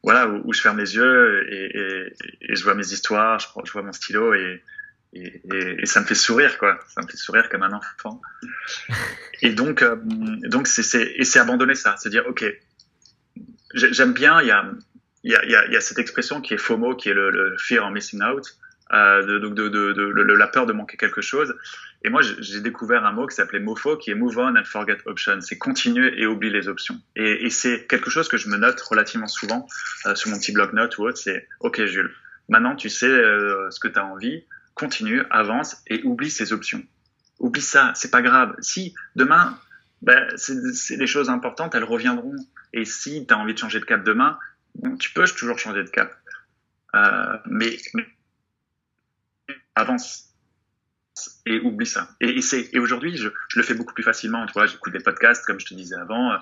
voilà, 0.03 0.29
où, 0.29 0.53
je 0.53 0.61
ferme 0.61 0.79
les 0.79 0.95
yeux 0.97 1.47
et, 1.53 1.79
et, 1.79 2.53
et, 2.53 2.57
je 2.57 2.65
vois 2.65 2.75
mes 2.75 2.93
histoires, 2.93 3.39
je, 3.39 3.47
je 3.65 3.73
vois 3.73 3.83
mon 3.83 3.93
stylo 3.93 4.35
et, 4.35 4.63
et, 5.13 5.87
ça 5.87 6.01
me 6.01 6.07
fait 6.07 6.15
sourire, 6.15 6.59
quoi. 6.59 6.79
Ça 6.89 7.03
me 7.03 7.07
fait 7.07 7.17
sourire 7.17 7.49
comme 7.49 7.63
un 7.63 7.73
enfant. 7.73 8.21
Et 9.43 9.55
donc, 9.55 9.81
euh, 9.81 9.97
donc 10.05 10.67
c'est, 10.67 11.01
et 11.17 11.25
c'est 11.25 11.39
abandonner 11.39 11.75
ça, 11.75 11.97
c'est 11.99 12.11
dire, 12.11 12.25
ok, 12.29 12.45
j'aime 13.73 14.13
bien, 14.13 14.43
il 14.43 14.49
y 14.49 14.51
a, 14.51 14.71
il 15.25 15.33
y, 15.33 15.35
a, 15.35 15.67
il 15.67 15.73
y 15.73 15.77
a 15.77 15.81
cette 15.81 15.99
expression 15.99 16.43
qui 16.43 16.53
est 16.53 16.59
FOMO, 16.59 16.95
qui 16.95 17.09
est 17.09 17.15
le, 17.15 17.31
le 17.31 17.57
fear 17.57 17.87
of 17.87 17.91
missing 17.91 18.23
out, 18.23 18.55
euh, 18.93 19.25
de, 19.25 19.39
de, 19.39 19.69
de, 19.69 19.93
de, 19.93 20.35
la 20.35 20.47
peur 20.47 20.67
de 20.67 20.75
manquer 20.75 20.99
quelque 20.99 21.23
chose. 21.23 21.55
Et 22.03 22.09
moi, 22.09 22.23
j'ai 22.23 22.61
découvert 22.61 23.05
un 23.05 23.13
mot 23.13 23.27
qui 23.27 23.37
s'appelait 23.37 23.61
MOFO, 23.61 23.99
qui 23.99 24.11
est 24.11 24.15
Move 24.15 24.39
on 24.39 24.57
and 24.57 24.65
forget 24.65 24.99
options. 25.05 25.41
C'est 25.43 25.59
continuer 25.59 26.19
et 26.19 26.27
oublier 26.27 26.53
les 26.53 26.69
options. 26.69 26.99
Et, 27.15 27.51
c'est 27.51 27.87
quelque 27.87 28.09
chose 28.09 28.29
que 28.29 28.39
je 28.39 28.49
me 28.49 28.57
note 28.57 28.81
relativement 28.81 29.27
souvent 29.27 29.67
euh, 30.07 30.15
sur 30.15 30.31
mon 30.31 30.39
petit 30.39 30.53
bloc-notes 30.53 30.97
ou 30.99 31.05
autre. 31.05 31.19
C'est 31.19 31.47
OK, 31.61 31.85
Jules, 31.85 32.15
maintenant 32.49 32.75
tu 32.75 32.89
sais 32.89 33.07
euh, 33.07 33.71
ce 33.71 33.81
que 33.81 33.89
tu 33.89 33.99
as 33.99 34.07
envie, 34.07 34.45
continue, 34.75 35.23
avance 35.31 35.83
et 35.89 36.03
oublie 36.05 36.31
ces 36.31 36.55
options. 36.55 36.83
Oublie 37.39 37.61
ça, 37.61 37.93
c'est 37.95 38.11
pas 38.11 38.23
grave. 38.23 38.55
Si 38.61 38.95
demain, 39.15 39.59
ben, 40.03 40.27
c'est 40.37 40.97
des 40.97 41.07
choses 41.07 41.29
importantes, 41.29 41.75
elles 41.75 41.85
reviendront. 41.85 42.37
Et 42.73 42.87
si 42.87 43.27
tu 43.27 43.35
as 43.35 43.39
envie 43.39 43.53
de 43.53 43.59
changer 43.59 43.81
de 43.81 43.85
cap 43.85 44.03
demain, 44.05 44.39
tu 44.99 45.13
peux 45.13 45.25
toujours 45.25 45.59
changer 45.59 45.83
de 45.83 45.91
cap. 45.91 46.17
Euh, 46.95 47.37
mais, 47.47 47.77
avance 49.75 50.30
et 51.51 51.61
oublie 51.61 51.87
ça. 51.87 52.09
Et, 52.21 52.41
et, 52.73 52.79
aujourd'hui, 52.79 53.17
je, 53.17 53.29
le 53.57 53.63
fais 53.63 53.75
beaucoup 53.75 53.95
plus 53.95 54.03
facilement. 54.03 54.47
Tu 54.47 54.53
vois, 54.53 54.67
j'écoute 54.67 54.93
des 54.93 55.01
podcasts, 55.01 55.45
comme 55.45 55.59
je 55.59 55.67
te 55.67 55.75
disais 55.75 55.97
avant, 55.97 56.33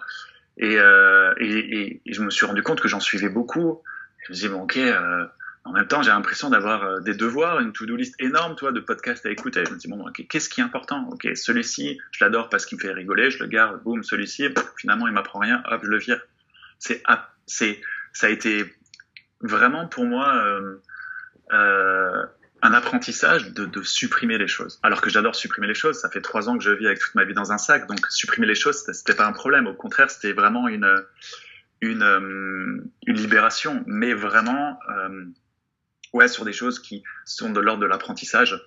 et, 0.58 0.78
euh, 0.78 1.32
et, 1.38 2.00
je 2.06 2.22
me 2.22 2.30
suis 2.30 2.46
rendu 2.46 2.62
compte 2.62 2.80
que 2.80 2.88
j'en 2.88 3.00
suivais 3.00 3.28
beaucoup. 3.28 3.82
Je 4.26 4.32
me 4.32 4.34
disais, 4.34 4.48
bon, 4.48 4.62
ok, 4.62 4.76
euh, 4.76 5.24
en 5.64 5.72
même 5.72 5.86
temps, 5.86 6.02
j'ai 6.02 6.10
l'impression 6.10 6.50
d'avoir 6.50 6.84
euh, 6.84 7.00
des 7.00 7.14
devoirs, 7.14 7.60
une 7.60 7.72
to-do 7.72 7.96
list 7.96 8.14
énorme, 8.18 8.56
toi, 8.56 8.72
de 8.72 8.80
podcasts 8.80 9.24
à 9.24 9.30
écouter. 9.30 9.64
Je 9.66 9.72
me 9.72 9.78
dis, 9.78 9.88
bon, 9.88 10.04
qu'est-ce 10.12 10.48
qui 10.48 10.60
est 10.60 10.64
important? 10.64 11.08
Ok, 11.10 11.28
celui-ci, 11.34 11.98
je 12.12 12.24
l'adore 12.24 12.48
parce 12.48 12.66
qu'il 12.66 12.76
me 12.76 12.82
fait 12.82 12.92
rigoler, 12.92 13.30
je 13.30 13.42
le 13.42 13.48
garde, 13.48 13.82
boum, 13.82 14.02
celui-ci, 14.02 14.48
finalement, 14.76 15.06
il 15.06 15.14
m'apprend 15.14 15.38
rien, 15.38 15.62
hop, 15.70 15.80
je 15.84 15.90
le 15.90 15.98
vire. 15.98 16.20
C'est, 16.78 17.02
ça 18.12 18.26
a 18.26 18.30
été 18.30 18.64
vraiment 19.40 19.86
pour 19.86 20.04
moi 20.04 20.34
euh, 20.34 20.82
euh, 21.52 22.26
un 22.62 22.72
apprentissage 22.72 23.52
de, 23.52 23.66
de, 23.66 23.82
supprimer 23.82 24.38
les 24.38 24.48
choses. 24.48 24.80
Alors 24.82 25.00
que 25.00 25.10
j'adore 25.10 25.34
supprimer 25.36 25.66
les 25.66 25.74
choses, 25.74 26.00
ça 26.00 26.10
fait 26.10 26.20
trois 26.20 26.48
ans 26.48 26.58
que 26.58 26.64
je 26.64 26.70
vis 26.70 26.86
avec 26.86 26.98
toute 26.98 27.14
ma 27.14 27.24
vie 27.24 27.34
dans 27.34 27.52
un 27.52 27.58
sac, 27.58 27.86
donc 27.86 28.04
supprimer 28.10 28.46
les 28.46 28.54
choses, 28.54 28.84
c'était 28.92 29.14
pas 29.14 29.26
un 29.26 29.32
problème. 29.32 29.66
Au 29.66 29.74
contraire, 29.74 30.10
c'était 30.10 30.32
vraiment 30.32 30.68
une 30.68 31.04
une, 31.80 32.02
euh, 32.02 32.82
une 33.06 33.16
libération, 33.16 33.84
mais 33.86 34.12
vraiment 34.14 34.78
euh, 34.90 35.24
ouais 36.12 36.28
sur 36.28 36.44
des 36.44 36.52
choses 36.52 36.80
qui 36.80 37.02
sont 37.24 37.50
de 37.50 37.60
l'ordre 37.60 37.82
de 37.82 37.86
l'apprentissage, 37.86 38.60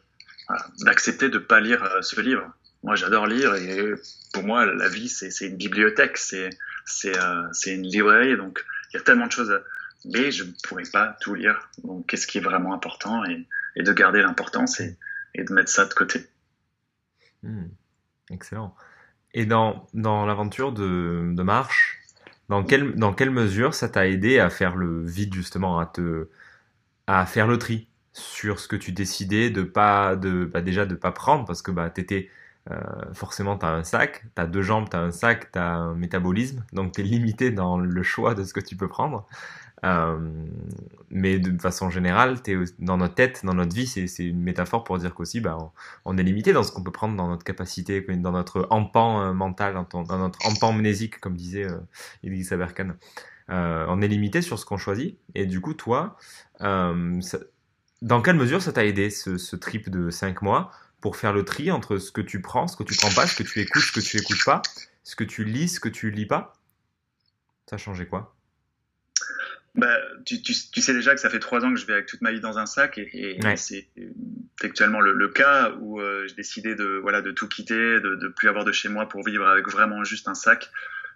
d'accepter 0.80 1.30
de 1.30 1.38
pas 1.38 1.60
lire 1.60 1.84
euh, 1.84 2.02
ce 2.02 2.20
livre. 2.22 2.50
Moi, 2.84 2.96
j'adore 2.96 3.28
lire 3.28 3.54
et 3.56 3.94
pour 4.34 4.44
moi, 4.44 4.66
la 4.66 4.90
vie, 4.90 5.08
c'est 5.08 5.30
une 5.46 5.58
bibliothèque, 5.58 6.18
c'est 6.18 6.50
c'est 6.86 7.14
une 7.68 7.86
librairie, 7.86 8.38
donc 8.38 8.64
il 8.92 8.98
y 8.98 9.00
a 9.00 9.04
tellement 9.04 9.28
de 9.28 9.32
choses. 9.32 9.62
Mais 10.06 10.32
je 10.32 10.44
ne 10.44 10.52
pourrais 10.64 10.90
pas 10.92 11.16
tout 11.22 11.36
lire. 11.36 11.70
Donc, 11.84 12.08
qu'est-ce 12.08 12.28
qui 12.28 12.38
est 12.40 12.42
vraiment 12.42 12.74
important 12.74 13.24
et 13.76 13.84
de 13.84 13.94
garder 13.94 14.22
l'importance 14.22 14.80
et, 14.80 14.98
de 15.38 15.54
mettre 15.54 15.70
ça 15.70 15.86
de 15.86 15.94
côté. 15.94 16.28
Hmm. 17.44 17.68
excellent. 18.30 18.76
Et 19.34 19.46
dans, 19.46 19.88
dans 19.94 20.26
l'aventure 20.26 20.74
de, 20.74 21.32
de, 21.34 21.44
marche, 21.44 22.00
dans 22.50 22.64
quelle, 22.64 22.96
dans 22.96 23.14
quelle 23.14 23.32
mesure 23.32 23.74
ça 23.74 23.88
t'a 23.88 24.08
aidé 24.08 24.40
à 24.40 24.50
faire 24.50 24.76
le 24.76 25.06
vide 25.06 25.34
justement, 25.34 25.80
à, 25.80 25.86
te, 25.86 26.28
à 27.08 27.26
faire 27.26 27.48
le 27.48 27.58
tri 27.58 27.88
sur 28.14 28.60
ce 28.60 28.68
que 28.68 28.76
tu 28.76 28.92
décidais 28.92 29.50
de 29.50 29.64
pas, 29.64 30.18
de, 30.18 30.44
bah 30.44 30.62
déjà 30.62 30.86
de 30.86 30.96
pas 30.96 31.12
prendre 31.12 31.46
parce 31.46 31.62
que 31.62 31.72
bah, 31.72 31.90
t'étais, 31.90 32.30
euh, 32.70 32.80
forcément, 33.14 33.58
tu 33.58 33.66
as 33.66 33.70
un 33.70 33.84
sac, 33.86 34.26
tu 34.36 34.42
as 34.42 34.46
deux 34.46 34.62
jambes, 34.62 34.90
tu 34.90 34.98
as 34.98 35.00
un 35.00 35.12
sac, 35.12 35.52
tu 35.54 35.60
as 35.60 35.70
un 35.70 35.96
métabolisme, 35.96 36.66
donc 36.74 36.94
tu 36.94 37.02
es 37.02 37.04
limité 37.06 37.52
dans 37.52 37.78
le 37.78 38.04
choix 38.04 38.36
de 38.36 38.44
ce 38.44 38.54
que 38.54 38.60
tu 38.60 38.76
peux 38.76 38.90
prendre. 38.90 39.26
Euh, 39.84 40.48
mais 41.10 41.40
de 41.40 41.60
façon 41.62 41.90
générale, 41.90 42.38
es 42.48 42.56
dans 42.80 42.98
notre 42.98 43.16
tête, 43.16 43.42
dans 43.44 43.54
notre 43.54 43.76
vie, 43.76 43.88
c'est 43.88 44.24
une 44.24 44.42
métaphore 44.42 44.84
pour 44.84 44.98
dire 44.98 45.14
qu'aussi, 45.14 45.42
bah, 45.42 45.58
on, 46.06 46.18
est 46.18 46.24
limité 46.24 46.54
dans 46.54 46.64
ce 46.64 46.72
qu'on 46.72 46.84
peut 46.84 46.92
prendre 46.92 47.16
dans 47.16 47.28
notre 47.28 47.44
capacité, 47.44 48.02
dans 48.02 48.32
notre 48.32 48.68
empan 48.70 49.22
euh, 49.22 49.34
mental, 49.34 49.86
dans, 49.90 50.18
notre 50.18 50.46
empan 50.46 50.72
mnésique, 50.74 51.20
comme 51.20 51.36
disait 51.36 51.66
euh, 51.66 51.78
Idriss 52.24 52.52
Aberkan. 52.52 52.92
Euh, 53.50 53.86
on 53.90 54.02
est 54.02 54.08
limité 54.08 54.42
sur 54.42 54.58
ce 54.58 54.66
qu'on 54.66 54.78
choisit. 54.78 55.18
Et 55.36 55.46
du 55.46 55.60
coup, 55.60 55.74
toi, 55.74 56.16
ça, 56.60 57.40
dans 58.02 58.22
quelle 58.22 58.38
mesure 58.38 58.62
ça 58.62 58.72
t'a 58.72 58.86
aidé 58.86 59.10
ce, 59.10 59.38
ce 59.38 59.56
trip 59.56 59.90
de 59.90 60.10
5 60.10 60.42
mois 60.42 60.72
pour 61.02 61.18
faire 61.18 61.34
le 61.34 61.44
tri 61.44 61.72
entre 61.72 61.98
ce 61.98 62.12
que 62.12 62.22
tu 62.22 62.42
prends, 62.42 62.68
ce 62.68 62.78
que 62.78 62.84
tu 62.84 62.96
prends 62.96 63.12
pas, 63.14 63.28
ce 63.28 63.36
que 63.36 63.44
tu 63.44 63.60
écoutes, 63.60 63.82
ce 63.82 63.92
que 63.92 64.00
tu 64.00 64.18
écoutes 64.18 64.46
pas, 64.46 64.62
ce 65.04 65.16
que 65.16 65.24
tu 65.24 65.44
lis, 65.44 65.68
ce 65.68 65.80
que 65.80 65.90
tu 65.90 66.12
lis 66.12 66.28
pas? 66.28 66.54
Ça 67.70 67.76
a 67.76 67.78
changé 67.78 68.06
quoi? 68.06 68.36
Bah, 69.76 69.98
tu, 70.26 70.42
tu, 70.42 70.54
tu, 70.72 70.82
sais 70.82 70.94
déjà 70.94 71.16
que 71.16 71.22
ça 71.22 71.30
fait 71.30 71.40
trois 71.40 71.64
ans 71.64 71.74
que 71.74 71.80
je 71.80 71.86
vais 71.86 71.94
avec 71.94 72.06
toute 72.06 72.22
ma 72.22 72.32
vie 72.32 72.42
dans 72.42 72.58
un 72.58 72.66
sac 72.66 72.98
et, 72.98 73.10
et 73.14 73.56
c'est 73.56 73.88
actuellement 74.62 75.00
le, 75.00 75.14
le, 75.14 75.30
cas 75.30 75.72
où 75.80 76.02
euh, 76.02 76.28
j'ai 76.28 76.36
décidé 76.36 76.76
de 76.76 77.00
voilà 77.02 77.22
de 77.22 77.32
tout 77.32 77.48
quitter, 77.48 78.02
de, 78.02 78.16
de 78.16 78.28
plus 78.28 78.50
avoir 78.50 78.66
de 78.66 78.74
chez 78.74 78.90
moi 78.90 79.08
pour 79.08 79.24
vivre 79.24 79.48
avec 79.48 79.70
vraiment 79.70 80.04
juste 80.04 80.28
un 80.28 80.34
sac. 80.34 80.70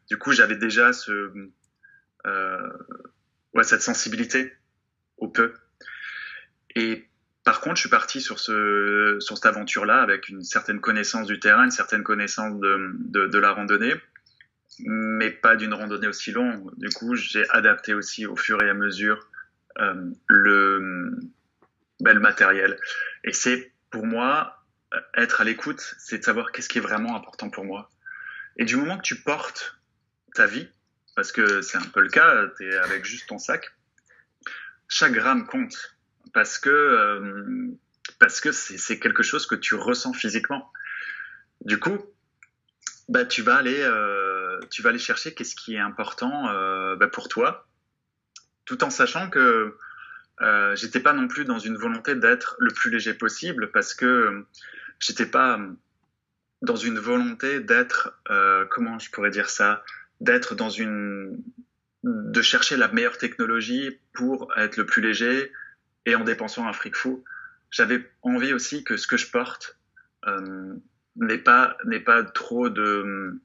Du 0.10 0.18
coup, 0.18 0.32
j'avais 0.32 0.56
déjà 0.56 0.94
ce 0.94 1.34
euh, 2.26 2.70
ouais 3.54 3.64
cette 3.64 3.82
sensibilité 3.82 4.54
au 5.18 5.28
peu. 5.28 5.54
Et 6.76 7.10
par 7.44 7.60
contre, 7.60 7.76
je 7.76 7.82
suis 7.82 7.90
parti 7.90 8.22
sur 8.22 8.40
ce 8.40 9.18
sur 9.20 9.36
cette 9.36 9.48
aventure-là 9.48 10.02
avec 10.02 10.30
une 10.30 10.44
certaine 10.44 10.80
connaissance 10.80 11.28
du 11.28 11.42
terrain, 11.42 11.66
une 11.66 11.72
certaine 11.72 12.04
connaissance 12.04 12.58
de, 12.62 12.92
de, 13.00 13.28
de 13.28 13.38
la 13.38 13.52
randonnée 13.52 13.96
mais 14.80 15.32
pas 15.32 15.56
d'une 15.56 15.74
randonnée 15.74 16.08
aussi 16.08 16.32
longue. 16.32 16.72
Du 16.78 16.90
coup, 16.90 17.16
j'ai 17.16 17.50
adapté 17.50 17.94
aussi 17.94 18.26
au 18.26 18.36
fur 18.36 18.62
et 18.62 18.70
à 18.70 18.74
mesure 18.74 19.28
euh, 19.80 20.12
le, 20.28 21.18
ben, 22.00 22.14
le 22.14 22.20
matériel. 22.20 22.78
Et 23.24 23.34
c'est 23.34 23.72
pour 23.90 24.06
moi 24.06 24.64
être 25.16 25.42
à 25.42 25.44
l'écoute, 25.44 25.96
c'est 26.00 26.20
de 26.20 26.24
savoir 26.24 26.52
qu'est-ce 26.52 26.70
qui 26.70 26.78
est 26.78 26.82
vraiment 26.82 27.16
important 27.16 27.50
pour 27.50 27.66
moi. 27.66 27.90
Et 28.58 28.66
du 28.66 28.76
moment 28.76 28.98
que 28.98 29.04
tu 29.04 29.16
portes 29.16 29.80
ta 30.34 30.46
vie, 30.46 30.70
parce 31.16 31.32
que 31.32 31.62
c'est 31.62 31.78
un 31.78 31.90
peu 31.94 32.02
le 32.02 32.10
cas, 32.10 32.48
tu 32.58 32.68
es 32.70 32.76
avec 32.78 33.06
juste 33.06 33.28
ton 33.28 33.38
sac, 33.38 33.74
chaque 34.88 35.14
gramme 35.14 35.46
compte 35.48 35.96
parce 36.34 36.58
que 36.58 36.70
euh, 36.70 37.72
parce 38.20 38.40
que 38.40 38.52
c'est 38.52 39.00
quelque 39.00 39.24
chose 39.24 39.46
que 39.48 39.56
tu 39.56 39.76
ressens 39.76 40.14
physiquement. 40.14 40.72
Du 41.62 41.80
coup, 41.80 41.98
bah, 43.10 43.26
tu 43.26 43.42
vas 43.42 43.56
aller 43.56 43.82
euh, 43.82 44.35
tu 44.70 44.82
vas 44.82 44.90
aller 44.90 45.00
chercher 45.00 45.34
qu'est-ce 45.34 45.56
qui 45.56 45.76
est 45.76 45.80
important 45.80 46.50
euh, 46.50 46.96
bah, 46.96 47.08
pour 47.08 47.28
toi, 47.28 47.68
tout 48.66 48.84
en 48.84 48.90
sachant 48.90 49.30
que 49.30 49.78
euh, 50.42 50.76
j'étais 50.76 51.00
pas 51.00 51.14
non 51.14 51.28
plus 51.28 51.46
dans 51.46 51.60
une 51.60 51.78
volonté 51.78 52.16
d'être 52.16 52.56
le 52.60 52.74
plus 52.74 52.92
léger 52.92 53.14
possible 53.14 53.72
parce 53.72 53.94
que 53.94 54.46
j'étais 55.00 55.26
pas 55.26 55.60
dans 56.62 56.76
une 56.76 57.00
volonté 57.00 57.60
d'être 57.60 58.20
euh, 58.30 58.66
comment 58.70 59.00
je 59.00 59.10
pourrais 59.12 59.30
dire 59.30 59.50
ça 59.50 59.84
d'être 60.20 60.56
dans 60.56 60.70
une 60.70 61.42
de 62.04 62.42
chercher 62.42 62.78
la 62.78 62.88
meilleure 62.90 63.18
technologie 63.18 64.00
pour 64.14 64.52
être 64.58 64.78
le 64.78 64.86
plus 64.86 65.02
léger 65.02 65.52
et 66.06 66.16
en 66.16 66.24
dépensant 66.24 66.68
un 66.68 66.74
fric 66.74 66.96
fou. 66.96 67.24
J'avais 67.72 68.10
envie 68.22 68.54
aussi 68.54 68.84
que 68.84 68.96
ce 68.96 69.08
que 69.08 69.18
je 69.18 69.32
porte 69.32 69.78
euh, 70.28 70.76
n'ait 71.16 71.40
pas 71.40 71.78
n'est 71.86 72.00
pas 72.00 72.24
trop 72.24 72.70
de 72.70 73.40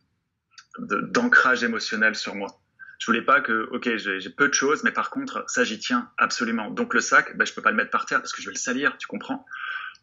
d'ancrage 0.90 1.64
émotionnel 1.64 2.14
sur 2.14 2.35
moi. 2.35 2.61
Je 2.98 3.07
voulais 3.07 3.22
pas 3.22 3.40
que, 3.40 3.68
ok, 3.70 3.96
j'ai 3.96 4.31
peu 4.31 4.48
de 4.48 4.55
choses, 4.55 4.85
mais 4.85 4.92
par 4.92 5.09
contre, 5.09 5.44
ça 5.48 5.64
j'y 5.64 5.79
tiens 5.79 6.11
absolument. 6.18 6.70
Donc 6.70 6.92
le 6.92 7.00
sac, 7.00 7.37
ben, 7.37 7.46
je 7.46 7.55
peux 7.55 7.62
pas 7.62 7.70
le 7.70 7.76
mettre 7.76 7.90
par 7.90 8.05
terre 8.05 8.20
parce 8.20 8.33
que 8.33 8.42
je 8.42 8.46
vais 8.46 8.53
le 8.53 8.59
salir, 8.59 8.96
tu 8.98 9.07
comprends 9.07 9.46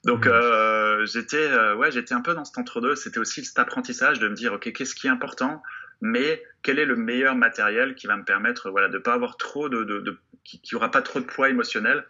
Donc 0.03 0.25
mmh. 0.25 0.29
euh, 0.29 1.05
j'étais, 1.05 1.47
euh, 1.47 1.75
ouais, 1.75 1.91
j'étais 1.91 2.15
un 2.15 2.21
peu 2.21 2.33
dans 2.33 2.43
cet 2.43 2.57
entre-deux. 2.57 2.95
C'était 2.95 3.19
aussi 3.19 3.45
cet 3.45 3.59
apprentissage 3.59 4.19
de 4.19 4.27
me 4.27 4.33
dire, 4.33 4.53
ok, 4.53 4.71
qu'est-ce 4.73 4.95
qui 4.95 5.05
est 5.05 5.11
important, 5.11 5.61
mais 6.01 6.41
quel 6.63 6.79
est 6.79 6.85
le 6.85 6.95
meilleur 6.95 7.35
matériel 7.35 7.93
qui 7.93 8.07
va 8.07 8.17
me 8.17 8.23
permettre, 8.23 8.71
voilà, 8.71 8.89
de 8.89 8.97
pas 8.97 9.13
avoir 9.13 9.37
trop 9.37 9.69
de, 9.69 9.83
de, 9.83 9.99
de 9.99 10.17
qui, 10.43 10.59
qui 10.61 10.75
aura 10.75 10.89
pas 10.89 11.03
trop 11.03 11.19
de 11.19 11.25
poids 11.25 11.49
émotionnel 11.49 12.03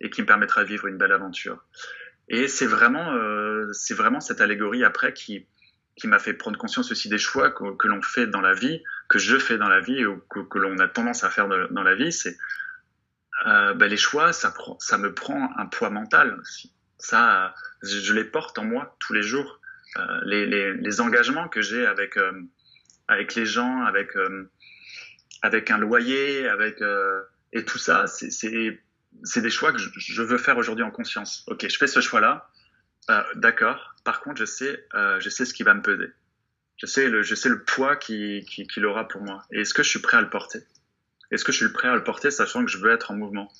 et 0.00 0.10
qui 0.10 0.22
me 0.22 0.26
permettra 0.26 0.64
de 0.64 0.68
vivre 0.68 0.88
une 0.88 0.98
belle 0.98 1.12
aventure. 1.12 1.64
Et 2.28 2.48
c'est 2.48 2.66
vraiment, 2.66 3.12
euh, 3.14 3.72
c'est 3.72 3.94
vraiment 3.94 4.20
cette 4.20 4.40
allégorie 4.40 4.84
après 4.84 5.12
qui, 5.12 5.46
qui 5.96 6.08
m'a 6.08 6.18
fait 6.18 6.32
prendre 6.32 6.58
conscience 6.58 6.90
aussi 6.90 7.08
des 7.08 7.18
choix 7.18 7.50
que, 7.50 7.86
l'on 7.86 8.02
fait 8.02 8.26
dans 8.26 8.40
la 8.40 8.54
vie, 8.54 8.82
que 9.08 9.18
je 9.18 9.38
fais 9.38 9.58
dans 9.58 9.68
la 9.68 9.80
vie 9.80 10.04
ou 10.06 10.18
que, 10.30 10.58
l'on 10.58 10.78
a 10.78 10.88
tendance 10.88 11.24
à 11.24 11.30
faire 11.30 11.48
dans 11.48 11.82
la 11.82 11.94
vie, 11.94 12.12
c'est 12.12 12.36
euh, 13.46 13.74
ben 13.74 13.88
les 13.88 13.96
choix, 13.96 14.32
ça, 14.32 14.52
me 14.98 15.12
prend 15.12 15.50
un 15.56 15.66
poids 15.66 15.90
mental. 15.90 16.40
Ça, 16.98 17.54
je, 17.82 18.12
les 18.12 18.24
porte 18.24 18.58
en 18.58 18.64
moi 18.64 18.96
tous 19.00 19.12
les 19.12 19.22
jours. 19.22 19.60
Euh, 19.96 20.20
les, 20.24 21.00
engagements 21.00 21.48
que 21.48 21.60
j'ai 21.60 21.84
avec 21.86 22.16
euh, 22.16 22.32
les 23.36 23.46
gens, 23.46 23.82
avec 23.82 24.16
euh, 24.16 24.50
avec 25.42 25.70
un 25.70 25.78
loyer, 25.78 26.48
avec 26.48 26.80
et 27.52 27.64
tout 27.64 27.78
ça, 27.78 28.06
c'est 28.06 29.40
des 29.40 29.50
choix 29.50 29.72
que 29.72 29.78
je, 29.78 29.90
je 29.96 30.22
veux 30.22 30.38
faire 30.38 30.56
aujourd'hui 30.56 30.84
en 30.84 30.90
conscience. 30.90 31.44
Ok, 31.48 31.66
je 31.68 31.76
fais 31.76 31.88
ce 31.88 32.00
choix-là. 32.00 32.48
D'accord 33.34 33.92
par 34.04 34.20
contre, 34.20 34.38
je 34.38 34.44
sais, 34.44 34.86
euh, 34.94 35.20
je 35.20 35.28
sais 35.28 35.44
ce 35.44 35.54
qui 35.54 35.62
va 35.62 35.74
me 35.74 35.82
peser. 35.82 36.10
Je 36.76 36.86
sais 36.86 37.08
le, 37.08 37.22
je 37.22 37.34
sais 37.34 37.48
le 37.48 37.62
poids 37.62 37.96
qu'il 37.96 38.44
qui, 38.44 38.66
qui 38.66 38.84
aura 38.84 39.06
pour 39.06 39.22
moi. 39.22 39.44
Et 39.52 39.60
est-ce 39.60 39.74
que 39.74 39.82
je 39.82 39.90
suis 39.90 40.00
prêt 40.00 40.16
à 40.16 40.20
le 40.20 40.30
porter? 40.30 40.60
Est-ce 41.30 41.44
que 41.44 41.52
je 41.52 41.58
suis 41.58 41.72
prêt 41.72 41.88
à 41.88 41.94
le 41.94 42.02
porter 42.02 42.30
sachant 42.30 42.64
que 42.64 42.70
je 42.70 42.78
veux 42.78 42.90
être 42.90 43.10
en 43.10 43.14
mouvement? 43.14 43.52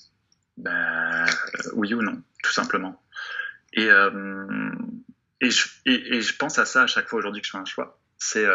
Ben 0.57 1.25
oui 1.75 1.95
ou 1.95 2.03
non, 2.03 2.23
tout 2.43 2.53
simplement. 2.53 3.01
Et, 3.73 3.87
et, 3.87 5.51
je, 5.51 5.69
et, 5.87 6.21
je 6.21 6.37
pense 6.37 6.59
à 6.59 6.67
ça 6.67 6.83
à 6.83 6.87
chaque 6.87 7.09
fois 7.09 7.21
aujourd'hui 7.21 7.41
que 7.41 7.47
je 7.47 7.53
fais 7.53 7.59
un 7.59 7.65
choix. 7.65 7.99
C'est 8.19 8.47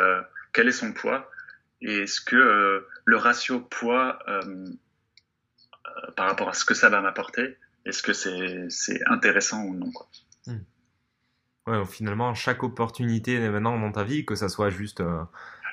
quel 0.53 0.67
est 0.67 0.73
son 0.73 0.93
poids? 0.93 1.31
Et 1.81 2.03
est-ce 2.03 2.21
que 2.21 2.85
le 3.05 3.17
ratio 3.17 3.61
poids 3.61 4.19
par 6.15 6.27
rapport 6.27 6.49
à 6.49 6.53
ce 6.53 6.65
que 6.65 6.75
ça 6.75 6.89
va 6.89 7.01
m'apporter, 7.01 7.57
est-ce 7.85 8.03
que 8.03 8.13
c'est 8.13 8.99
intéressant 9.07 9.63
ou 9.63 9.73
non 9.73 9.91
quoi? 9.91 10.07
Hmm. 10.45 10.59
Ouais, 11.67 11.85
finalement, 11.85 12.33
chaque 12.33 12.63
opportunité 12.63 13.37
maintenant 13.49 13.77
dans 13.77 13.91
ta 13.91 14.03
vie, 14.03 14.25
que 14.25 14.35
ça 14.35 14.47
soit 14.47 14.69
juste 14.69 15.01
euh, 15.01 15.21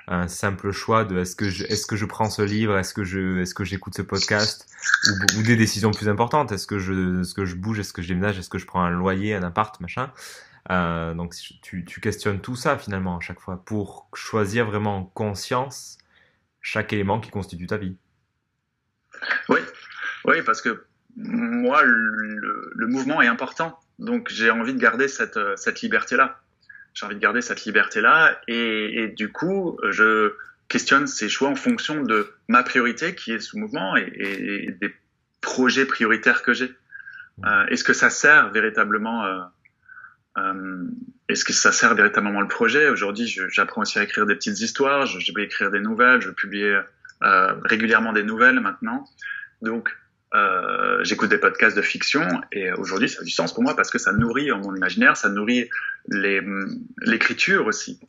un 0.09 0.27
simple 0.27 0.73
choix 0.73 1.05
de 1.05 1.19
est-ce 1.19 1.37
que 1.37 1.49
je, 1.49 1.65
est-ce 1.65 1.87
que 1.87 1.95
je 1.95 2.05
prends 2.05 2.29
ce 2.29 2.43
livre, 2.43 2.77
est-ce 2.77 2.93
que 2.93 3.05
je, 3.05 3.39
est-ce 3.39 3.55
que 3.55 3.63
j'écoute 3.63 3.95
ce 3.95 4.03
podcast, 4.03 4.69
ou, 5.39 5.43
des 5.43 5.57
décisions 5.57 5.93
plus 5.93 6.09
importantes, 6.09 6.51
est-ce 6.51 6.67
que 6.67 6.81
je, 6.81 7.21
est-ce 7.21 7.33
que 7.33 7.45
je 7.45 7.55
bouge, 7.55 7.79
est-ce 7.79 7.93
que 7.93 8.03
je 8.03 8.09
déménage, 8.09 8.39
est-ce 8.39 8.51
que 8.51 8.59
je 8.59 8.67
prends 8.67 8.83
un 8.83 8.91
loyer, 8.91 9.35
un 9.35 9.45
appart, 9.45 9.81
machin. 9.81 10.11
Euh, 10.71 11.15
donc 11.15 11.35
tu, 11.63 11.85
tu 11.85 12.01
questionnes 12.01 12.41
tout 12.41 12.57
ça 12.57 12.79
finalement 12.79 13.19
à 13.19 13.21
chaque 13.21 13.39
fois 13.39 13.63
pour 13.65 14.09
choisir 14.15 14.65
vraiment 14.65 14.97
en 14.97 15.05
conscience 15.05 15.99
chaque 16.63 16.93
élément 16.93 17.21
qui 17.21 17.31
constitue 17.31 17.67
ta 17.67 17.77
vie. 17.77 17.97
Oui, 19.49 19.61
oui, 20.25 20.43
parce 20.45 20.61
que 20.61 20.87
moi, 21.17 21.83
le, 21.85 22.73
le 22.75 22.87
mouvement 22.89 23.23
est 23.23 23.29
important. 23.29 23.79
Donc 23.99 24.29
j'ai 24.31 24.51
envie 24.51 24.75
de 24.75 24.79
garder 24.79 25.09
cette, 25.09 25.37
euh, 25.37 25.57
cette 25.57 25.81
liberté-là. 25.83 26.41
J'ai 26.95 27.07
envie 27.07 27.17
de 27.17 27.21
garder 27.21 27.43
cette 27.43 27.65
liberté-là 27.65 28.41
et, 28.47 29.03
et, 29.03 29.09
du 29.09 29.33
coup, 29.33 29.79
je 29.91 30.35
questionne 30.69 31.07
ces 31.07 31.29
choix 31.29 31.49
en 31.49 31.57
fonction 31.57 32.03
de 32.03 32.33
ma 32.49 32.63
priorité 32.63 33.15
qui 33.15 33.33
est 33.33 33.41
ce 33.41 33.57
mouvement 33.57 33.97
et, 33.97 34.77
des 34.81 34.95
projets 35.41 35.87
prioritaires 35.87 36.43
que 36.43 36.53
j'ai. 36.53 36.73
Euh, 37.45 37.67
est-ce 37.67 37.83
que 37.83 37.93
ça 37.93 38.11
sert 38.11 38.51
véritablement 38.51 39.25
euh, 39.25 39.41
euh, 40.39 40.85
Est-ce 41.29 41.45
que 41.45 41.53
ça 41.53 41.73
sert 41.73 41.95
véritablement 41.95 42.41
le 42.41 42.49
projet? 42.49 42.89
Aujourd'hui, 42.89 43.27
j'apprends 43.49 43.83
aussi 43.83 43.99
à 43.99 44.05
écrire 44.05 44.25
des 44.25 44.37
petites 44.37 44.61
histoires. 44.61 45.07
Je, 45.07 45.19
je, 45.19 45.33
vais 45.35 45.43
écrire 45.43 45.73
des 45.73 45.81
nouvelles. 45.81 46.21
Je 46.21 46.29
vais 46.29 46.35
publier 46.35 46.81
euh, 47.23 47.55
régulièrement 47.65 48.13
des 48.13 48.23
nouvelles 48.23 48.61
maintenant. 48.61 49.09
Donc, 49.63 49.97
euh, 50.35 51.03
j'écoute 51.05 51.30
des 51.30 51.39
podcasts 51.39 51.76
de 51.76 51.82
fiction 51.82 52.26
et 52.53 52.72
aujourd'hui 52.72 53.09
ça 53.09 53.20
a 53.20 53.24
du 53.24 53.30
sens 53.30 53.55
pour 53.55 53.62
moi 53.62 53.76
parce 53.76 53.91
que 53.91 53.99
ça 53.99 54.12
nourrit 54.12 54.51
mon 54.51 54.74
imaginaire, 54.74 55.16
ça 55.16 55.28
nourrit 55.28 55.68
l'écriture 56.09 57.66
aussi. 57.66 58.01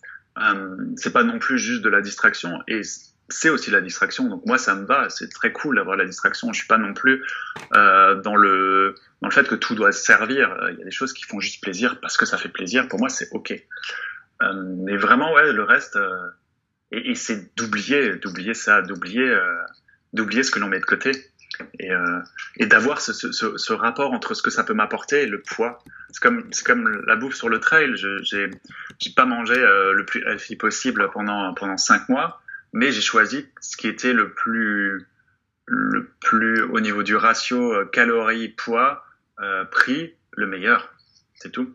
Euh, 0.41 0.75
c'est 0.97 1.13
pas 1.13 1.23
non 1.23 1.39
plus 1.39 1.57
juste 1.57 1.81
de 1.81 1.89
la 1.89 2.01
distraction 2.01 2.61
et 2.67 2.81
c'est 3.29 3.49
aussi 3.49 3.71
la 3.71 3.81
distraction. 3.81 4.27
Donc 4.27 4.45
moi 4.45 4.57
ça 4.57 4.75
me 4.75 4.85
va, 4.85 5.09
c'est 5.09 5.29
très 5.29 5.51
cool 5.51 5.77
d'avoir 5.77 5.95
la 5.95 6.05
distraction. 6.05 6.51
Je 6.51 6.59
suis 6.59 6.67
pas 6.67 6.77
non 6.77 6.93
plus 6.93 7.23
euh, 7.75 8.15
dans 8.21 8.35
le 8.35 8.95
dans 9.21 9.29
le 9.29 9.33
fait 9.33 9.47
que 9.47 9.55
tout 9.55 9.75
doit 9.75 9.91
servir. 9.91 10.55
Il 10.71 10.79
y 10.79 10.81
a 10.81 10.85
des 10.85 10.91
choses 10.91 11.13
qui 11.13 11.23
font 11.23 11.39
juste 11.39 11.61
plaisir 11.61 11.99
parce 12.01 12.17
que 12.17 12.25
ça 12.25 12.37
fait 12.37 12.49
plaisir. 12.49 12.87
Pour 12.87 12.99
moi 12.99 13.09
c'est 13.09 13.29
ok. 13.31 13.53
Euh, 14.41 14.75
mais 14.83 14.97
vraiment 14.97 15.33
ouais 15.33 15.53
le 15.53 15.63
reste 15.63 15.95
euh, 15.95 16.29
et, 16.91 17.15
c'est 17.15 17.55
d'oublier 17.55 18.15
d'oublier 18.15 18.53
ça, 18.53 18.81
d'oublier 18.81 19.23
euh, 19.23 19.61
d'oublier 20.11 20.43
ce 20.43 20.51
que 20.51 20.59
l'on 20.59 20.67
met 20.67 20.79
de 20.79 20.85
côté 20.85 21.11
et, 21.79 21.91
euh, 21.91 22.19
et 22.57 22.65
d'avoir 22.65 23.01
ce, 23.01 23.13
ce, 23.13 23.31
ce, 23.31 23.73
rapport 23.73 24.11
entre 24.11 24.33
ce 24.33 24.41
que 24.41 24.49
ça 24.49 24.63
peut 24.63 24.73
m'apporter 24.73 25.23
et 25.23 25.25
le 25.25 25.41
poids. 25.41 25.83
C'est 26.11 26.21
comme, 26.21 26.47
c'est 26.51 26.65
comme 26.65 27.03
la 27.05 27.15
bouffe 27.15 27.35
sur 27.35 27.49
le 27.49 27.59
trail. 27.59 27.95
Je, 27.95 28.21
j'ai, 28.23 28.49
j'ai 28.99 29.11
pas 29.11 29.25
mangé 29.25 29.55
euh, 29.55 29.93
le 29.93 30.05
plus 30.05 30.23
healthy 30.25 30.55
possible 30.55 31.09
pendant, 31.11 31.53
pendant 31.53 31.77
cinq 31.77 32.09
mois, 32.09 32.41
mais 32.73 32.91
j'ai 32.91 33.01
choisi 33.01 33.47
ce 33.61 33.77
qui 33.77 33.87
était 33.87 34.13
le 34.13 34.31
plus, 34.33 35.07
le 35.65 36.09
plus 36.21 36.61
au 36.63 36.79
niveau 36.79 37.03
du 37.03 37.15
ratio 37.15 37.73
euh, 37.73 37.85
calories, 37.85 38.49
poids, 38.49 39.03
euh, 39.39 39.65
prix, 39.65 40.13
le 40.31 40.47
meilleur. 40.47 40.93
C'est 41.35 41.51
tout. 41.51 41.73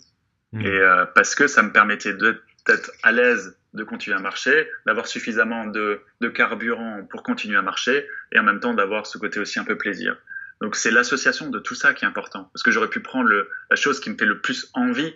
Mmh. 0.53 0.61
Et 0.63 0.79
euh, 0.79 1.07
parce 1.07 1.35
que 1.35 1.47
ça 1.47 1.63
me 1.63 1.73
permettait 1.73 2.15
d'être 2.15 2.93
à 3.03 3.13
l'aise 3.13 3.57
de 3.75 3.85
continuer 3.85 4.17
à 4.17 4.21
marcher, 4.21 4.69
d'avoir 4.87 5.07
suffisamment 5.07 5.67
de, 5.67 6.01
de, 6.21 6.29
carburant 6.29 7.07
pour 7.09 7.23
continuer 7.23 7.57
à 7.57 7.63
marcher, 7.63 8.07
et 8.33 8.39
en 8.39 8.43
même 8.43 8.61
temps 8.61 8.75
d'avoir 8.75 9.07
ce 9.07 9.19
côté 9.19 9.39
aussi 9.41 9.59
un 9.59 9.65
peu 9.65 9.79
plaisir. 9.79 10.17
Donc 10.61 10.77
c'est 10.77 10.91
l'association 10.91 11.49
de 11.49 11.59
tout 11.59 11.75
ça 11.75 11.95
qui 11.95 12.05
est 12.05 12.09
important. 12.09 12.51
Parce 12.53 12.63
que 12.63 12.71
j'aurais 12.71 12.89
pu 12.89 13.01
prendre 13.01 13.29
le, 13.29 13.49
la 13.71 13.77
chose 13.77 14.01
qui 14.01 14.11
me 14.11 14.17
fait 14.17 14.27
le 14.27 14.41
plus 14.41 14.71
envie, 14.75 15.15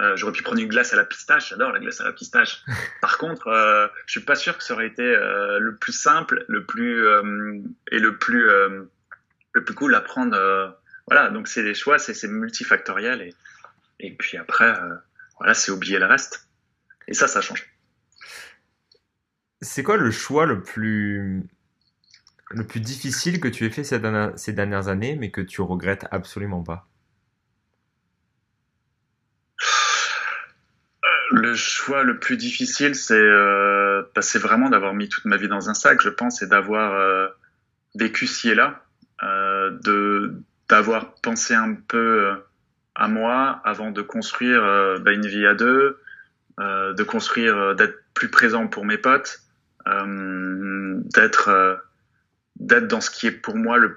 euh, 0.00 0.16
j'aurais 0.16 0.32
pu 0.32 0.42
prendre 0.42 0.60
une 0.60 0.68
glace 0.68 0.92
à 0.92 0.96
la 0.96 1.04
pistache, 1.04 1.50
j'adore 1.50 1.70
la 1.70 1.78
glace 1.78 2.00
à 2.00 2.04
la 2.04 2.12
pistache. 2.12 2.64
Par 3.00 3.16
contre, 3.16 3.46
euh, 3.46 3.86
je 4.06 4.12
suis 4.12 4.20
pas 4.20 4.34
sûr 4.34 4.58
que 4.58 4.64
ça 4.64 4.74
aurait 4.74 4.88
été 4.88 5.02
euh, 5.02 5.58
le 5.60 5.76
plus 5.76 5.92
simple, 5.92 6.44
le 6.48 6.64
plus 6.64 7.06
euh, 7.06 7.60
et 7.92 8.00
le 8.00 8.16
plus 8.16 8.48
euh, 8.48 8.82
le 9.52 9.64
plus 9.64 9.74
cool 9.74 9.94
à 9.94 10.00
prendre. 10.00 10.36
Euh, 10.36 10.68
voilà, 11.06 11.30
donc 11.30 11.46
c'est 11.46 11.62
des 11.62 11.74
choix, 11.74 11.98
c'est 11.98 12.26
multifactoriel 12.26 13.22
et 13.22 13.34
et 14.00 14.10
puis 14.10 14.36
après, 14.36 14.74
voilà, 15.38 15.54
c'est 15.54 15.70
oublier 15.70 16.00
le 16.00 16.06
reste. 16.06 16.48
Et 17.06 17.14
ça, 17.14 17.28
ça 17.28 17.40
change. 17.40 17.64
C'est 19.64 19.82
quoi 19.82 19.96
le 19.96 20.10
choix 20.10 20.44
le 20.44 20.62
plus 20.62 21.42
le 22.50 22.66
plus 22.66 22.80
difficile 22.80 23.40
que 23.40 23.48
tu 23.48 23.64
aies 23.64 23.70
fait 23.70 23.82
ces 23.82 23.98
dernières, 24.52 24.88
années, 24.88 25.16
mais 25.16 25.30
que 25.30 25.40
tu 25.40 25.62
regrettes 25.62 26.06
absolument 26.10 26.62
pas? 26.62 26.86
Le 31.30 31.54
choix 31.54 32.02
le 32.02 32.20
plus 32.20 32.36
difficile, 32.36 32.94
c'est 32.94 33.14
euh, 33.14 34.02
bah, 34.14 34.20
vraiment 34.34 34.68
d'avoir 34.68 34.92
mis 34.92 35.08
toute 35.08 35.24
ma 35.24 35.38
vie 35.38 35.48
dans 35.48 35.70
un 35.70 35.74
sac, 35.74 36.02
je 36.02 36.10
pense, 36.10 36.42
et 36.42 36.46
d'avoir 36.46 36.92
euh, 36.92 37.26
vécu 37.94 38.26
ci 38.26 38.50
et 38.50 38.54
là, 38.54 38.84
euh, 39.22 40.30
d'avoir 40.68 41.14
pensé 41.14 41.54
un 41.54 41.74
peu 41.74 42.26
euh, 42.26 42.34
à 42.94 43.08
moi 43.08 43.62
avant 43.64 43.90
de 43.90 44.02
construire 44.02 44.60
bah, 45.00 45.12
une 45.12 45.26
vie 45.26 45.46
à 45.46 45.54
deux, 45.54 45.98
de 46.58 47.02
construire, 47.02 47.74
d'être 47.74 47.98
plus 48.12 48.28
présent 48.28 48.68
pour 48.68 48.84
mes 48.84 48.98
potes, 48.98 49.43
d'être 49.86 51.48
euh, 51.48 51.76
d'être 52.56 52.88
dans 52.88 53.00
ce 53.00 53.10
qui 53.10 53.26
est 53.26 53.32
pour 53.32 53.56
moi 53.56 53.78
le 53.78 53.96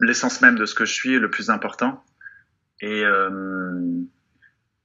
l'essence 0.00 0.40
même 0.40 0.56
de 0.56 0.66
ce 0.66 0.74
que 0.74 0.84
je 0.84 0.92
suis 0.92 1.18
le 1.18 1.30
plus 1.30 1.50
important. 1.50 2.04
Et 2.80 3.04
euh, 3.04 3.80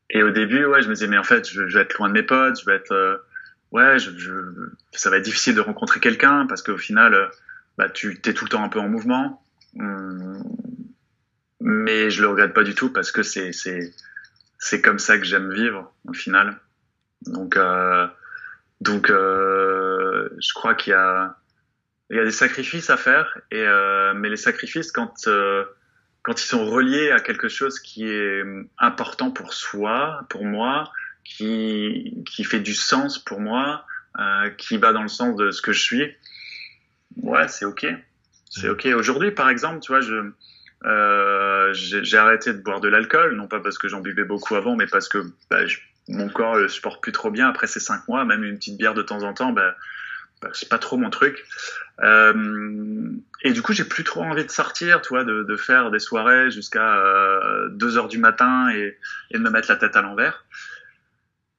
et 0.09 0.23
au 0.23 0.31
début 0.31 0.65
ouais 0.65 0.81
je 0.81 0.89
me 0.89 0.93
disais 0.93 1.07
mais 1.07 1.17
en 1.17 1.23
fait 1.23 1.49
je, 1.49 1.63
vais 1.63 1.81
être 1.81 1.97
loin 1.97 2.07
de 2.07 2.13
mes 2.13 2.23
potes 2.23 2.59
je 2.59 2.65
vais 2.65 2.75
être 2.75 2.91
euh, 2.91 3.17
ouais 3.71 3.97
ça 4.93 5.09
va 5.09 5.17
être 5.17 5.23
difficile 5.23 5.55
de 5.55 5.61
rencontrer 5.61 5.99
quelqu'un 5.99 6.45
parce 6.47 6.61
qu'au 6.61 6.77
final 6.77 7.13
euh, 7.13 7.27
bah 7.77 7.89
tu 7.89 8.19
t'es 8.21 8.33
tout 8.33 8.45
le 8.45 8.49
temps 8.49 8.63
un 8.63 8.69
peu 8.69 8.79
en 8.79 8.87
mouvement. 8.87 9.43
Hum, 9.77 10.43
mais 11.61 12.09
je 12.09 12.21
le 12.21 12.27
regrette 12.27 12.53
pas 12.53 12.63
du 12.63 12.75
tout 12.75 12.91
parce 12.91 13.11
que 13.11 13.23
c'est 13.23 13.51
c'est 13.53 13.93
c'est 14.59 14.81
comme 14.81 14.99
ça 14.99 15.17
que 15.17 15.23
j'aime 15.23 15.51
vivre 15.51 15.93
au 16.07 16.13
final. 16.13 16.57
Donc 17.25 17.57
euh, 17.57 18.07
donc, 18.81 19.11
euh, 19.11 20.27
je 20.41 20.53
crois 20.53 20.73
qu'il 20.73 20.91
y 20.91 20.95
a, 20.95 21.37
il 22.09 22.17
y 22.17 22.19
a 22.19 22.25
des 22.25 22.31
sacrifices 22.31 22.89
à 22.89 22.97
faire, 22.97 23.37
et, 23.51 23.61
euh, 23.61 24.13
mais 24.15 24.27
les 24.27 24.37
sacrifices, 24.37 24.91
quand, 24.91 25.27
euh, 25.27 25.63
quand 26.23 26.41
ils 26.41 26.47
sont 26.47 26.65
reliés 26.65 27.11
à 27.11 27.19
quelque 27.19 27.47
chose 27.47 27.79
qui 27.79 28.07
est 28.09 28.43
important 28.79 29.29
pour 29.31 29.53
soi, 29.53 30.25
pour 30.29 30.45
moi, 30.45 30.91
qui, 31.23 32.23
qui 32.25 32.43
fait 32.43 32.59
du 32.59 32.73
sens 32.73 33.19
pour 33.19 33.39
moi, 33.39 33.85
euh, 34.19 34.49
qui 34.49 34.77
va 34.77 34.93
dans 34.93 35.03
le 35.03 35.07
sens 35.07 35.35
de 35.35 35.51
ce 35.51 35.61
que 35.61 35.73
je 35.73 35.81
suis, 35.81 36.15
ouais, 37.17 37.47
c'est 37.47 37.65
ok. 37.65 37.85
C'est 38.49 38.67
ok. 38.67 38.85
Aujourd'hui, 38.95 39.31
par 39.31 39.49
exemple, 39.49 39.79
tu 39.79 39.91
vois, 39.91 40.01
je, 40.01 40.31
euh, 40.85 41.71
j'ai 41.73 42.17
arrêté 42.17 42.51
de 42.51 42.57
boire 42.57 42.81
de 42.81 42.87
l'alcool, 42.87 43.35
non 43.35 43.47
pas 43.47 43.59
parce 43.59 43.77
que 43.77 43.87
j'en 43.87 44.01
buvais 44.01 44.25
beaucoup 44.25 44.55
avant, 44.55 44.75
mais 44.75 44.87
parce 44.87 45.07
que 45.07 45.19
bah, 45.49 45.65
mon 46.11 46.29
corps 46.29 46.57
le 46.57 46.67
supporte 46.67 47.01
plus 47.01 47.11
trop 47.11 47.31
bien 47.31 47.47
après 47.47 47.67
ces 47.67 47.79
cinq 47.79 48.07
mois. 48.07 48.25
Même 48.25 48.43
une 48.43 48.57
petite 48.57 48.77
bière 48.77 48.93
de 48.93 49.01
temps 49.01 49.23
en 49.23 49.33
temps, 49.33 49.51
ben, 49.51 49.73
ben 50.41 50.49
c'est 50.53 50.69
pas 50.69 50.77
trop 50.77 50.97
mon 50.97 51.09
truc. 51.09 51.45
Euh, 52.03 53.11
et 53.43 53.53
du 53.53 53.61
coup, 53.61 53.73
j'ai 53.73 53.83
plus 53.83 54.03
trop 54.03 54.21
envie 54.23 54.45
de 54.45 54.51
sortir, 54.51 55.01
tu 55.01 55.09
vois, 55.09 55.23
de, 55.23 55.55
faire 55.55 55.91
des 55.91 55.99
soirées 55.99 56.51
jusqu'à 56.51 56.97
euh, 56.97 57.69
2 57.69 57.97
heures 57.97 58.07
du 58.07 58.17
matin 58.17 58.69
et, 58.69 58.97
de 59.31 59.39
me 59.39 59.49
mettre 59.49 59.69
la 59.69 59.75
tête 59.75 59.95
à 59.95 60.01
l'envers. 60.01 60.45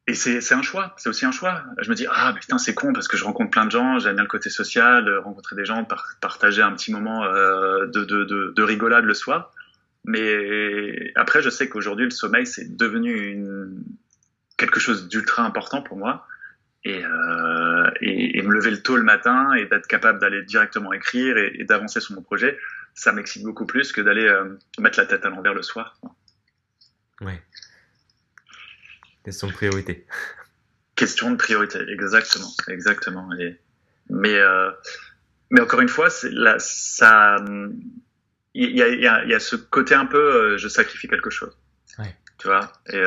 Et 0.09 0.15
c'est 0.15 0.53
un 0.53 0.63
choix, 0.63 0.95
c'est 0.97 1.09
aussi 1.09 1.25
un 1.25 1.31
choix. 1.31 1.63
Je 1.79 1.89
me 1.89 1.95
dis, 1.95 2.07
ah 2.11 2.35
putain, 2.39 2.59
c'est 2.59 2.75
con 2.75 2.93
parce 2.93 3.07
que 3.07 3.17
je 3.17 3.23
rencontre 3.23 3.51
plein 3.53 3.67
de 3.67 3.71
gens, 3.71 4.01
j'aime 4.01 4.15
bien 4.15 4.25
le 4.25 4.29
côté 4.29 4.51
social, 4.51 5.09
rencontrer 5.19 5.55
des 5.55 5.65
gens, 5.65 5.85
par, 5.85 6.17
partager 6.21 6.61
un 6.61 6.73
petit 6.73 6.93
moment 6.93 7.25
euh, 7.25 7.87
de, 7.87 8.05
de 8.05 8.63
rigolade 8.63 9.05
le 9.05 9.15
soir. 9.15 9.53
Mais 10.05 11.13
après, 11.15 11.43
je 11.43 11.51
sais 11.51 11.69
qu'aujourd'hui, 11.69 12.07
le 12.07 12.11
sommeil, 12.11 12.47
c'est 12.47 12.77
devenu 12.77 13.15
une, 13.15 13.85
quelque 14.63 14.79
chose 14.79 15.09
d'ultra 15.09 15.43
important 15.43 15.83
pour 15.83 15.97
moi. 15.97 16.27
Et, 16.85 17.05
euh, 17.05 17.91
et, 18.01 18.39
et, 18.39 18.43
me 18.43 18.53
lever 18.53 18.73
le 18.73 18.83
tôt 18.83 18.97
le 18.97 19.05
matin 19.05 19.53
et 19.55 19.67
d'être 19.67 19.87
capable 19.87 20.19
d'aller 20.19 20.43
directement 20.43 20.93
écrire 20.93 21.37
et, 21.37 21.53
et 21.61 21.65
d'avancer 21.65 22.01
sur 22.01 22.17
mon 22.17 22.23
projet, 22.23 22.59
ça 22.95 23.13
m'excite 23.13 23.45
beaucoup 23.45 23.67
plus 23.67 23.93
que 23.93 24.01
d'aller 24.01 24.27
euh, 24.27 24.59
mettre 24.81 24.99
la 24.99 25.07
tête 25.07 25.25
à 25.25 25.31
l'envers 25.31 25.55
le 25.55 25.63
soir. 25.63 25.97
Ouais. 27.21 27.41
Question 29.25 29.47
de 29.47 29.53
priorité. 29.53 30.07
Question 30.97 31.31
de 31.31 31.37
priorité, 31.37 31.79
exactement, 31.89 32.53
exactement. 32.69 33.29
Mais 34.09 34.35
euh, 34.35 34.71
mais 35.51 35.61
encore 35.61 35.81
une 35.81 35.89
fois, 35.89 36.11
c'est 36.11 36.31
là, 36.31 36.57
ça, 36.59 37.37
il 38.55 38.77
y 38.77 38.83
a, 38.83 38.89
y, 38.89 39.07
a, 39.07 39.25
y 39.25 39.35
a, 39.35 39.41
ce 39.41 39.57
côté 39.57 39.95
un 39.95 40.07
peu, 40.07 40.57
je 40.59 40.69
sacrifie 40.69 41.09
quelque 41.09 41.31
chose. 41.31 41.57
Ouais. 41.99 42.15
Tu 42.39 42.47
vois. 42.47 42.73
Et, 42.89 43.03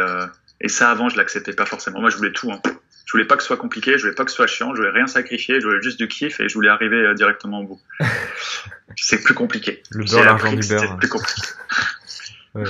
et 0.61 0.67
ça, 0.67 0.89
avant, 0.89 1.09
je 1.09 1.17
l'acceptais 1.17 1.53
pas 1.53 1.65
forcément. 1.65 1.99
Moi, 1.99 2.09
je 2.09 2.17
voulais 2.17 2.31
tout. 2.31 2.51
Hein. 2.51 2.61
Je 3.05 3.11
voulais 3.11 3.25
pas 3.25 3.35
que 3.35 3.43
ce 3.43 3.47
soit 3.47 3.57
compliqué, 3.57 3.97
je 3.97 4.03
voulais 4.03 4.15
pas 4.15 4.25
que 4.25 4.31
ce 4.31 4.37
soit 4.37 4.47
chiant, 4.47 4.73
je 4.73 4.81
voulais 4.81 4.91
rien 4.91 5.07
sacrifier, 5.07 5.61
je 5.61 5.67
voulais 5.67 5.81
juste 5.81 5.99
du 5.99 6.07
kiff 6.07 6.39
et 6.39 6.49
je 6.49 6.53
voulais 6.55 6.69
arriver 6.69 6.97
euh, 6.97 7.13
directement 7.13 7.59
au 7.59 7.63
bout. 7.63 7.81
c'est 8.95 9.21
plus 9.21 9.35
compliqué. 9.35 9.83
Le 9.91 10.05
beurre, 10.05 10.25
l'argent 10.25 10.53
du 10.53 10.67
beurre. 10.67 10.79
C'est 10.79 10.97
plus 10.97 11.09
compliqué. 11.09 11.41
ouais. 12.55 12.63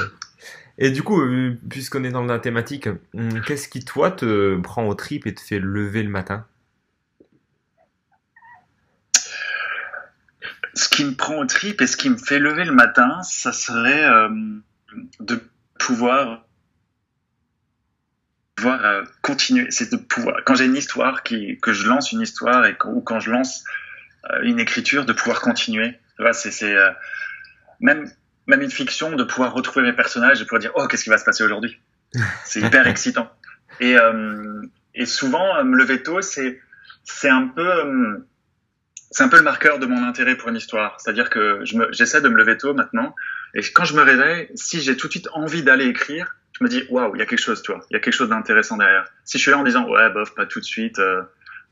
Et 0.77 0.89
du 0.89 1.03
coup, 1.03 1.21
euh, 1.21 1.57
puisqu'on 1.69 2.03
est 2.03 2.11
dans 2.11 2.25
la 2.25 2.39
thématique, 2.39 2.89
hum, 3.13 3.41
qu'est-ce 3.43 3.69
qui 3.69 3.85
toi 3.85 4.11
te 4.11 4.59
prend 4.59 4.85
au 4.87 4.93
trip 4.93 5.25
et 5.25 5.33
te 5.33 5.39
fait 5.39 5.59
lever 5.59 6.03
le 6.03 6.09
matin? 6.09 6.45
Ce 10.73 10.89
qui 10.89 11.05
me 11.05 11.13
prend 11.13 11.37
au 11.37 11.45
trip 11.45 11.81
et 11.81 11.87
ce 11.87 11.95
qui 11.95 12.09
me 12.09 12.17
fait 12.17 12.39
lever 12.39 12.65
le 12.65 12.73
matin, 12.73 13.21
ça 13.23 13.53
serait 13.53 14.03
euh, 14.03 14.27
de 15.21 15.41
pouvoir 15.79 16.45
pouvoir 18.55 18.83
euh, 18.85 19.03
continuer, 19.21 19.67
c'est 19.69 19.91
de 19.91 19.97
pouvoir, 19.97 20.37
quand 20.45 20.55
j'ai 20.55 20.65
une 20.65 20.75
histoire, 20.75 21.23
qui, 21.23 21.59
que 21.59 21.73
je 21.73 21.87
lance 21.87 22.11
une 22.11 22.21
histoire 22.21 22.65
et 22.65 22.75
ou 22.85 23.01
quand 23.01 23.19
je 23.19 23.31
lance 23.31 23.63
euh, 24.31 24.41
une 24.43 24.59
écriture, 24.59 25.05
de 25.05 25.13
pouvoir 25.13 25.41
continuer. 25.41 25.95
C'est 26.31 26.63
euh, 26.63 26.89
même, 27.79 28.09
même 28.47 28.61
une 28.61 28.71
fiction, 28.71 29.15
de 29.15 29.23
pouvoir 29.23 29.53
retrouver 29.53 29.85
mes 29.85 29.93
personnages 29.93 30.37
et 30.37 30.43
de 30.43 30.47
pouvoir 30.47 30.61
dire 30.61 30.71
oh 30.75 30.87
qu'est-ce 30.87 31.03
qui 31.03 31.09
va 31.09 31.17
se 31.17 31.25
passer 31.25 31.43
aujourd'hui? 31.43 31.79
C'est 32.45 32.61
hyper 32.61 32.87
excitant. 32.87 33.29
Et, 33.81 33.97
et 34.93 35.05
souvent 35.05 35.61
me 35.65 35.75
lever 35.75 36.01
tôt, 36.01 36.21
c'est 36.21 36.61
c'est 37.03 37.27
un 37.27 37.45
peu 37.45 38.23
c'est 39.11 39.23
un 39.23 39.27
peu 39.27 39.35
le 39.35 39.43
marqueur 39.43 39.79
de 39.79 39.85
mon 39.85 40.01
intérêt 40.07 40.37
pour 40.37 40.47
une 40.47 40.55
histoire. 40.55 40.95
C'est-à-dire 41.01 41.29
que 41.29 41.59
j'essaie 41.91 42.21
de 42.21 42.29
me 42.29 42.37
lever 42.37 42.57
tôt 42.57 42.73
maintenant 42.73 43.13
et 43.55 43.61
quand 43.61 43.85
je 43.85 43.95
me 43.95 44.01
réveille, 44.01 44.49
si 44.55 44.81
j'ai 44.81 44.95
tout 44.97 45.07
de 45.07 45.11
suite 45.11 45.29
envie 45.33 45.63
d'aller 45.63 45.87
écrire, 45.87 46.35
je 46.57 46.63
me 46.63 46.69
dis 46.69 46.83
waouh, 46.89 47.15
il 47.15 47.19
y 47.19 47.21
a 47.21 47.25
quelque 47.25 47.41
chose, 47.41 47.61
tu 47.61 47.73
vois, 47.73 47.85
il 47.89 47.93
y 47.93 47.97
a 47.97 47.99
quelque 47.99 48.13
chose 48.13 48.29
d'intéressant 48.29 48.77
derrière. 48.77 49.05
Si 49.25 49.37
je 49.37 49.43
suis 49.43 49.51
là 49.51 49.57
en 49.57 49.63
disant 49.63 49.87
ouais, 49.89 50.09
bof, 50.09 50.33
pas 50.35 50.45
tout 50.45 50.59
de 50.59 50.65
suite, 50.65 50.99
euh, 50.99 51.21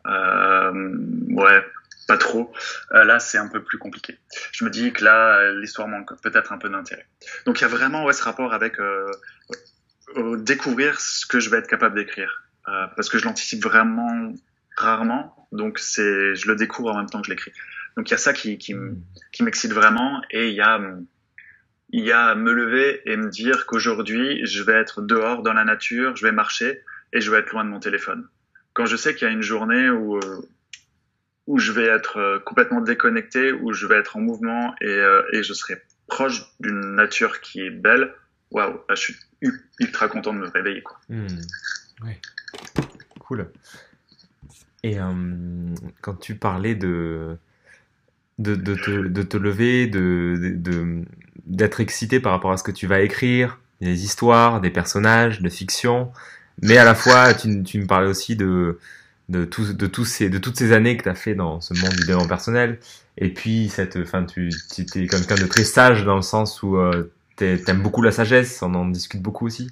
euh, 0.07 0.97
ouais, 1.29 1.65
pas 2.07 2.17
trop, 2.17 2.51
euh, 2.91 3.05
là 3.05 3.19
c'est 3.19 3.37
un 3.37 3.47
peu 3.47 3.63
plus 3.63 3.77
compliqué. 3.77 4.19
Je 4.51 4.65
me 4.65 4.69
dis 4.69 4.91
que 4.91 5.05
là 5.05 5.53
l'histoire 5.53 5.87
manque 5.87 6.21
peut-être 6.21 6.51
un 6.51 6.57
peu 6.57 6.69
d'intérêt. 6.69 7.05
Donc 7.45 7.59
il 7.59 7.61
y 7.61 7.65
a 7.65 7.69
vraiment 7.69 8.03
ouais 8.03 8.11
ce 8.11 8.23
rapport 8.23 8.53
avec 8.53 8.77
euh, 8.79 9.09
découvrir 10.37 10.99
ce 10.99 11.25
que 11.25 11.39
je 11.39 11.49
vais 11.49 11.59
être 11.59 11.69
capable 11.69 11.95
d'écrire, 11.95 12.43
euh, 12.67 12.87
parce 12.97 13.09
que 13.09 13.17
je 13.17 13.23
l'anticipe 13.23 13.63
vraiment 13.63 14.33
rarement, 14.75 15.47
donc 15.53 15.79
c'est 15.79 16.35
je 16.35 16.47
le 16.49 16.57
découvre 16.57 16.91
en 16.91 16.97
même 16.97 17.09
temps 17.09 17.21
que 17.21 17.27
je 17.27 17.31
l'écris. 17.31 17.53
Donc 17.95 18.09
il 18.09 18.11
y 18.11 18.15
a 18.15 18.17
ça 18.17 18.33
qui 18.33 18.57
qui, 18.57 18.75
qui 19.31 19.43
m'excite 19.43 19.71
vraiment 19.71 20.21
et 20.29 20.49
il 20.49 20.55
y 20.55 20.61
a 20.61 20.81
il 21.89 22.03
y 22.03 22.11
a 22.11 22.35
me 22.35 22.51
lever 22.51 23.01
et 23.05 23.17
me 23.17 23.29
dire 23.29 23.65
qu'aujourd'hui, 23.65 24.45
je 24.45 24.63
vais 24.63 24.73
être 24.73 25.01
dehors 25.01 25.43
dans 25.43 25.53
la 25.53 25.63
nature, 25.63 26.15
je 26.15 26.25
vais 26.25 26.31
marcher 26.31 26.81
et 27.11 27.21
je 27.21 27.31
vais 27.31 27.37
être 27.37 27.51
loin 27.51 27.63
de 27.63 27.69
mon 27.69 27.79
téléphone. 27.79 28.27
Quand 28.73 28.85
je 28.85 28.95
sais 28.95 29.13
qu'il 29.13 29.27
y 29.27 29.31
a 29.31 29.33
une 29.33 29.43
journée 29.43 29.89
où, 29.89 30.17
euh, 30.17 30.41
où 31.45 31.59
je 31.59 31.71
vais 31.71 31.85
être 31.85 32.17
euh, 32.17 32.39
complètement 32.39 32.81
déconnecté, 32.81 33.51
où 33.51 33.73
je 33.73 33.85
vais 33.85 33.97
être 33.97 34.17
en 34.17 34.21
mouvement 34.21 34.73
et, 34.81 34.87
euh, 34.87 35.21
et 35.31 35.43
je 35.43 35.53
serai 35.53 35.81
proche 36.07 36.41
d'une 36.59 36.95
nature 36.95 37.41
qui 37.41 37.61
est 37.61 37.69
belle, 37.69 38.13
waouh, 38.49 38.81
je 38.89 38.95
suis 38.95 39.15
ultra 39.79 40.07
content 40.07 40.33
de 40.33 40.39
me 40.39 40.47
réveiller. 40.47 40.81
Quoi. 40.81 40.99
Mmh. 41.09 41.27
Ouais. 42.03 42.19
Cool. 43.19 43.47
Et 44.83 44.97
quand 46.01 46.15
tu 46.15 46.35
parlais 46.35 46.75
de, 46.75 47.37
de, 48.39 48.55
de, 48.55 48.75
te, 48.75 48.91
de 48.91 49.23
te 49.23 49.37
lever, 49.37 49.87
de, 49.87 50.53
de, 50.55 51.03
d'être 51.45 51.79
excité 51.79 52.19
par 52.19 52.31
rapport 52.31 52.51
à 52.51 52.57
ce 52.57 52.63
que 52.63 52.71
tu 52.71 52.87
vas 52.87 53.01
écrire, 53.01 53.59
des 53.81 54.03
histoires, 54.05 54.61
des 54.61 54.69
personnages, 54.69 55.41
de 55.41 55.49
fiction, 55.49 56.11
mais 56.61 56.77
à 56.77 56.85
la 56.85 56.95
fois 56.95 57.33
tu, 57.33 57.63
tu 57.63 57.79
me 57.79 57.87
parlais 57.87 58.09
aussi 58.09 58.35
de 58.35 58.79
de, 59.29 59.45
de, 59.45 59.87
tous 59.87 60.05
ces, 60.05 60.29
de 60.29 60.37
toutes 60.37 60.57
ces 60.57 60.73
années 60.73 60.97
que 60.97 61.03
tu 61.03 61.09
as 61.09 61.15
fait 61.15 61.33
dans 61.35 61.61
ce 61.61 61.73
monde 61.73 61.93
du 61.93 62.05
développement 62.05 62.27
personnel, 62.27 62.79
et 63.17 63.29
puis 63.29 63.69
cette, 63.69 63.95
enfin, 63.97 64.25
tu, 64.25 64.49
tu 64.73 64.81
es 64.81 65.07
quelqu'un 65.07 65.35
de 65.35 65.45
très 65.47 65.63
sage 65.63 66.03
dans 66.03 66.15
le 66.15 66.21
sens 66.21 66.61
où 66.63 66.77
euh, 66.77 67.11
tu 67.37 67.45
aimes 67.45 67.81
beaucoup 67.81 68.01
la 68.01 68.11
sagesse, 68.11 68.61
on 68.61 68.73
en 68.73 68.85
discute 68.85 69.21
beaucoup 69.21 69.45
aussi. 69.45 69.71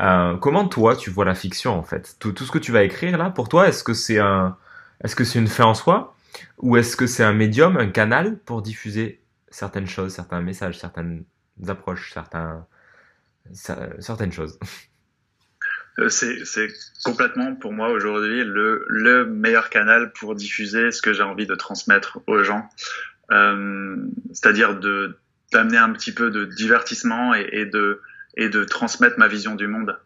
Euh, 0.00 0.36
comment 0.36 0.68
toi 0.68 0.94
tu 0.94 1.10
vois 1.10 1.24
la 1.24 1.34
fiction 1.34 1.78
en 1.78 1.82
fait? 1.82 2.16
Tout, 2.18 2.32
tout 2.32 2.44
ce 2.44 2.52
que 2.52 2.58
tu 2.58 2.70
vas 2.70 2.82
écrire 2.82 3.16
là, 3.18 3.30
pour 3.30 3.48
toi, 3.48 3.68
est-ce 3.68 3.82
que 3.82 3.94
c'est 3.94 4.18
un, 4.18 4.56
est-ce 5.02 5.16
que 5.16 5.24
c'est 5.24 5.38
une 5.38 5.48
fin 5.48 5.64
en 5.64 5.74
soi, 5.74 6.15
ou 6.58 6.76
est-ce 6.76 6.96
que 6.96 7.06
c'est 7.06 7.24
un 7.24 7.32
médium, 7.32 7.76
un 7.76 7.88
canal 7.88 8.38
pour 8.38 8.62
diffuser 8.62 9.22
certaines 9.48 9.86
choses, 9.86 10.14
certains 10.14 10.40
messages, 10.40 10.78
certaines 10.78 11.24
approches, 11.66 12.12
certains, 12.12 12.66
certaines 13.52 14.32
choses? 14.32 14.58
Euh, 15.98 16.08
c'est 16.10 16.68
complètement 17.04 17.54
pour 17.54 17.72
moi 17.72 17.88
aujourd'hui 17.88 18.44
le, 18.44 18.84
le, 18.88 19.24
meilleur 19.24 19.70
canal 19.70 20.12
pour 20.12 20.34
diffuser 20.34 20.90
ce 20.90 21.00
que 21.00 21.14
j'ai 21.14 21.22
envie 21.22 21.46
de 21.46 21.54
transmettre 21.54 22.20
aux 22.26 22.42
gens. 22.42 22.68
Euh, 23.30 23.96
C'est-à-dire 24.32 24.78
de 24.78 25.18
d'amener 25.52 25.78
un 25.78 25.92
petit 25.92 26.12
peu 26.12 26.30
de 26.30 26.44
divertissement 26.44 27.32
et, 27.34 27.66
de, 27.66 28.00
et 28.36 28.48
de 28.48 28.64
transmettre 28.64 29.18
ma 29.18 29.28
vision 29.28 29.54
du 29.54 29.68
monde. 29.68 29.96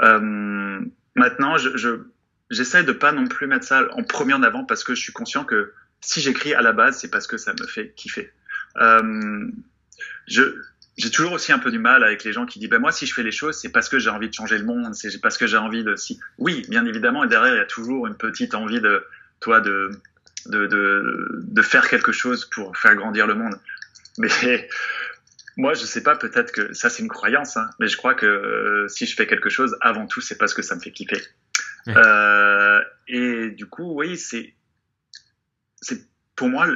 Euh, 0.00 0.80
maintenant, 1.14 1.56
je, 1.56 2.04
j'essaie 2.54 2.84
de 2.84 2.92
pas 2.92 3.12
non 3.12 3.26
plus 3.26 3.46
mettre 3.46 3.66
ça 3.66 3.86
en 3.92 4.02
premier 4.02 4.34
en 4.34 4.42
avant 4.42 4.64
parce 4.64 4.84
que 4.84 4.94
je 4.94 5.00
suis 5.00 5.12
conscient 5.12 5.44
que 5.44 5.72
si 6.00 6.20
j'écris 6.20 6.54
à 6.54 6.62
la 6.62 6.72
base, 6.72 6.98
c'est 6.98 7.10
parce 7.10 7.26
que 7.26 7.36
ça 7.36 7.54
me 7.58 7.66
fait 7.66 7.92
kiffer. 7.96 8.30
Euh, 8.76 9.50
j'ai 10.26 11.10
toujours 11.10 11.32
aussi 11.32 11.52
un 11.52 11.58
peu 11.58 11.70
du 11.70 11.78
mal 11.78 12.04
avec 12.04 12.24
les 12.24 12.32
gens 12.32 12.46
qui 12.46 12.58
disent 12.58 12.68
ben 12.68 12.80
moi 12.80 12.92
si 12.92 13.06
je 13.06 13.14
fais 13.14 13.22
les 13.22 13.32
choses 13.32 13.58
c'est 13.60 13.70
parce 13.70 13.88
que 13.88 13.98
j'ai 13.98 14.10
envie 14.10 14.28
de 14.28 14.34
changer 14.34 14.58
le 14.58 14.64
monde 14.64 14.94
c'est 14.94 15.20
parce 15.20 15.38
que 15.38 15.46
j'ai 15.46 15.56
envie 15.56 15.84
de 15.84 15.96
si 15.96 16.20
oui 16.38 16.64
bien 16.68 16.86
évidemment 16.86 17.24
et 17.24 17.28
derrière 17.28 17.54
il 17.54 17.58
y 17.58 17.60
a 17.60 17.66
toujours 17.66 18.06
une 18.06 18.16
petite 18.16 18.54
envie 18.54 18.80
de 18.80 19.04
toi 19.40 19.60
de 19.60 19.90
de, 20.46 20.66
de, 20.66 21.40
de 21.42 21.62
faire 21.62 21.88
quelque 21.88 22.12
chose 22.12 22.44
pour 22.44 22.76
faire 22.76 22.94
grandir 22.94 23.26
le 23.26 23.34
monde. 23.34 23.54
Mais 24.18 24.68
moi 25.56 25.74
je 25.74 25.84
sais 25.84 26.02
pas 26.02 26.16
peut-être 26.16 26.52
que 26.52 26.72
ça 26.74 26.90
c'est 26.90 27.02
une 27.02 27.08
croyance 27.08 27.56
hein, 27.56 27.70
mais 27.78 27.88
je 27.88 27.96
crois 27.96 28.14
que 28.14 28.26
euh, 28.26 28.88
si 28.88 29.06
je 29.06 29.14
fais 29.14 29.26
quelque 29.26 29.50
chose 29.50 29.76
avant 29.80 30.06
tout 30.06 30.20
c'est 30.20 30.36
parce 30.36 30.54
que 30.54 30.62
ça 30.62 30.74
me 30.74 30.80
fait 30.80 30.92
kiffer 30.92 31.22
euh, 31.88 32.82
et 33.08 33.50
du 33.50 33.66
coup 33.66 33.94
oui 33.94 34.16
c'est 34.16 34.54
c'est 35.80 36.08
pour 36.34 36.48
moi 36.48 36.66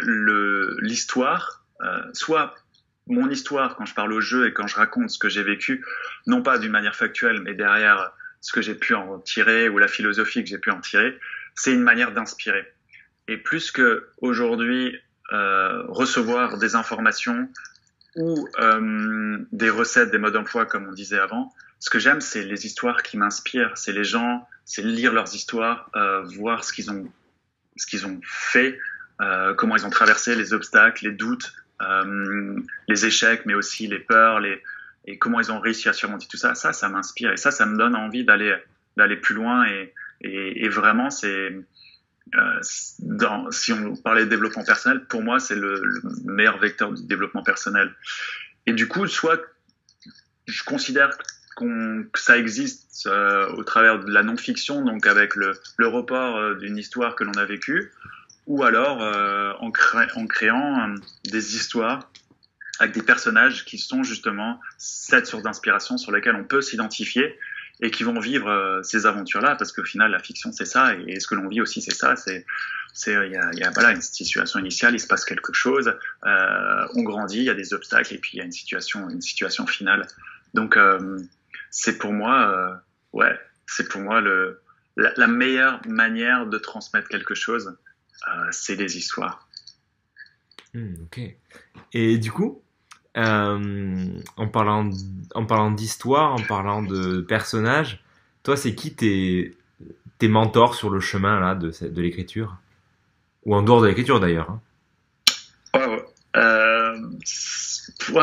l'histoire 0.80 1.64
euh, 1.80 2.02
soit 2.12 2.54
mon 3.08 3.30
histoire 3.30 3.76
quand 3.76 3.86
je 3.86 3.94
parle 3.94 4.12
au 4.12 4.20
jeu 4.20 4.46
et 4.46 4.52
quand 4.52 4.66
je 4.66 4.76
raconte 4.76 5.10
ce 5.10 5.18
que 5.18 5.28
j'ai 5.28 5.42
vécu, 5.42 5.84
non 6.26 6.42
pas 6.42 6.58
d'une 6.58 6.72
manière 6.72 6.94
factuelle, 6.94 7.40
mais 7.40 7.54
derrière 7.54 8.12
ce 8.40 8.52
que 8.52 8.62
j'ai 8.62 8.74
pu 8.74 8.94
en 8.94 9.18
tirer 9.18 9.68
ou 9.68 9.78
la 9.78 9.88
philosophie 9.88 10.42
que 10.42 10.48
j'ai 10.48 10.58
pu 10.58 10.70
en 10.70 10.80
tirer, 10.80 11.18
c'est 11.54 11.72
une 11.72 11.82
manière 11.82 12.12
d'inspirer. 12.12 12.72
Et 13.26 13.36
plus 13.36 13.70
que 13.70 14.08
aujourd'hui 14.18 14.96
euh, 15.32 15.82
recevoir 15.88 16.58
des 16.58 16.74
informations 16.74 17.48
ou 18.16 18.48
euh, 18.58 19.38
des 19.52 19.70
recettes, 19.70 20.10
des 20.10 20.18
modes 20.18 20.34
d'emploi 20.34 20.66
comme 20.66 20.86
on 20.88 20.92
disait 20.92 21.18
avant, 21.18 21.52
ce 21.80 21.90
que 21.90 21.98
j'aime, 21.98 22.20
c'est 22.20 22.44
les 22.44 22.66
histoires 22.66 23.02
qui 23.02 23.16
m'inspirent, 23.16 23.76
c'est 23.76 23.92
les 23.92 24.04
gens, 24.04 24.46
c'est 24.64 24.82
lire 24.82 25.12
leurs 25.12 25.34
histoires, 25.34 25.90
euh, 25.96 26.22
voir 26.22 26.64
ce 26.64 26.72
qu'ils 26.72 26.90
ont, 26.90 27.10
ce 27.76 28.04
ont 28.04 28.20
fait, 28.24 28.78
euh, 29.20 29.54
comment 29.54 29.76
ils 29.76 29.86
ont 29.86 29.90
traversé 29.90 30.34
les 30.34 30.52
obstacles, 30.52 31.04
les 31.04 31.12
doutes, 31.12 31.52
euh, 31.82 32.56
les 32.88 33.06
échecs, 33.06 33.46
mais 33.46 33.54
aussi 33.54 33.86
les 33.86 34.00
peurs, 34.00 34.40
et 35.06 35.18
comment 35.18 35.40
ils 35.40 35.52
ont 35.52 35.60
réussi 35.60 35.88
à 35.88 35.92
surmonter 35.92 36.26
tout 36.28 36.36
ça. 36.36 36.54
Ça, 36.54 36.72
ça 36.72 36.88
m'inspire 36.88 37.32
et 37.32 37.36
ça, 37.36 37.50
ça 37.50 37.64
me 37.64 37.78
donne 37.78 37.94
envie 37.94 38.24
d'aller 38.24 39.16
plus 39.16 39.34
loin 39.34 39.64
et, 40.20 40.68
vraiment, 40.68 41.10
si 41.10 41.26
on 43.72 43.96
parlait 43.96 44.24
de 44.24 44.30
développement 44.30 44.64
personnel, 44.64 45.06
pour 45.06 45.22
moi, 45.22 45.38
c'est 45.38 45.54
le, 45.54 45.80
le, 45.80 46.02
meilleur 46.24 46.58
vecteur 46.58 46.92
du 46.92 47.06
développement 47.06 47.44
personnel. 47.44 47.94
Et 48.66 48.72
du 48.72 48.88
coup, 48.88 49.06
soit 49.06 49.40
je 50.48 50.64
considère 50.64 51.10
qu'on 51.58 52.04
que 52.12 52.20
ça 52.20 52.38
existe 52.38 53.06
euh, 53.06 53.48
au 53.54 53.64
travers 53.64 53.98
de 53.98 54.10
la 54.10 54.22
non-fiction, 54.22 54.84
donc 54.84 55.06
avec 55.06 55.34
le, 55.34 55.52
le 55.76 55.88
report 55.88 56.36
euh, 56.36 56.54
d'une 56.54 56.76
histoire 56.76 57.16
que 57.16 57.24
l'on 57.24 57.32
a 57.32 57.44
vécue, 57.44 57.92
ou 58.46 58.62
alors 58.62 59.02
euh, 59.02 59.52
en, 59.60 59.70
en, 60.14 60.26
créant 60.26 60.88
euh, 60.88 60.94
des 61.24 61.56
histoires 61.56 62.10
avec 62.78 62.94
des 62.94 63.02
personnages 63.02 63.64
qui 63.64 63.76
sont 63.76 64.04
justement 64.04 64.60
cette 64.78 65.26
source 65.26 65.42
d'inspiration 65.42 65.98
sur 65.98 66.12
lesquelles 66.12 66.36
on 66.36 66.44
peut 66.44 66.62
s'identifier 66.62 67.36
et 67.80 67.90
qui 67.90 68.02
vont 68.04 68.18
vivre 68.18 68.48
euh, 68.48 68.82
ces 68.82 69.06
aventures-là, 69.06 69.56
parce 69.56 69.72
qu'au 69.72 69.84
final, 69.84 70.10
la 70.10 70.18
fiction, 70.18 70.52
c'est 70.52 70.64
ça, 70.64 70.94
et, 70.94 71.20
ce 71.20 71.26
que 71.26 71.34
l'on 71.34 71.48
vit 71.48 71.60
aussi, 71.60 71.80
c'est 71.80 71.94
ça. 71.94 72.16
C'est, 72.16 72.44
c'est, 72.92 73.12
il 73.12 73.32
y 73.32 73.36
a, 73.36 73.50
y 73.52 73.62
a, 73.62 73.70
voilà, 73.70 73.92
une 73.92 74.00
situation 74.00 74.58
initiale, 74.58 74.94
il 74.94 75.00
se 75.00 75.06
passe 75.06 75.24
quelque 75.24 75.52
chose, 75.52 75.92
euh, 76.26 76.86
on 76.94 77.02
grandit, 77.02 77.38
il 77.38 77.44
y 77.44 77.50
a 77.50 77.54
des 77.54 77.74
obstacles, 77.74 78.14
et 78.14 78.18
puis 78.18 78.30
il 78.34 78.38
y 78.38 78.40
a 78.40 78.44
une 78.44 78.52
situation, 78.52 79.08
une 79.08 79.20
situation 79.20 79.66
finale. 79.66 80.06
Donc, 80.54 80.76
euh, 80.76 81.18
c'est 81.78 81.98
pour 81.98 82.12
moi, 82.12 82.82
ouais, 83.12 83.38
c'est 83.66 83.88
pour 83.88 84.00
moi 84.00 84.20
le, 84.20 84.60
la, 84.96 85.12
la, 85.16 85.26
meilleure 85.28 85.80
manière 85.86 86.46
de 86.46 86.58
transmettre 86.58 87.08
quelque 87.08 87.34
chose, 87.34 87.76
euh, 88.28 88.48
c'est 88.50 88.76
des 88.76 88.98
histoires. 88.98 89.48
Hmm, 90.74 90.94
ok. 91.04 91.20
Et 91.92 92.18
du 92.18 92.32
coup, 92.32 92.62
euh, 93.16 94.06
en 94.36 94.48
parlant, 94.48 94.90
en 95.34 95.46
parlant 95.46 95.70
d'histoire, 95.70 96.34
en 96.34 96.42
parlant 96.42 96.82
de 96.82 97.20
personnages, 97.20 98.02
toi, 98.42 98.56
c'est 98.56 98.74
qui 98.74 98.94
tes, 98.94 99.56
tes 100.18 100.28
mentors 100.28 100.74
sur 100.74 100.90
le 100.90 101.00
chemin 101.00 101.38
là 101.38 101.54
de, 101.54 101.70
de 101.86 102.02
l'écriture? 102.02 102.56
Ou 103.44 103.54
en 103.54 103.62
dehors 103.62 103.80
de 103.80 103.86
l'écriture 103.86 104.20
d'ailleurs 104.20 104.50
hein? 104.50 104.60
Waouh 105.74 106.00
euh, 106.36 106.96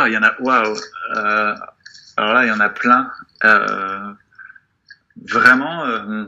Il 0.08 0.14
y 0.14 0.18
en 0.18 0.24
a. 0.24 0.36
Waouh 0.42 0.76
euh, 1.16 1.56
Alors 2.18 2.34
là, 2.34 2.46
il 2.46 2.48
y 2.48 2.52
en 2.52 2.60
a 2.60 2.70
plein. 2.70 3.12
Euh, 3.44 4.14
vraiment, 5.22 5.86
euh, 5.86 6.26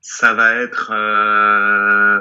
ça 0.00 0.34
va 0.34 0.54
être. 0.56 0.90
Euh, 0.92 2.20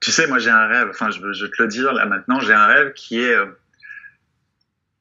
tu 0.00 0.10
sais, 0.10 0.26
moi 0.26 0.38
j'ai 0.38 0.50
un 0.50 0.66
rêve. 0.66 0.88
Enfin, 0.90 1.10
je, 1.10 1.32
je 1.32 1.46
te 1.46 1.62
le 1.62 1.68
dire 1.68 1.92
là 1.92 2.06
maintenant. 2.06 2.40
J'ai 2.40 2.52
un 2.52 2.66
rêve 2.66 2.92
qui 2.94 3.20
est 3.20 3.36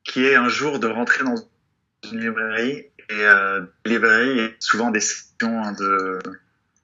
qui 0.04 0.26
est 0.26 0.36
un 0.36 0.50
jour 0.50 0.80
de 0.80 0.88
rentrer 0.88 1.24
dans 1.24 1.36
une 2.12 2.20
librairie 2.20 2.86
et 3.10 3.26
euh, 3.26 3.62
librairie 3.86 4.54
souvent 4.60 4.92
des 4.92 5.00
sections 5.00 5.64
hein, 5.64 5.74
de 5.74 6.20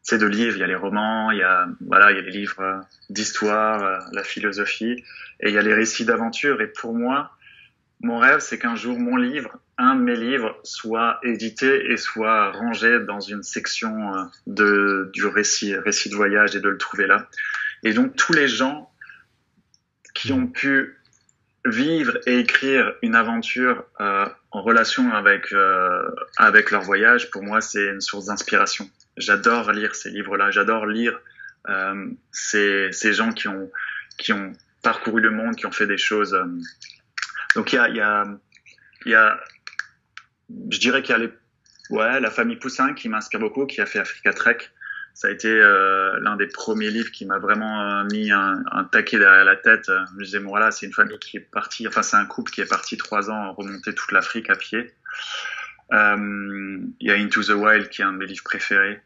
c'est 0.02 0.18
de 0.18 0.26
livres. 0.26 0.58
Il 0.58 0.62
y 0.62 0.64
a 0.64 0.68
les 0.68 0.76
romans, 0.76 1.30
il 1.32 1.38
y 1.38 1.44
a 1.44 1.68
voilà, 1.82 2.12
il 2.12 2.18
y 2.18 2.20
a 2.20 2.24
les 2.24 2.32
livres 2.32 2.82
d'histoire, 3.10 4.08
la 4.12 4.24
philosophie, 4.24 5.04
et 5.40 5.50
il 5.50 5.54
y 5.54 5.58
a 5.58 5.62
les 5.62 5.74
récits 5.74 6.06
d'aventure. 6.06 6.62
Et 6.62 6.68
pour 6.68 6.96
moi, 6.96 7.32
mon 8.02 8.18
rêve, 8.20 8.40
c'est 8.40 8.58
qu'un 8.58 8.76
jour 8.76 8.98
mon 8.98 9.18
livre, 9.18 9.58
un 9.78 9.96
de 9.96 10.02
mes 10.02 10.16
livres, 10.16 10.60
soit 10.64 11.20
édité 11.24 11.92
et 11.92 11.98
soit 11.98 12.52
rangé 12.52 13.00
dans 13.00 13.20
une 13.20 13.44
section 13.44 14.16
euh, 14.16 14.24
de 14.48 15.10
du 15.14 15.26
récit, 15.26 15.76
récit 15.76 16.10
de 16.10 16.16
voyage 16.16 16.56
et 16.56 16.60
de 16.60 16.70
le 16.70 16.78
trouver 16.78 17.08
là. 17.08 17.28
Et 17.84 17.94
donc 17.94 18.16
tous 18.16 18.34
les 18.34 18.48
gens 18.48 18.92
qui 20.14 20.32
ont 20.34 20.48
pu 20.48 21.00
vivre 21.66 22.18
et 22.26 22.40
écrire 22.40 22.94
une 23.02 23.16
aventure 23.16 23.84
euh, 24.00 24.28
en 24.52 24.62
relation 24.62 25.12
avec 25.12 25.52
euh, 25.54 26.10
avec 26.38 26.72
leur 26.72 26.82
voyage, 26.82 27.30
pour 27.32 27.44
moi, 27.44 27.62
c'est 27.62 27.86
une 27.88 28.02
source 28.02 28.26
d'inspiration. 28.26 28.90
J'adore 29.18 29.72
lire 29.72 29.96
ces 29.96 30.10
livres-là. 30.10 30.52
J'adore 30.52 30.86
lire 30.86 31.20
euh, 31.68 32.08
ces, 32.32 32.90
ces 32.92 33.14
gens 33.14 33.32
qui 33.32 33.48
ont 33.48 33.70
qui 34.18 34.34
ont 34.34 34.54
parcouru 34.82 35.22
le 35.22 35.32
monde, 35.32 35.56
qui 35.56 35.66
ont 35.66 35.72
fait 35.72 35.88
des 35.88 35.98
choses. 35.98 36.38
Donc 37.56 37.74
il 37.74 37.76
y 37.76 37.80
a 37.80 37.90
y 37.90 38.02
a 38.02 38.26
y 39.06 39.14
a 39.14 39.40
je 40.70 40.80
dirais 40.80 41.02
qu'il 41.02 41.12
y 41.12 41.16
a 41.16 41.20
les 41.20 41.32
ouais 41.90 42.20
la 42.20 42.32
famille 42.32 42.58
Poussin 42.58 42.94
qui 42.94 43.10
m'inspire 43.10 43.40
beaucoup, 43.40 43.66
qui 43.66 43.82
a 43.82 43.86
fait 43.86 44.00
Africa 44.00 44.34
Trek 44.34 44.58
ça 45.14 45.28
a 45.28 45.32
été 45.32 45.50
euh, 45.50 46.18
l'un 46.22 46.38
des 46.38 46.48
premiers 46.48 46.92
livres 46.92 47.12
qui 47.12 47.26
m'a 47.26 47.40
vraiment 47.40 47.82
euh, 47.82 48.04
mis 48.06 48.32
un, 48.32 48.64
un, 48.72 48.86
taquet 48.86 49.20
derrière 49.20 49.44
la 49.44 49.58
tête. 49.58 49.88
Je 49.88 50.16
me 50.16 50.24
disais, 50.24 50.40
voilà, 50.40 50.72
c'est 50.72 50.86
une 50.86 50.94
famille 50.94 51.20
qui 51.20 51.36
est 51.36 51.42
partie, 51.42 51.86
enfin, 51.90 52.04
c'est 52.04 52.16
un 52.16 52.26
couple 52.26 52.52
qui 52.52 52.62
est 52.62 52.70
parti 52.70 52.96
trois 52.96 53.30
ans 53.30 53.52
remonter 53.52 53.94
toute 53.94 54.14
l'Afrique 54.14 54.50
à 54.50 54.56
pied. 54.56 54.94
Euh, 55.92 56.80
il 57.00 57.08
y 57.08 57.12
a 57.12 57.16
Into 57.16 57.44
the 57.44 57.50
Wild 57.50 57.90
qui 57.90 58.02
est 58.02 58.06
un 58.06 58.14
de 58.14 58.18
mes 58.18 58.28
livres 58.28 58.44
préférés. 58.44 59.02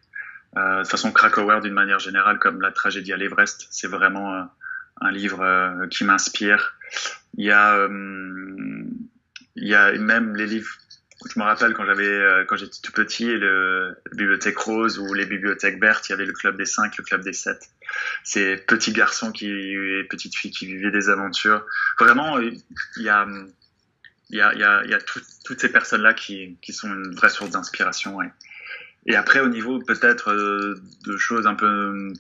Euh, 0.58 0.78
de 0.78 0.82
toute 0.82 0.92
façon, 0.92 1.12
Krakauer, 1.12 1.62
d'une 1.62 1.74
manière 1.74 2.00
générale, 2.00 2.40
comme 2.40 2.62
La 2.62 2.72
tragédie 2.72 3.14
à 3.14 3.18
l'Everest, 3.18 3.68
c'est 3.72 3.88
vraiment 3.88 4.36
euh, 4.36 4.44
un 5.04 5.12
livre 5.12 5.88
qui 5.90 6.04
m'inspire. 6.04 6.76
Il 7.38 7.46
y 7.46 7.52
a, 7.52 7.88
il 9.56 9.68
y 9.68 9.76
a 9.76 9.92
même 9.94 10.36
les 10.36 10.48
livres 10.48 10.78
je 11.30 11.40
me 11.40 11.44
rappelle 11.44 11.74
quand 11.74 11.86
j'avais, 11.86 12.08
euh, 12.08 12.46
quand 12.46 12.56
j'étais 12.56 12.80
tout 12.82 12.92
petit, 12.92 13.26
le, 13.26 13.90
la 13.90 14.16
bibliothèque 14.16 14.58
Rose 14.58 15.00
ou 15.00 15.14
les 15.14 15.26
bibliothèques 15.26 15.80
Berthe, 15.80 16.10
il 16.10 16.12
y 16.12 16.14
avait 16.14 16.26
le 16.26 16.34
club 16.34 16.58
des 16.58 16.66
cinq, 16.66 16.98
le 16.98 17.04
club 17.04 17.22
des 17.22 17.34
sept. 17.34 17.70
Ces 18.24 18.58
petits 18.58 18.92
garçons 18.92 19.32
qui, 19.32 19.48
et 19.48 20.04
petites 20.10 20.36
filles 20.36 20.52
qui 20.52 20.66
vivaient 20.66 20.92
des 20.92 21.10
aventures. 21.10 21.66
Vraiment, 22.00 22.40
il 22.40 22.62
y 22.98 23.10
a, 23.10 23.28
il 24.30 24.38
y 24.38 24.42
a, 24.42 24.54
il 24.54 24.90
y 24.90 24.94
a, 24.94 25.00
toutes 25.46 25.60
ces 25.60 25.70
personnes-là 25.70 26.14
qui, 26.14 26.58
qui 26.62 26.74
sont 26.74 26.88
une 26.94 27.16
vraie 27.16 27.30
source 27.30 27.52
d'inspiration. 27.52 28.18
Et 29.06 29.16
après, 29.16 29.40
au 29.40 29.50
niveau 29.50 29.80
peut-être 29.80 30.32
euh, 30.32 30.76
de 31.06 31.18
choses 31.18 31.48
un 31.48 31.56
peu 31.56 32.14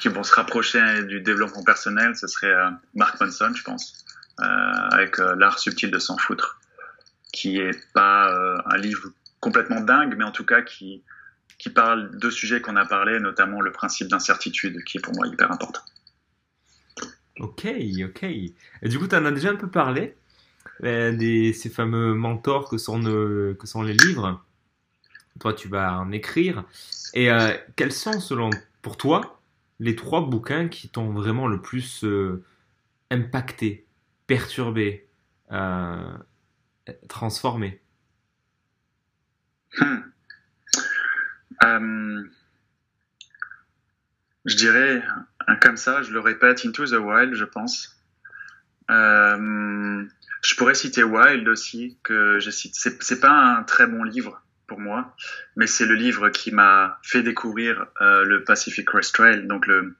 qui 0.00 0.08
vont 0.08 0.22
se 0.22 0.34
rapprocher 0.34 1.04
du 1.04 1.20
développement 1.20 1.62
personnel, 1.62 2.16
ce 2.16 2.26
serait 2.26 2.52
euh, 2.52 2.70
Mark 2.94 3.20
Manson, 3.20 3.52
je 3.54 3.62
pense, 3.62 4.04
euh, 4.40 4.44
avec 4.44 5.18
l'art 5.18 5.58
subtil 5.58 5.90
de 5.90 5.98
s'en 5.98 6.16
foutre 6.16 6.60
qui 7.32 7.58
est 7.58 7.92
pas 7.92 8.32
euh, 8.32 8.58
un 8.66 8.76
livre 8.76 9.10
complètement 9.40 9.80
dingue, 9.80 10.14
mais 10.16 10.24
en 10.24 10.32
tout 10.32 10.44
cas 10.44 10.62
qui, 10.62 11.02
qui 11.58 11.70
parle 11.70 12.16
de 12.18 12.30
sujets 12.30 12.60
qu'on 12.60 12.76
a 12.76 12.84
parlé, 12.84 13.18
notamment 13.20 13.60
le 13.60 13.72
principe 13.72 14.08
d'incertitude, 14.08 14.82
qui 14.84 14.98
est 14.98 15.00
pour 15.00 15.14
moi 15.14 15.26
hyper 15.26 15.50
important. 15.50 15.80
Ok, 17.38 17.66
ok. 18.04 18.22
Et 18.22 18.88
du 18.88 18.98
coup, 18.98 19.08
tu 19.08 19.16
en 19.16 19.24
as 19.24 19.30
déjà 19.30 19.50
un 19.50 19.56
peu 19.56 19.68
parlé, 19.68 20.16
euh, 20.84 21.12
des, 21.12 21.52
ces 21.52 21.70
fameux 21.70 22.14
mentors 22.14 22.68
que 22.68 22.76
sont, 22.76 23.02
euh, 23.06 23.56
que 23.58 23.66
sont 23.66 23.82
les 23.82 23.94
livres. 23.94 24.44
Toi, 25.38 25.54
tu 25.54 25.68
vas 25.68 25.98
en 25.98 26.12
écrire. 26.12 26.64
Et 27.14 27.30
euh, 27.30 27.56
quels 27.76 27.92
sont, 27.92 28.20
selon 28.20 28.50
pour 28.82 28.98
toi, 28.98 29.39
les 29.80 29.96
trois 29.96 30.28
bouquins 30.28 30.68
qui 30.68 30.88
t'ont 30.90 31.10
vraiment 31.10 31.48
le 31.48 31.60
plus 31.60 32.04
euh, 32.04 32.44
impacté, 33.10 33.86
perturbé, 34.26 35.08
euh, 35.50 36.16
transformé 37.08 37.80
hmm. 39.78 39.96
euh, 41.64 42.22
Je 44.44 44.56
dirais, 44.56 45.02
comme 45.62 45.78
ça, 45.78 46.02
je 46.02 46.12
le 46.12 46.20
répète, 46.20 46.64
Into 46.64 46.86
the 46.86 47.00
Wild, 47.00 47.34
je 47.34 47.44
pense. 47.44 47.96
Je 48.88 50.56
pourrais 50.56 50.74
citer 50.74 51.02
Wild 51.02 51.48
aussi, 51.48 51.98
que 52.02 52.38
je 52.38 52.50
cite. 52.50 52.74
C'est 52.74 53.20
pas 53.20 53.56
un 53.56 53.62
très 53.62 53.86
bon 53.86 54.02
livre 54.02 54.42
pour 54.70 54.78
moi, 54.78 55.16
mais 55.56 55.66
c'est 55.66 55.84
le 55.84 55.96
livre 55.96 56.30
qui 56.30 56.52
m'a 56.52 57.00
fait 57.02 57.24
découvrir 57.24 57.88
euh, 58.00 58.24
le 58.24 58.44
Pacific 58.44 58.86
Crest 58.86 59.12
Trail, 59.12 59.46
donc 59.48 59.66
le, 59.66 59.96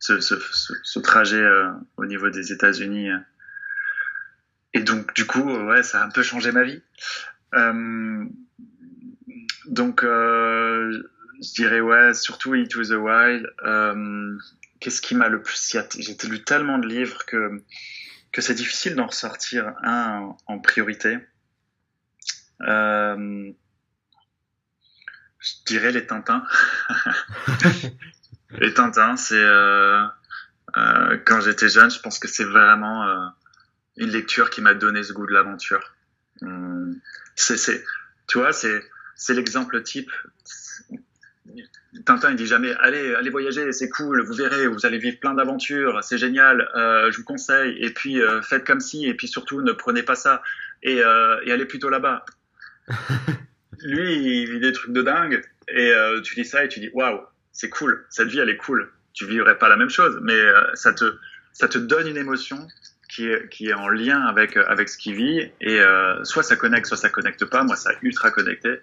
ce, 0.00 0.18
ce, 0.20 0.34
ce, 0.82 0.98
trajet 0.98 1.40
euh, 1.40 1.70
au 1.96 2.06
niveau 2.06 2.28
des 2.28 2.50
États-Unis 2.50 3.10
et 4.72 4.80
donc, 4.80 5.14
du 5.14 5.26
coup, 5.26 5.42
ouais, 5.42 5.82
ça 5.82 6.00
a 6.00 6.06
un 6.06 6.10
peu 6.10 6.22
changé 6.22 6.52
ma 6.52 6.62
vie. 6.62 6.82
Euh, 7.54 8.24
donc, 9.66 10.04
euh, 10.04 11.02
je 11.42 11.52
dirais, 11.54 11.80
ouais, 11.80 12.14
surtout 12.14 12.54
Into 12.54 12.84
the 12.84 12.90
Wild. 12.92 13.52
Euh, 13.62 14.38
Qu'est-ce 14.78 15.02
qui 15.02 15.14
m'a 15.14 15.28
le 15.28 15.42
plus... 15.42 15.76
J'ai 15.98 16.16
lu 16.28 16.42
tellement 16.42 16.78
de 16.78 16.86
livres 16.86 17.26
que, 17.26 17.62
que 18.32 18.40
c'est 18.40 18.54
difficile 18.54 18.94
d'en 18.94 19.06
ressortir 19.06 19.74
un 19.82 20.34
en, 20.46 20.58
priorité. 20.58 21.18
Euh, 22.62 23.52
je 25.40 25.52
dirais 25.66 25.92
les 25.92 26.06
Tintins. 26.06 26.44
les 28.58 28.74
Tintins, 28.74 29.16
c'est... 29.16 29.34
Euh, 29.34 30.04
euh, 30.76 31.18
quand 31.24 31.40
j'étais 31.40 31.68
jeune, 31.68 31.90
je 31.90 31.98
pense 31.98 32.18
que 32.18 32.28
c'est 32.28 32.44
vraiment 32.44 33.08
euh, 33.08 33.26
une 33.96 34.10
lecture 34.10 34.50
qui 34.50 34.60
m'a 34.60 34.74
donné 34.74 35.02
ce 35.02 35.12
goût 35.12 35.26
de 35.26 35.32
l'aventure. 35.32 35.94
Hum, 36.42 36.94
c'est, 37.34 37.56
c'est, 37.56 37.84
tu 38.28 38.38
vois, 38.38 38.52
c'est, 38.52 38.82
c'est 39.16 39.34
l'exemple 39.34 39.82
type. 39.82 40.10
Tintin, 42.06 42.30
il 42.30 42.36
dit 42.36 42.46
jamais, 42.46 42.72
allez, 42.80 43.14
allez 43.14 43.30
voyager, 43.30 43.72
c'est 43.72 43.88
cool, 43.88 44.22
vous 44.24 44.34
verrez, 44.34 44.68
vous 44.68 44.86
allez 44.86 44.98
vivre 44.98 45.18
plein 45.18 45.34
d'aventures, 45.34 46.02
c'est 46.04 46.18
génial, 46.18 46.68
euh, 46.76 47.10
je 47.10 47.16
vous 47.16 47.24
conseille, 47.24 47.76
et 47.84 47.90
puis 47.90 48.20
euh, 48.20 48.42
faites 48.42 48.64
comme 48.64 48.80
si, 48.80 49.06
et 49.06 49.14
puis 49.14 49.26
surtout 49.26 49.60
ne 49.60 49.72
prenez 49.72 50.04
pas 50.04 50.14
ça, 50.14 50.40
et, 50.82 51.02
euh, 51.02 51.40
et 51.44 51.52
allez 51.52 51.66
plutôt 51.66 51.88
là-bas. 51.88 52.24
Lui, 53.82 54.42
il 54.42 54.50
vit 54.50 54.60
des 54.60 54.72
trucs 54.72 54.92
de 54.92 55.02
dingue, 55.02 55.42
et 55.68 55.92
euh, 55.92 56.20
tu 56.20 56.34
dis 56.34 56.44
ça 56.44 56.64
et 56.64 56.68
tu 56.68 56.80
dis, 56.80 56.90
waouh, 56.92 57.20
c'est 57.52 57.68
cool, 57.68 58.06
cette 58.10 58.28
vie, 58.28 58.38
elle 58.38 58.48
est 58.48 58.56
cool. 58.56 58.90
Tu 59.12 59.26
vivrais 59.26 59.58
pas 59.58 59.68
la 59.68 59.76
même 59.76 59.90
chose, 59.90 60.18
mais 60.22 60.38
euh, 60.38 60.62
ça 60.74 60.92
te, 60.92 61.04
ça 61.52 61.68
te 61.68 61.78
donne 61.78 62.06
une 62.06 62.16
émotion 62.16 62.66
qui 63.10 63.26
est, 63.26 63.48
qui 63.48 63.68
est 63.68 63.74
en 63.74 63.88
lien 63.88 64.20
avec, 64.22 64.56
avec 64.56 64.88
ce 64.88 64.96
qu'il 64.96 65.14
vit. 65.14 65.50
Et 65.60 65.80
euh, 65.80 66.22
soit 66.24 66.42
ça 66.42 66.56
connecte, 66.56 66.86
soit 66.86 66.96
ça 66.96 67.08
connecte 67.08 67.44
pas. 67.44 67.64
Moi, 67.64 67.76
ça 67.76 67.90
a 67.90 67.92
ultra 68.02 68.30
connecté. 68.30 68.80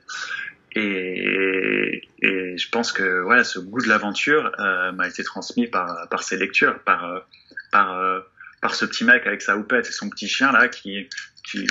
Et, 0.73 2.07
et 2.21 2.57
je 2.57 2.69
pense 2.69 2.91
que 2.91 3.21
voilà, 3.21 3.43
ce 3.43 3.57
goût 3.59 3.81
de 3.81 3.87
l'aventure 3.87 4.51
euh, 4.59 4.91
m'a 4.91 5.07
été 5.07 5.23
transmis 5.23 5.67
par, 5.67 6.07
par 6.09 6.23
ces 6.23 6.37
lectures, 6.37 6.79
par, 6.83 7.25
par, 7.71 7.97
euh, 7.97 8.19
par 8.61 8.75
ce 8.75 8.85
petit 8.85 9.05
mec 9.05 9.25
avec 9.25 9.41
sa 9.41 9.57
houppette 9.57 9.87
et 9.87 9.91
son 9.91 10.09
petit 10.09 10.27
chien 10.27 10.51
là 10.51 10.67
qui, 10.67 11.09
qui, 11.49 11.65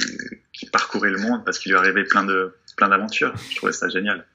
qui 0.53 0.66
parcourait 0.70 1.11
le 1.11 1.18
monde 1.18 1.45
parce 1.45 1.59
qu'il 1.59 1.72
lui 1.72 1.79
arrivait 1.79 2.05
plein 2.05 2.24
de 2.24 2.55
plein 2.77 2.89
d'aventures. 2.89 3.35
Je 3.51 3.57
trouvais 3.57 3.72
ça 3.72 3.89
génial. 3.89 4.27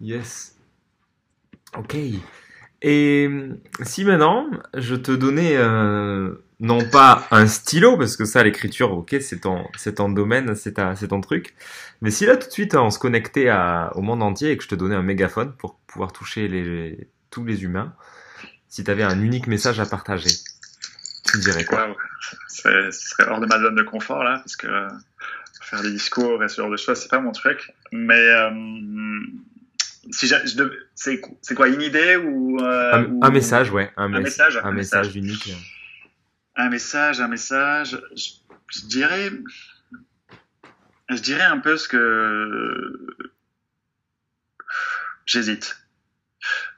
Yes. 0.00 0.56
Ok. 1.76 1.96
Et 2.82 3.30
si 3.82 4.04
maintenant, 4.04 4.46
je 4.74 4.94
te 4.94 5.10
donnais 5.10 5.56
euh, 5.56 6.34
non 6.60 6.84
pas 6.90 7.26
un 7.30 7.46
stylo, 7.46 7.96
parce 7.96 8.16
que 8.16 8.26
ça, 8.26 8.44
l'écriture, 8.44 8.92
ok, 8.92 9.16
c'est 9.20 9.40
ton, 9.40 10.08
domaine, 10.10 10.54
c'est, 10.54 10.78
c'est 10.94 11.08
ton 11.08 11.22
truc, 11.22 11.54
mais 12.02 12.10
si 12.10 12.26
là, 12.26 12.36
tout 12.36 12.46
de 12.46 12.52
suite, 12.52 12.74
on 12.74 12.90
se 12.90 12.98
connectait 12.98 13.50
au 13.94 14.02
monde 14.02 14.22
entier 14.22 14.50
et 14.50 14.56
que 14.58 14.62
je 14.62 14.68
te 14.68 14.74
donnais 14.74 14.94
un 14.94 15.02
mégaphone 15.02 15.54
pour 15.56 15.76
pouvoir 15.86 16.12
toucher 16.12 17.08
tous 17.30 17.44
les 17.44 17.64
humains, 17.64 17.94
si 18.68 18.84
tu 18.84 18.90
avais 18.90 19.02
un 19.04 19.22
unique 19.22 19.46
message 19.46 19.80
à 19.80 19.86
partager, 19.86 20.30
tu 21.34 21.40
dirais 21.40 21.64
quoi 21.64 21.96
Ce 22.48 22.90
serait 22.90 23.28
hors 23.28 23.40
de 23.40 23.46
ma 23.46 23.58
zone 23.58 23.74
de 23.74 23.82
confort 23.82 24.22
là, 24.22 24.38
parce 24.38 24.56
que 24.56 24.66
euh, 24.66 24.88
faire 25.62 25.82
des 25.82 25.90
discours 25.90 26.42
et 26.44 26.48
ce 26.48 26.60
genre 26.60 26.70
de 26.70 26.76
choses, 26.76 27.00
c'est 27.00 27.10
pas 27.10 27.20
mon 27.20 27.32
truc. 27.32 27.72
Mais 27.90 28.14
euh, 28.14 28.50
si 30.10 30.30
c'est 30.94 31.54
quoi 31.54 31.68
une 31.68 31.82
idée 31.82 32.16
ou, 32.16 32.60
euh, 32.60 33.08
un, 33.22 33.30
message, 33.30 33.70
ouais, 33.70 33.92
un, 33.96 34.08
message, 34.08 34.60
un, 34.62 34.72
message, 34.72 35.16
unique. 35.16 35.52
Un 36.56 36.68
message, 36.68 37.20
un 37.20 37.28
message. 37.28 38.00
je 38.14 38.86
dirais, 38.86 39.30
je 41.08 41.20
dirais 41.20 41.44
un 41.44 41.58
peu 41.58 41.76
ce 41.76 41.88
que 41.88 43.16
j'hésite. 45.26 45.78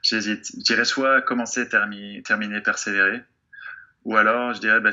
J'hésite. 0.01 0.51
Je 0.57 0.63
dirais 0.63 0.85
soit 0.85 1.21
commencer, 1.21 1.67
terminer, 1.67 2.23
terminer 2.23 2.61
persévérer. 2.61 3.21
Ou 4.07 4.15
alors, 4.15 4.53
je 4.53 4.61
dirais 4.61 4.79
bah, 4.79 4.91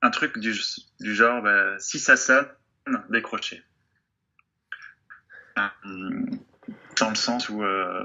un 0.00 0.10
truc 0.10 0.38
du, 0.38 0.54
genre, 1.00 1.42
bah, 1.42 1.76
si 1.80 1.98
ça 1.98 2.16
sonne, 2.16 2.46
décrocher. 3.10 3.64
Dans 5.56 7.08
le 7.08 7.16
sens 7.16 7.48
où 7.48 7.64
euh, 7.64 8.04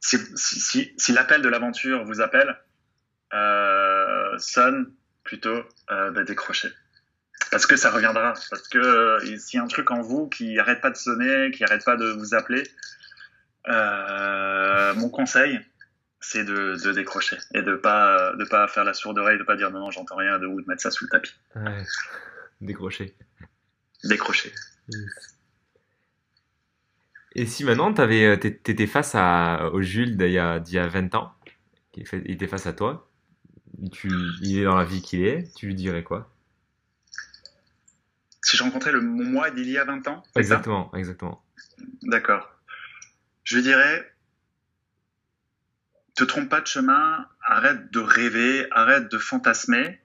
si, 0.00 1.12
l'appel 1.12 1.42
de 1.42 1.48
l'aventure 1.50 2.04
vous 2.06 2.22
appelle, 2.22 2.58
euh, 3.34 4.38
sonne 4.38 4.90
plutôt 5.24 5.62
euh, 5.90 6.24
décrocher. 6.24 6.72
Parce 7.50 7.66
que 7.66 7.76
ça 7.76 7.90
reviendra. 7.90 8.32
Parce 8.48 8.68
que 8.68 8.78
euh, 8.78 9.36
s'il 9.36 9.58
y 9.58 9.60
a 9.60 9.62
un 9.62 9.68
truc 9.68 9.90
en 9.90 10.00
vous 10.00 10.26
qui 10.26 10.58
arrête 10.58 10.80
pas 10.80 10.90
de 10.90 10.96
sonner, 10.96 11.50
qui 11.50 11.64
arrête 11.64 11.84
pas 11.84 11.96
de 11.96 12.06
vous 12.12 12.34
appeler, 12.34 12.62
euh, 13.68 14.94
mon 14.94 15.10
conseil, 15.10 15.60
c'est 16.22 16.44
de, 16.44 16.92
décrocher 16.92 17.36
et 17.52 17.62
de 17.62 17.74
pas 17.74 18.32
de 18.36 18.44
pas 18.44 18.68
faire 18.68 18.84
la 18.84 18.94
sourde 18.94 19.18
oreille, 19.18 19.38
de 19.38 19.44
pas 19.44 19.56
dire 19.56 19.70
non 19.70 19.80
non 19.80 19.90
j'entends 19.90 20.16
rien, 20.16 20.38
de 20.38 20.46
ou 20.46 20.60
de 20.60 20.66
mettre 20.66 20.80
ça 20.80 20.90
sous 20.90 21.04
le 21.04 21.10
tapis. 21.10 21.34
Ouais. 21.56 21.84
Décrocher. 22.60 23.14
Décrocher. 24.04 24.52
Et 27.34 27.46
si 27.46 27.64
maintenant 27.64 27.92
tu 27.92 28.02
étais 28.02 28.86
face 28.86 29.14
à, 29.14 29.70
au 29.72 29.82
Jules 29.82 30.16
d'il 30.16 30.30
y, 30.30 30.38
a, 30.38 30.86
20 30.86 31.14
ans, 31.14 31.34
il 31.96 32.30
était 32.30 32.46
face 32.46 32.66
à 32.66 32.72
toi, 32.72 33.10
tu, 33.90 34.10
il 34.42 34.58
est 34.58 34.64
dans 34.64 34.76
la 34.76 34.84
vie 34.84 35.02
qu'il 35.02 35.24
est, 35.24 35.52
tu 35.54 35.66
lui 35.66 35.74
dirais 35.74 36.04
quoi? 36.04 36.30
Si 38.42 38.56
je 38.56 38.62
rencontrais 38.62 38.92
le 38.92 39.00
moi 39.00 39.50
d'il 39.50 39.70
y 39.70 39.78
a 39.78 39.84
20 39.84 40.08
ans 40.08 40.22
Exactement, 40.36 40.92
exactement. 40.94 41.42
D'accord. 42.02 42.50
Je 43.44 43.56
lui 43.56 43.62
dirais, 43.62 44.11
te 46.14 46.24
trompe 46.24 46.48
pas 46.48 46.60
de 46.60 46.66
chemin, 46.66 47.26
arrête 47.40 47.90
de 47.90 48.00
rêver, 48.00 48.66
arrête 48.70 49.10
de 49.10 49.18
fantasmer, 49.18 50.00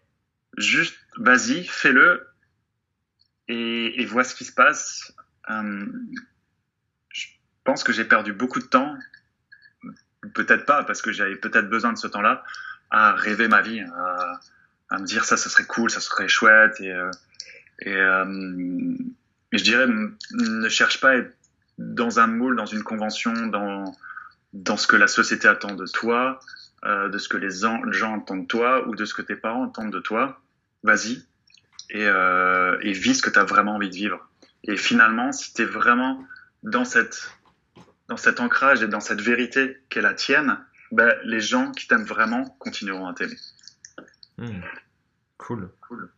juste 0.57 0.97
vas-y, 1.17 1.65
fais-le 1.65 2.27
et, 3.47 4.05
vois 4.05 4.23
ce 4.23 4.35
qui 4.35 4.45
se 4.45 4.51
passe. 4.51 5.13
Euh, 5.49 5.85
je 7.09 7.27
pense 7.63 7.83
que 7.83 7.93
j'ai 7.93 8.05
perdu 8.05 8.33
beaucoup 8.33 8.59
de 8.59 8.65
temps, 8.65 8.97
peut-être 10.33 10.65
pas, 10.65 10.83
parce 10.83 11.01
que 11.01 11.11
j'avais 11.11 11.35
peut-être 11.35 11.69
besoin 11.69 11.93
de 11.93 11.97
ce 11.97 12.07
temps-là, 12.07 12.43
à 12.89 13.13
rêver 13.13 13.47
ma 13.47 13.61
vie, 13.61 13.81
à, 13.81 14.99
me 14.99 15.05
dire 15.05 15.25
ça, 15.25 15.37
ce 15.37 15.49
serait 15.49 15.65
cool, 15.65 15.89
ça 15.89 15.99
serait 15.99 16.29
chouette. 16.29 16.79
Et, 16.79 16.91
euh, 16.91 17.11
euh, 17.85 18.95
et 19.51 19.57
je 19.57 19.63
dirais, 19.63 19.87
ne 20.31 20.69
cherche 20.69 20.99
pas 20.99 21.09
à 21.09 21.15
être 21.15 21.35
dans 21.77 22.19
un 22.19 22.27
moule, 22.27 22.55
dans 22.55 22.65
une 22.65 22.83
convention, 22.83 23.33
dans, 23.47 23.93
dans 24.53 24.77
ce 24.77 24.87
que 24.87 24.95
la 24.95 25.07
société 25.07 25.47
attend 25.47 25.75
de 25.75 25.85
toi, 25.85 26.39
euh, 26.85 27.09
de 27.09 27.17
ce 27.17 27.27
que 27.27 27.37
les 27.37 27.51
gens 27.51 28.13
entendent 28.13 28.43
de 28.43 28.47
toi 28.47 28.87
ou 28.87 28.95
de 28.95 29.05
ce 29.05 29.13
que 29.13 29.21
tes 29.21 29.35
parents 29.35 29.63
entendent 29.63 29.91
de 29.91 29.99
toi, 29.99 30.41
vas-y 30.83 31.25
et, 31.89 32.05
euh, 32.05 32.77
et 32.81 32.91
vis 32.91 33.15
ce 33.15 33.21
que 33.21 33.29
tu 33.29 33.39
as 33.39 33.43
vraiment 33.43 33.75
envie 33.75 33.89
de 33.89 33.95
vivre. 33.95 34.29
Et 34.63 34.77
finalement, 34.77 35.31
si 35.31 35.53
tu 35.53 35.61
es 35.61 35.65
vraiment 35.65 36.25
dans, 36.63 36.85
cette, 36.85 37.31
dans 38.07 38.17
cet 38.17 38.39
ancrage 38.39 38.83
et 38.83 38.87
dans 38.87 38.99
cette 38.99 39.21
vérité 39.21 39.77
qui 39.89 39.99
est 39.99 40.01
la 40.01 40.13
tienne, 40.13 40.59
ben, 40.91 41.13
les 41.23 41.41
gens 41.41 41.71
qui 41.71 41.87
t'aiment 41.87 42.05
vraiment 42.05 42.43
continueront 42.59 43.07
à 43.07 43.13
t'aimer. 43.13 43.37
Hmm. 44.37 44.61
Cool. 45.37 45.71
cool. 45.81 46.11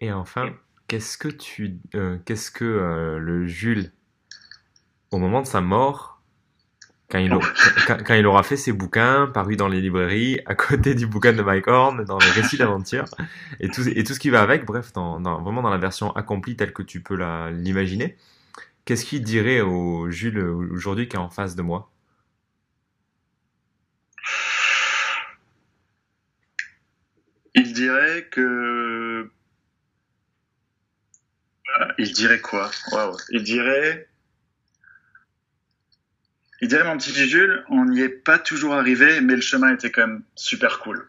Et 0.00 0.12
enfin, 0.12 0.54
qu'est-ce 0.88 1.18
que 1.18 1.28
tu, 1.28 1.78
euh, 1.94 2.18
qu'est-ce 2.24 2.50
que 2.50 2.64
euh, 2.64 3.18
le 3.18 3.46
Jules, 3.46 3.92
au 5.10 5.18
moment 5.18 5.42
de 5.42 5.46
sa 5.46 5.60
mort, 5.60 6.20
quand 7.10 7.18
il, 7.18 7.32
aura, 7.32 7.48
quand, 8.06 8.14
il 8.14 8.26
aura 8.26 8.42
fait 8.42 8.56
ses 8.56 8.72
bouquins 8.72 9.26
parus 9.26 9.56
dans 9.56 9.68
les 9.68 9.80
librairies, 9.80 10.40
à 10.46 10.54
côté 10.54 10.94
du 10.94 11.06
bouquin 11.06 11.32
de 11.32 11.42
Mike 11.42 11.66
Horn, 11.66 12.04
dans 12.04 12.18
le 12.18 12.32
récit 12.32 12.56
d'aventure, 12.56 13.06
et 13.58 13.68
tout, 13.68 13.86
et 13.88 14.04
tout 14.04 14.14
ce 14.14 14.20
qui 14.20 14.30
va 14.30 14.42
avec, 14.42 14.64
bref, 14.64 14.92
dans, 14.92 15.20
vraiment 15.42 15.62
dans 15.62 15.70
la 15.70 15.78
version 15.78 16.12
accomplie 16.12 16.56
telle 16.56 16.72
que 16.72 16.82
tu 16.82 17.02
peux 17.02 17.16
l'imaginer, 17.50 18.16
qu'est-ce 18.84 19.04
qu'il 19.04 19.22
dirait 19.22 19.60
au 19.60 20.10
Jules 20.10 20.38
aujourd'hui 20.38 21.08
qui 21.08 21.16
est 21.16 21.20
en 21.20 21.30
face 21.30 21.56
de 21.56 21.62
moi? 21.62 21.90
Il 27.54 27.72
dirait 27.72 28.28
que 28.30 29.30
il 31.98 32.12
dirait 32.12 32.40
quoi? 32.40 32.70
Il 33.30 33.42
dirait. 33.42 34.09
Il 36.60 36.68
dirait, 36.68 36.84
mon 36.84 36.96
petit 36.98 37.12
Jules, 37.12 37.64
on 37.70 37.86
n'y 37.86 38.00
est 38.00 38.08
pas 38.08 38.38
toujours 38.38 38.74
arrivé, 38.74 39.20
mais 39.20 39.34
le 39.34 39.40
chemin 39.40 39.72
était 39.72 39.90
quand 39.90 40.06
même 40.06 40.22
super 40.34 40.78
cool. 40.80 41.06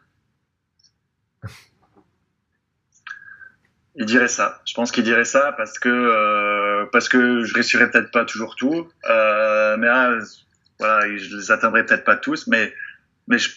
Il 3.95 4.05
dirait 4.05 4.29
ça. 4.29 4.61
Je 4.65 4.73
pense 4.73 4.91
qu'il 4.91 5.03
dirait 5.03 5.25
ça 5.25 5.51
parce 5.51 5.77
que 5.77 5.89
euh, 5.89 6.85
parce 6.93 7.09
que 7.09 7.43
je 7.43 7.53
réussirais 7.53 7.91
peut-être 7.91 8.11
pas 8.11 8.23
toujours 8.23 8.55
tout, 8.55 8.89
euh, 9.09 9.75
mais 9.75 9.87
ah, 9.89 10.17
voilà, 10.79 11.17
je 11.17 11.35
les 11.35 11.51
atteindrai 11.51 11.85
peut-être 11.85 12.05
pas 12.05 12.15
tous, 12.15 12.47
mais 12.47 12.73
mais 13.27 13.37
je 13.37 13.49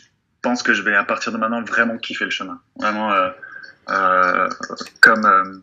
pense 0.43 0.65
que 0.65 0.75
je 0.75 0.83
vais 0.83 0.97
à 0.97 1.05
partir 1.05 1.31
de 1.31 1.39
maintenant 1.39 1.63
vraiment 1.63 1.99
kiffer 1.99 2.25
le 2.25 2.33
chemin, 2.33 2.61
vraiment 2.77 3.13
euh, 3.89 4.49
comme 5.01 5.63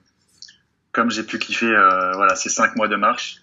comme 0.92 1.10
j'ai 1.10 1.24
pu 1.24 1.40
kiffer 1.40 1.74
euh, 1.74 2.12
voilà, 2.14 2.36
ces 2.36 2.50
cinq 2.50 2.76
mois 2.76 2.88
de 2.88 2.96
marche. 2.96 3.38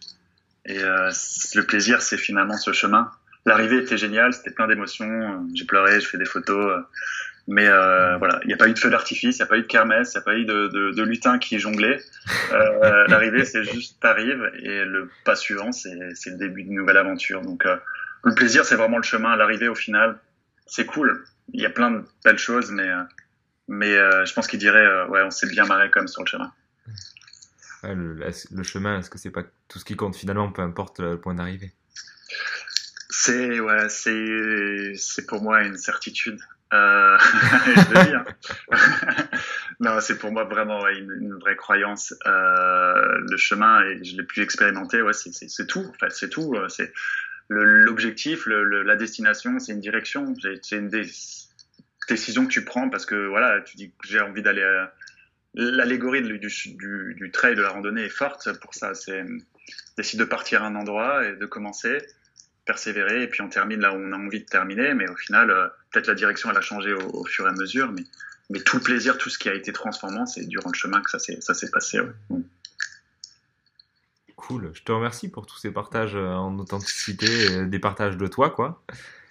Et 0.66 0.82
euh, 0.82 1.10
le 1.54 1.62
plaisir, 1.62 2.02
c'est 2.02 2.18
finalement 2.18 2.56
ce 2.56 2.72
chemin. 2.72 3.10
L'arrivée 3.46 3.78
était 3.78 3.96
géniale, 3.96 4.34
c'était 4.34 4.50
plein 4.50 4.66
d'émotions. 4.66 5.46
J'ai 5.54 5.64
pleuré, 5.64 6.00
j'ai 6.00 6.06
fait 6.06 6.18
des 6.18 6.26
photos. 6.26 6.84
mais 7.46 7.66
euh, 7.66 8.18
voilà, 8.18 8.40
il 8.44 8.48
n'y 8.48 8.52
a 8.52 8.58
pas 8.58 8.68
eu 8.68 8.74
de 8.74 8.78
feu 8.78 8.90
d'artifice, 8.90 9.36
il 9.36 9.40
n'y 9.40 9.44
a 9.44 9.46
pas 9.46 9.56
eu 9.56 9.62
de 9.62 9.66
kermesse, 9.66 10.12
il 10.12 10.18
n'y 10.18 10.20
a 10.20 10.24
pas 10.24 10.36
eu 10.36 10.44
de, 10.44 10.68
de, 10.68 10.90
de 10.90 11.02
lutin 11.02 11.38
qui 11.38 11.58
jonglait. 11.58 11.98
Euh, 12.52 13.04
L'arrivée, 13.08 13.44
c'est 13.46 13.64
juste 13.64 14.00
t'arrives 14.00 14.50
et 14.62 14.84
le 14.84 15.10
pas 15.24 15.34
suivant, 15.34 15.72
c'est 15.72 15.94
le 15.94 16.36
début 16.36 16.64
d'une 16.64 16.74
nouvelle 16.74 16.98
aventure. 16.98 17.40
Donc 17.40 17.64
euh, 17.64 17.76
le 18.24 18.34
plaisir, 18.34 18.66
c'est 18.66 18.76
vraiment 18.76 18.98
le 18.98 19.02
chemin. 19.02 19.34
L'arrivée, 19.36 19.68
au 19.68 19.74
final, 19.74 20.18
c'est 20.66 20.84
cool. 20.84 21.24
Il 21.54 21.62
y 21.62 21.66
a 21.66 21.70
plein 21.70 21.90
de 21.90 22.04
belles 22.24 22.38
choses, 22.38 22.70
mais 22.70 22.90
mais 23.68 23.94
je 24.26 24.32
pense 24.34 24.46
qu'il 24.46 24.58
dirait 24.58 25.04
ouais, 25.04 25.22
on 25.22 25.30
s'est 25.30 25.48
bien 25.48 25.64
marré 25.64 25.90
comme 25.90 26.08
sur 26.08 26.22
le 26.22 26.28
chemin 26.28 26.52
le, 27.82 28.62
chemin, 28.62 28.98
est-ce 28.98 29.10
que 29.10 29.18
c'est 29.18 29.30
pas 29.30 29.44
tout 29.68 29.78
ce 29.78 29.84
qui 29.84 29.96
compte 29.96 30.16
finalement, 30.16 30.50
peu 30.50 30.62
importe 30.62 31.00
le 31.00 31.20
point 31.20 31.34
d'arrivée? 31.34 31.72
C'est 33.10 33.60
ouais, 33.60 33.88
c'est 33.88 35.26
pour 35.26 35.42
moi 35.42 35.64
une 35.64 35.76
certitude. 35.76 36.40
Euh, 36.72 37.16
hein. 37.94 38.24
non, 39.80 40.00
c'est 40.00 40.18
pour 40.18 40.32
moi 40.32 40.44
vraiment 40.44 40.86
une, 40.88 41.34
vraie 41.40 41.56
croyance. 41.56 42.14
Euh, 42.26 43.18
le 43.30 43.36
chemin, 43.36 43.80
je 44.02 44.16
l'ai 44.16 44.22
plus 44.22 44.42
expérimenté, 44.42 45.02
ouais, 45.02 45.12
c'est 45.12 45.66
tout. 45.66 45.86
En 45.88 45.92
fait, 45.94 46.10
c'est 46.10 46.28
tout. 46.28 46.54
Euh, 46.54 46.68
c'est 46.68 46.92
l'objectif, 47.48 48.46
la 48.46 48.96
destination, 48.96 49.58
c'est 49.58 49.72
une 49.72 49.80
direction. 49.80 50.34
C'est 50.62 50.76
une 50.76 50.90
décision 52.08 52.44
que 52.46 52.50
tu 52.50 52.64
prends 52.64 52.90
parce 52.90 53.06
que 53.06 53.26
voilà, 53.26 53.60
tu 53.62 53.76
dis 53.76 53.90
que 53.90 54.06
j'ai 54.06 54.20
envie 54.20 54.42
d'aller 54.42 54.86
l'allégorie 55.58 56.22
du, 56.22 56.38
du, 56.38 57.14
du, 57.14 57.30
trail 57.32 57.56
de 57.56 57.62
la 57.62 57.70
randonnée 57.70 58.04
est 58.04 58.08
forte 58.08 58.58
pour 58.60 58.74
ça. 58.74 58.94
C'est 58.94 59.24
décide 59.96 60.20
de 60.20 60.24
partir 60.24 60.62
à 60.62 60.66
un 60.66 60.76
endroit 60.76 61.26
et 61.26 61.34
de 61.34 61.46
commencer, 61.46 61.98
persévérer, 62.64 63.24
et 63.24 63.26
puis 63.26 63.42
on 63.42 63.48
termine 63.48 63.80
là 63.80 63.92
où 63.92 63.96
on 63.96 64.12
a 64.12 64.16
envie 64.16 64.40
de 64.40 64.46
terminer. 64.46 64.94
Mais 64.94 65.08
au 65.10 65.16
final, 65.16 65.50
euh, 65.50 65.66
peut-être 65.90 66.06
la 66.06 66.14
direction 66.14 66.50
elle 66.50 66.56
a 66.56 66.60
changé 66.60 66.94
au, 66.94 67.24
fur 67.24 67.46
et 67.46 67.48
à 67.48 67.52
mesure, 67.52 67.90
mais, 67.90 68.04
mais 68.50 68.60
tout 68.60 68.76
le 68.76 68.82
plaisir, 68.82 69.18
tout 69.18 69.28
ce 69.28 69.38
qui 69.38 69.48
a 69.48 69.54
été 69.54 69.72
transformant, 69.72 70.26
c'est 70.26 70.46
durant 70.46 70.70
le 70.70 70.78
chemin 70.78 71.02
que 71.02 71.10
ça 71.10 71.18
s'est 71.18 71.40
ça 71.40 71.54
s'est 71.54 71.70
passé. 71.70 72.00
Cool. 74.36 74.70
Je 74.72 74.82
te 74.84 74.92
remercie 74.92 75.28
pour 75.28 75.44
tous 75.46 75.58
ces 75.58 75.72
partages 75.72 76.14
euh, 76.14 76.34
en 76.34 76.56
authenticité, 76.60 77.66
des 77.66 77.78
partages 77.80 78.16
de 78.16 78.28
toi, 78.28 78.50
quoi. 78.50 78.82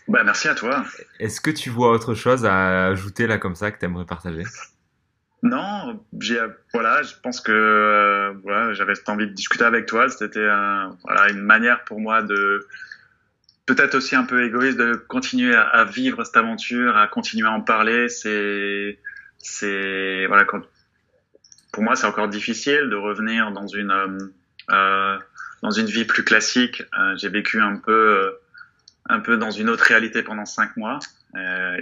Bah, 0.09 0.23
merci 0.25 0.49
à 0.49 0.55
toi. 0.55 0.85
Est-ce 1.19 1.39
que 1.39 1.51
tu 1.51 1.69
vois 1.69 1.91
autre 1.91 2.13
chose 2.13 2.45
à 2.45 2.87
ajouter 2.87 3.27
là 3.27 3.37
comme 3.37 3.55
ça 3.55 3.71
que 3.71 3.79
tu 3.79 3.85
aimerais 3.85 4.05
partager? 4.05 4.43
Non, 5.43 6.03
j'ai 6.19 6.39
voilà, 6.73 7.03
je 7.03 7.13
pense 7.21 7.41
que 7.41 7.51
euh, 7.51 8.33
voilà, 8.43 8.73
j'avais 8.73 8.95
cette 8.95 9.09
envie 9.09 9.27
de 9.27 9.33
discuter 9.33 9.63
avec 9.63 9.85
toi. 9.85 10.09
C'était 10.09 10.47
voilà 11.03 11.29
une 11.29 11.41
manière 11.41 11.83
pour 11.83 11.99
moi 11.99 12.23
de 12.23 12.65
peut-être 13.67 13.95
aussi 13.95 14.15
un 14.15 14.23
peu 14.23 14.43
égoïste 14.43 14.77
de 14.77 14.95
continuer 14.95 15.55
à, 15.55 15.83
vivre 15.83 16.23
cette 16.23 16.37
aventure, 16.37 16.97
à 16.97 17.07
continuer 17.07 17.47
à 17.47 17.51
en 17.51 17.61
parler. 17.61 18.09
C'est, 18.09 18.97
c'est 19.37 20.25
voilà, 20.25 20.45
quand, 20.45 20.61
pour 21.71 21.83
moi, 21.83 21.95
c'est 21.95 22.07
encore 22.07 22.29
difficile 22.29 22.89
de 22.89 22.95
revenir 22.95 23.51
dans 23.51 23.67
une 23.67 23.91
euh, 23.91 24.17
euh 24.71 25.19
dans 25.63 25.71
une 25.71 25.87
vie 25.87 26.05
plus 26.05 26.23
classique. 26.23 26.83
Euh, 26.99 27.17
j'ai 27.17 27.29
vécu 27.29 27.59
un 27.59 27.77
peu 27.77 27.91
euh, 27.91 28.31
un 29.09 29.19
peu 29.19 29.37
dans 29.37 29.49
une 29.51 29.69
autre 29.69 29.83
réalité 29.83 30.23
pendant 30.23 30.45
cinq 30.45 30.77
mois. 30.77 30.99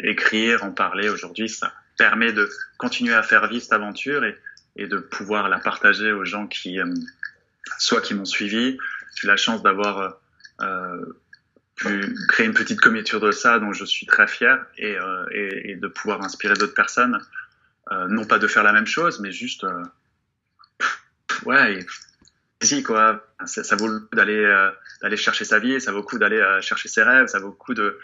écrire, 0.04 0.64
en 0.64 0.72
parler 0.72 1.08
aujourd'hui, 1.08 1.48
ça 1.48 1.72
permet 1.98 2.34
de 2.34 2.50
continuer 2.78 3.14
à 3.14 3.24
faire 3.24 3.48
vivre 3.48 3.64
cette 3.64 3.74
aventure 3.74 4.24
et, 4.26 4.38
et 4.76 4.88
de 4.88 4.98
pouvoir 4.98 5.50
la 5.50 5.60
partager 5.60 6.12
aux 6.12 6.26
gens 6.26 6.48
qui 6.48 6.80
soit 7.78 8.02
qui 8.02 8.14
m'ont 8.14 8.26
suivi. 8.26 8.78
J'ai 9.16 9.28
eu 9.28 9.28
la 9.28 9.38
chance 9.38 9.64
d'avoir 9.64 10.20
euh, 10.62 11.06
pu 11.76 12.16
créer 12.28 12.46
une 12.46 12.54
petite 12.54 12.80
communauté 12.80 13.20
de 13.20 13.32
ça 13.32 13.60
dont 13.60 13.74
je 13.74 13.86
suis 13.86 14.06
très 14.06 14.28
fier 14.28 14.66
et, 14.78 14.98
euh, 14.98 15.26
et, 15.32 15.72
et 15.72 15.76
de 15.76 15.88
pouvoir 15.88 16.22
inspirer 16.22 16.54
d'autres 16.56 16.74
personnes. 16.74 17.20
Euh, 17.92 18.08
non 18.08 18.26
pas 18.26 18.40
de 18.40 18.48
faire 18.48 18.64
la 18.64 18.74
même 18.74 18.88
chose, 18.88 19.20
mais 19.20 19.32
juste, 19.32 19.64
euh, 19.64 19.84
ouais, 21.46 21.86
si 22.62 22.82
quoi. 22.82 23.24
Ça, 23.46 23.64
ça 23.64 23.76
vaut 23.76 23.88
le 23.88 24.00
coup 24.00 24.18
euh, 24.18 24.72
d'aller 25.02 25.18
chercher 25.18 25.46
sa 25.46 25.60
vie, 25.60 25.80
ça 25.80 25.92
vaut 25.92 26.00
le 26.00 26.04
coup 26.04 26.18
d'aller 26.18 26.44
chercher 26.62 26.90
ses 26.90 27.04
rêves, 27.04 27.28
ça 27.28 27.38
vaut 27.40 27.50
le 27.50 27.54
coup 27.54 27.76
de 27.76 28.00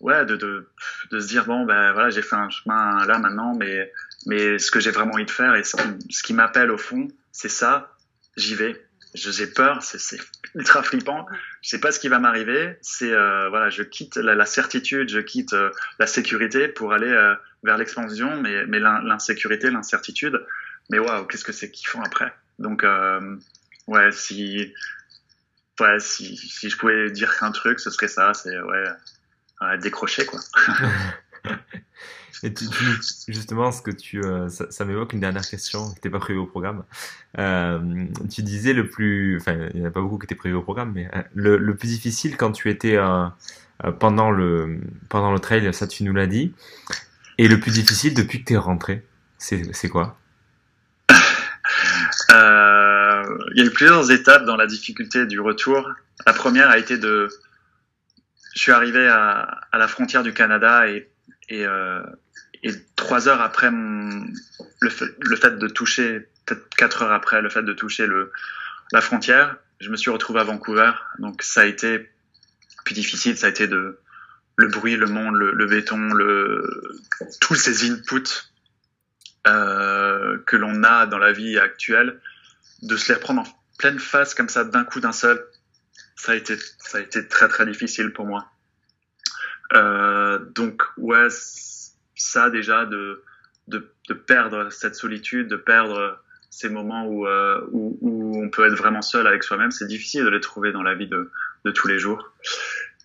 ouais 0.00 0.24
de, 0.24 0.36
de, 0.36 0.68
de 1.10 1.20
se 1.20 1.26
dire 1.28 1.46
bon 1.46 1.64
ben 1.64 1.92
voilà 1.92 2.10
j'ai 2.10 2.22
fait 2.22 2.36
un 2.36 2.50
chemin 2.50 3.04
là 3.06 3.18
maintenant, 3.18 3.54
mais 3.54 3.92
mais 4.26 4.58
ce 4.58 4.70
que 4.70 4.80
j'ai 4.80 4.90
vraiment 4.90 5.14
envie 5.14 5.24
de 5.24 5.30
faire 5.30 5.54
et 5.54 5.64
ce 5.64 6.22
qui, 6.22 6.32
m'appelle 6.32 6.70
au 6.70 6.78
fond, 6.78 7.08
c'est 7.32 7.48
ça. 7.48 7.90
J'y 8.36 8.54
vais 8.54 8.84
j'ai 9.14 9.46
peur, 9.46 9.82
c'est 9.82 10.18
ultra 10.54 10.82
flippant. 10.82 11.26
Je 11.62 11.68
sais 11.70 11.78
pas 11.78 11.92
ce 11.92 12.00
qui 12.00 12.08
va 12.08 12.18
m'arriver. 12.18 12.76
C'est 12.82 13.12
euh, 13.12 13.48
voilà, 13.48 13.70
je 13.70 13.82
quitte 13.82 14.16
la, 14.16 14.46
certitude, 14.46 15.08
je 15.08 15.20
quitte 15.20 15.52
euh, 15.52 15.70
la 15.98 16.06
sécurité 16.06 16.68
pour 16.68 16.92
aller 16.92 17.10
euh, 17.10 17.34
vers 17.62 17.76
l'expansion, 17.78 18.40
mais 18.40 18.66
mais 18.66 18.80
l'insécurité, 18.80 19.70
l'incertitude. 19.70 20.44
Mais 20.90 20.98
waouh, 20.98 21.26
qu'est-ce 21.26 21.44
que 21.44 21.52
c'est 21.52 21.70
kiffant 21.70 22.02
après. 22.02 22.34
Donc 22.58 22.84
ouais, 23.86 24.12
si 24.12 24.72
ouais, 25.80 26.00
si 26.00 26.36
si 26.36 26.68
je 26.68 26.76
pouvais 26.76 27.10
dire 27.10 27.32
un 27.40 27.52
truc, 27.52 27.78
ce 27.80 27.90
serait 27.90 28.08
ça. 28.08 28.34
C'est 28.34 28.60
ouais, 28.60 28.84
décrocher 29.76 30.26
quoi. 30.26 30.40
Et 32.44 32.52
tu, 32.52 32.66
justement, 33.28 33.72
ce 33.72 33.80
que 33.80 33.90
tu, 33.90 34.22
euh, 34.22 34.50
ça, 34.50 34.70
ça 34.70 34.84
m'évoque 34.84 35.14
une 35.14 35.20
dernière 35.20 35.48
question 35.48 35.88
qui 35.88 35.94
n'était 35.94 36.10
pas 36.10 36.18
prévue 36.18 36.40
au 36.40 36.46
programme. 36.46 36.84
Euh, 37.38 38.04
tu 38.30 38.42
disais 38.42 38.74
le 38.74 38.86
plus, 38.88 39.38
enfin, 39.40 39.68
il 39.72 39.80
n'y 39.80 39.86
en 39.86 39.88
a 39.88 39.90
pas 39.90 40.02
beaucoup 40.02 40.18
qui 40.18 40.26
étaient 40.26 40.34
prévus 40.34 40.54
au 40.54 40.62
programme, 40.62 40.92
mais 40.94 41.08
euh, 41.14 41.22
le, 41.34 41.56
le, 41.56 41.74
plus 41.74 41.88
difficile 41.88 42.36
quand 42.36 42.52
tu 42.52 42.68
étais 42.68 42.98
pendant 43.98 44.30
le 44.30 44.80
pendant 45.08 45.32
le 45.32 45.38
trail, 45.38 45.72
ça 45.72 45.86
tu 45.86 46.04
nous 46.04 46.12
l'as 46.12 46.26
dit. 46.26 46.52
Et 47.38 47.48
le 47.48 47.58
plus 47.58 47.72
difficile 47.72 48.12
depuis 48.14 48.40
que 48.40 48.48
tu 48.48 48.52
es 48.52 48.58
rentré, 48.58 49.06
c'est 49.38 49.88
quoi? 49.88 50.18
Il 52.30 53.56
y 53.56 53.62
a 53.62 53.64
eu 53.64 53.70
plusieurs 53.70 54.10
étapes 54.10 54.44
dans 54.44 54.56
la 54.56 54.66
difficulté 54.66 55.26
du 55.26 55.40
retour. 55.40 55.88
La 56.26 56.34
première 56.34 56.68
a 56.68 56.78
été 56.78 56.98
de, 56.98 57.28
je 58.54 58.60
suis 58.60 58.72
arrivé 58.72 59.06
à, 59.06 59.60
à 59.72 59.78
la 59.78 59.88
frontière 59.88 60.22
du 60.22 60.32
Canada 60.32 60.88
et 60.88 61.10
et, 61.48 61.66
euh, 61.66 62.02
et 62.62 62.72
trois 62.96 63.28
heures 63.28 63.42
après 63.42 63.70
mon, 63.70 64.26
le, 64.80 64.90
le 65.20 65.36
fait 65.36 65.58
de 65.58 65.68
toucher, 65.68 66.28
peut-être 66.46 66.68
quatre 66.74 67.02
heures 67.02 67.12
après 67.12 67.42
le 67.42 67.50
fait 67.50 67.62
de 67.62 67.72
toucher 67.74 68.06
le, 68.06 68.32
la 68.92 69.02
frontière, 69.02 69.56
je 69.80 69.90
me 69.90 69.96
suis 69.96 70.10
retrouvé 70.10 70.40
à 70.40 70.44
Vancouver. 70.44 70.92
Donc 71.18 71.42
ça 71.42 71.60
a 71.62 71.64
été 71.66 72.08
plus 72.84 72.94
difficile, 72.94 73.36
ça 73.36 73.46
a 73.46 73.50
été 73.50 73.66
de 73.68 74.00
le 74.56 74.68
bruit, 74.68 74.96
le 74.96 75.06
monde, 75.06 75.34
le, 75.34 75.52
le 75.52 75.66
béton, 75.66 75.98
le, 76.14 76.64
tous 77.40 77.56
ces 77.56 77.90
inputs 77.90 78.50
euh, 79.46 80.38
que 80.46 80.56
l'on 80.56 80.82
a 80.84 81.06
dans 81.06 81.18
la 81.18 81.32
vie 81.32 81.58
actuelle, 81.58 82.20
de 82.82 82.96
se 82.96 83.08
les 83.08 83.16
reprendre 83.16 83.42
en 83.42 83.46
pleine 83.78 83.98
face 83.98 84.34
comme 84.34 84.48
ça 84.48 84.64
d'un 84.64 84.84
coup 84.84 85.00
d'un 85.00 85.12
seul, 85.12 85.44
ça 86.16 86.32
a 86.32 86.34
été 86.34 86.56
ça 86.78 86.98
a 86.98 87.00
été 87.00 87.26
très 87.26 87.48
très 87.48 87.66
difficile 87.66 88.12
pour 88.12 88.26
moi. 88.26 88.46
Euh, 89.72 90.38
donc 90.54 90.82
ouais, 90.96 91.28
ça 92.14 92.50
déjà 92.50 92.84
de, 92.84 93.22
de, 93.68 93.90
de, 94.08 94.14
perdre 94.14 94.70
cette 94.70 94.94
solitude, 94.94 95.48
de 95.48 95.56
perdre 95.56 96.20
ces 96.50 96.68
moments 96.68 97.06
où, 97.06 97.26
euh, 97.26 97.60
où, 97.72 97.98
où, 98.00 98.42
on 98.42 98.48
peut 98.50 98.66
être 98.66 98.76
vraiment 98.76 99.02
seul 99.02 99.26
avec 99.26 99.42
soi-même, 99.42 99.70
c'est 99.70 99.86
difficile 99.86 100.24
de 100.24 100.28
les 100.28 100.40
trouver 100.40 100.70
dans 100.70 100.82
la 100.82 100.94
vie 100.94 101.08
de, 101.08 101.30
de 101.64 101.70
tous 101.70 101.88
les 101.88 101.98
jours. 101.98 102.32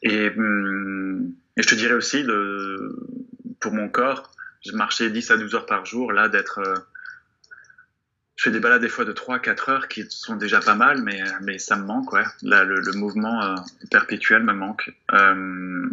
Et, 0.04 0.30
hum, 0.30 1.34
et, 1.58 1.64
je 1.64 1.68
te 1.68 1.76
dirais 1.76 1.96
aussi, 1.96 2.24
de, 2.24 2.96
pour 3.60 3.74
mon 3.74 3.90
corps, 3.90 4.32
je 4.66 4.74
marchais 4.74 5.10
10 5.10 5.32
à 5.32 5.38
12 5.38 5.56
heures 5.56 5.66
par 5.66 5.86
jour, 5.86 6.12
là 6.12 6.30
d'être... 6.30 6.60
Euh, 6.60 6.76
je 8.40 8.44
fais 8.46 8.52
des 8.52 8.62
balades 8.62 8.82
des 8.82 8.88
fois 8.88 9.04
de 9.04 9.12
3-4 9.12 9.70
heures 9.70 9.88
qui 9.90 10.06
sont 10.08 10.38
déjà 10.38 10.62
pas 10.62 10.74
mal, 10.74 11.02
mais, 11.04 11.22
mais 11.42 11.60
ça 11.60 11.76
me 11.76 11.84
manque, 11.84 12.14
ouais. 12.14 12.24
Là, 12.42 12.64
le, 12.64 12.80
le 12.80 12.94
mouvement 12.94 13.44
euh, 13.44 13.56
perpétuel 13.92 14.44
me 14.44 14.54
manque. 14.54 14.94
Euh, 15.12 15.90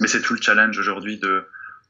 mais 0.00 0.06
c'est 0.06 0.22
tout 0.22 0.32
le 0.32 0.40
challenge 0.40 0.78
aujourd'hui 0.78 1.18
de, 1.18 1.44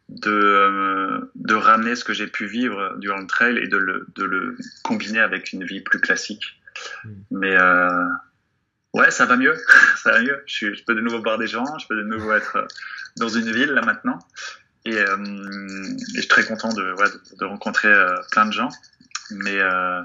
de, 0.08 0.32
euh, 0.32 1.30
de 1.36 1.54
ramener 1.54 1.94
ce 1.94 2.02
que 2.02 2.12
j'ai 2.12 2.26
pu 2.26 2.46
vivre 2.46 2.96
durant 2.98 3.20
le 3.20 3.28
trail 3.28 3.56
et 3.56 3.68
de 3.68 3.76
le, 3.76 4.08
de 4.16 4.24
le 4.24 4.58
combiner 4.82 5.20
avec 5.20 5.52
une 5.52 5.62
vie 5.62 5.80
plus 5.80 6.00
classique. 6.00 6.60
Mm. 7.04 7.10
Mais 7.30 7.54
euh, 7.54 8.04
ouais, 8.94 9.12
ça 9.12 9.26
va 9.26 9.36
mieux, 9.36 9.54
ça 10.02 10.10
va 10.10 10.22
mieux. 10.22 10.42
Je, 10.46 10.74
je, 10.74 10.82
peux 10.82 10.96
de 10.96 11.02
nouveau 11.02 11.22
voir 11.22 11.38
des 11.38 11.46
gens, 11.46 11.78
je 11.78 11.86
peux 11.86 11.96
de 11.96 12.02
nouveau 12.02 12.32
être 12.32 12.66
dans 13.16 13.28
une 13.28 13.48
ville 13.52 13.70
là 13.70 13.82
maintenant. 13.82 14.18
Et, 14.86 14.98
euh, 14.98 15.16
et 15.16 16.16
je 16.16 16.20
suis 16.20 16.28
très 16.28 16.44
content 16.44 16.72
de, 16.72 16.82
ouais, 16.94 17.08
de, 17.08 17.36
de 17.38 17.44
rencontrer 17.44 17.88
euh, 17.88 18.16
plein 18.32 18.46
de 18.46 18.52
gens. 18.52 18.70
Mais, 19.30 19.58
euh, 19.58 20.02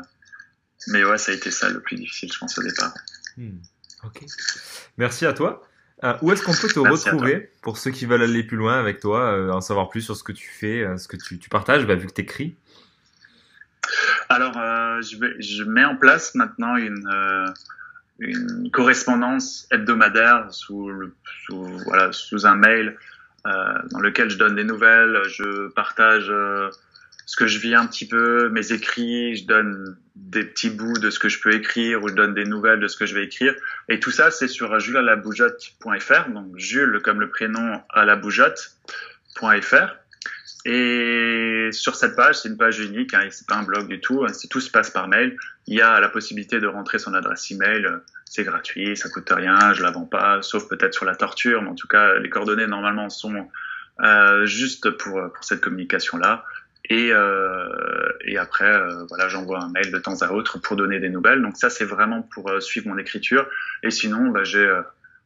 mais 0.87 1.03
ouais, 1.03 1.17
ça 1.17 1.31
a 1.31 1.35
été 1.35 1.51
ça 1.51 1.69
le 1.69 1.81
plus 1.81 1.95
difficile, 1.95 2.31
je 2.31 2.39
pense, 2.39 2.57
au 2.57 2.63
départ. 2.63 2.93
Mm. 3.37 3.57
Ok. 4.03 4.23
Merci 4.97 5.25
à 5.25 5.33
toi. 5.33 5.65
Euh, 6.03 6.13
où 6.21 6.31
est-ce 6.31 6.41
qu'on 6.41 6.53
peut 6.53 6.69
te 6.69 6.79
Merci 6.79 7.09
retrouver 7.09 7.51
pour 7.61 7.77
ceux 7.77 7.91
qui 7.91 8.05
veulent 8.05 8.21
aller 8.21 8.43
plus 8.43 8.55
loin 8.55 8.79
avec 8.79 9.01
toi, 9.01 9.33
euh, 9.33 9.51
en 9.51 9.59
savoir 9.59 9.89
plus 9.89 10.01
sur 10.01 10.15
ce 10.15 10.23
que 10.23 10.31
tu 10.31 10.49
fais, 10.49 10.85
ce 10.97 11.09
que 11.09 11.17
tu, 11.17 11.37
tu 11.39 11.49
partages, 11.49 11.85
bah, 11.85 11.95
vu 11.95 12.07
que 12.07 12.13
tu 12.13 12.21
écris 12.21 12.55
Alors, 14.29 14.53
je, 15.01 15.17
vais, 15.17 15.41
je, 15.41 15.63
mets 15.63 15.83
en 15.83 15.97
place 15.97 16.35
maintenant 16.35 16.77
une, 16.77 17.05
une 18.19 18.71
correspondance 18.71 19.67
hebdomadaire 19.71 20.47
sous, 20.53 20.89
le, 20.89 21.13
sous, 21.45 21.65
voilà, 21.85 22.13
sous 22.13 22.45
un 22.45 22.55
mail 22.55 22.97
dans 23.43 23.99
lequel 23.99 24.29
je 24.29 24.37
donne 24.37 24.55
des 24.55 24.63
nouvelles, 24.63 25.21
je 25.27 25.67
partage 25.73 26.31
ce 27.29 27.35
que 27.35 27.45
je 27.45 27.59
vis 27.59 27.75
un 27.75 27.85
petit 27.85 28.07
peu, 28.07 28.49
mes 28.49 28.73
écrits, 28.73 29.35
je 29.35 29.45
donne 29.45 29.95
des 30.15 30.43
petits 30.43 30.71
bouts 30.71 30.97
de 30.97 31.11
ce 31.11 31.19
que 31.19 31.29
je 31.29 31.39
peux 31.39 31.53
écrire 31.53 32.01
ou 32.01 32.07
je 32.07 32.15
donne 32.15 32.33
des 32.33 32.43
nouvelles 32.43 32.79
de 32.79 32.87
ce 32.87 32.97
que 32.97 33.05
je 33.05 33.13
vais 33.13 33.23
écrire. 33.23 33.53
Et 33.87 33.99
tout 33.99 34.09
ça, 34.09 34.31
c'est 34.31 34.47
sur 34.47 34.79
julesalaBoujotte.fr, 34.79 36.29
donc 36.31 36.57
Jules 36.57 36.99
comme 37.03 37.19
le 37.19 37.29
prénom 37.29 37.83
à. 37.91 38.05
Et 40.65 41.69
sur 41.71 41.93
cette 41.93 42.15
page, 42.15 42.39
c'est 42.39 42.49
une 42.49 42.57
page 42.57 42.79
unique, 42.79 43.13
hein, 43.13 43.27
c'est 43.29 43.47
pas 43.47 43.57
un 43.57 43.63
blog 43.63 43.87
du 43.87 44.01
tout, 44.01 44.25
hein, 44.25 44.31
tout 44.49 44.59
se 44.59 44.71
passe 44.71 44.89
par 44.89 45.07
mail. 45.07 45.37
Il 45.67 45.77
y 45.77 45.81
a 45.81 45.99
la 45.99 46.09
possibilité 46.09 46.59
de 46.59 46.65
rentrer 46.65 46.97
son 46.97 47.13
adresse 47.13 47.51
email, 47.51 47.85
c'est 48.25 48.43
gratuit, 48.43 48.97
ça 48.97 49.07
coûte 49.07 49.29
rien, 49.29 49.75
je 49.75 49.83
la 49.83 49.91
vends 49.91 50.07
pas, 50.07 50.41
sauf 50.41 50.67
peut-être 50.67 50.95
sur 50.95 51.05
la 51.05 51.13
torture, 51.13 51.61
mais 51.61 51.69
en 51.69 51.75
tout 51.75 51.87
cas, 51.87 52.15
les 52.17 52.29
coordonnées 52.31 52.65
normalement 52.65 53.11
sont 53.11 53.51
euh, 54.01 54.47
juste 54.47 54.89
pour, 54.89 55.31
pour 55.31 55.43
cette 55.43 55.61
communication-là. 55.61 56.43
Et, 56.89 57.11
euh, 57.11 57.69
et 58.21 58.37
après, 58.37 58.71
euh, 58.71 59.05
voilà, 59.09 59.27
j'envoie 59.29 59.63
un 59.63 59.69
mail 59.69 59.91
de 59.91 59.97
temps 59.99 60.21
à 60.21 60.31
autre 60.31 60.59
pour 60.59 60.75
donner 60.75 60.99
des 60.99 61.09
nouvelles. 61.09 61.41
Donc 61.41 61.57
ça, 61.57 61.69
c'est 61.69 61.85
vraiment 61.85 62.21
pour 62.21 62.49
euh, 62.49 62.59
suivre 62.59 62.87
mon 62.87 62.97
écriture. 62.97 63.47
Et 63.83 63.91
sinon, 63.91 64.29
bah, 64.29 64.43
j'ai, 64.43 64.59
euh, 64.59 64.81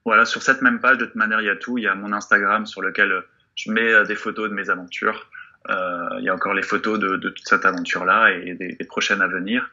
voilà, 0.05 0.25
sur 0.25 0.41
cette 0.41 0.61
même 0.61 0.79
page, 0.79 0.97
de 0.97 1.05
toute 1.05 1.15
manière, 1.15 1.41
il 1.41 1.47
y 1.47 1.49
a 1.49 1.55
tout. 1.55 1.77
Il 1.77 1.83
y 1.83 1.87
a 1.87 1.95
mon 1.95 2.11
Instagram 2.11 2.65
sur 2.65 2.81
lequel 2.81 3.23
je 3.55 3.71
mets 3.71 4.05
des 4.05 4.15
photos 4.15 4.49
de 4.49 4.55
mes 4.55 4.69
aventures. 4.69 5.29
il 5.69 6.23
y 6.23 6.29
a 6.29 6.33
encore 6.33 6.53
les 6.53 6.63
photos 6.63 6.99
de, 6.99 7.17
toute 7.17 7.47
cette 7.47 7.65
aventure-là 7.65 8.31
et 8.31 8.55
des, 8.55 8.85
prochaines 8.85 9.21
à 9.21 9.27
venir. 9.27 9.69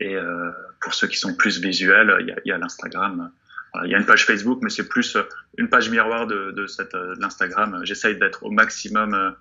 Et 0.00 0.16
pour 0.80 0.94
ceux 0.94 1.06
qui 1.06 1.16
sont 1.16 1.34
plus 1.34 1.60
visuels, 1.60 2.16
il 2.20 2.34
y 2.44 2.52
a, 2.52 2.58
l'Instagram. 2.58 3.30
Il 3.84 3.90
y 3.90 3.94
a 3.94 3.98
une 3.98 4.04
page 4.04 4.26
Facebook, 4.26 4.58
mais 4.62 4.68
c'est 4.68 4.88
plus 4.88 5.16
une 5.56 5.68
page 5.68 5.88
miroir 5.90 6.26
de, 6.26 6.50
de, 6.50 6.66
cette, 6.66 6.92
de 6.92 7.20
l'Instagram. 7.20 7.80
J'essaye 7.84 8.16
d'être 8.16 8.42
au 8.42 8.50
maximum 8.50 9.34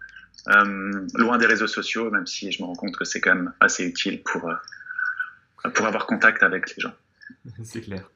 euh, 0.48 1.06
loin 1.16 1.38
des 1.38 1.46
réseaux 1.46 1.68
sociaux, 1.68 2.10
même 2.12 2.26
si 2.26 2.52
je 2.52 2.62
me 2.62 2.68
rends 2.68 2.76
compte 2.76 2.96
que 2.96 3.06
c'est 3.06 3.22
quand 3.22 3.36
même 3.36 3.54
assez 3.60 3.86
utile 3.86 4.24
pour, 4.24 4.50
euh, 4.50 5.70
pour 5.74 5.86
avoir 5.86 6.06
contact 6.08 6.44
avec 6.44 6.76
les 6.76 6.82
gens. 6.82 6.94
c'est 7.64 7.82
clair. 7.82 8.10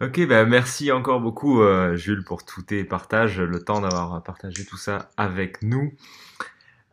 Ok, 0.00 0.26
bah 0.26 0.46
merci 0.46 0.90
encore 0.92 1.20
beaucoup 1.20 1.60
euh, 1.60 1.94
Jules 1.94 2.24
pour 2.24 2.44
tous 2.46 2.62
tes 2.62 2.84
partages, 2.84 3.38
le 3.38 3.62
temps 3.62 3.82
d'avoir 3.82 4.22
partagé 4.22 4.64
tout 4.64 4.78
ça 4.78 5.10
avec 5.18 5.62
nous. 5.62 5.92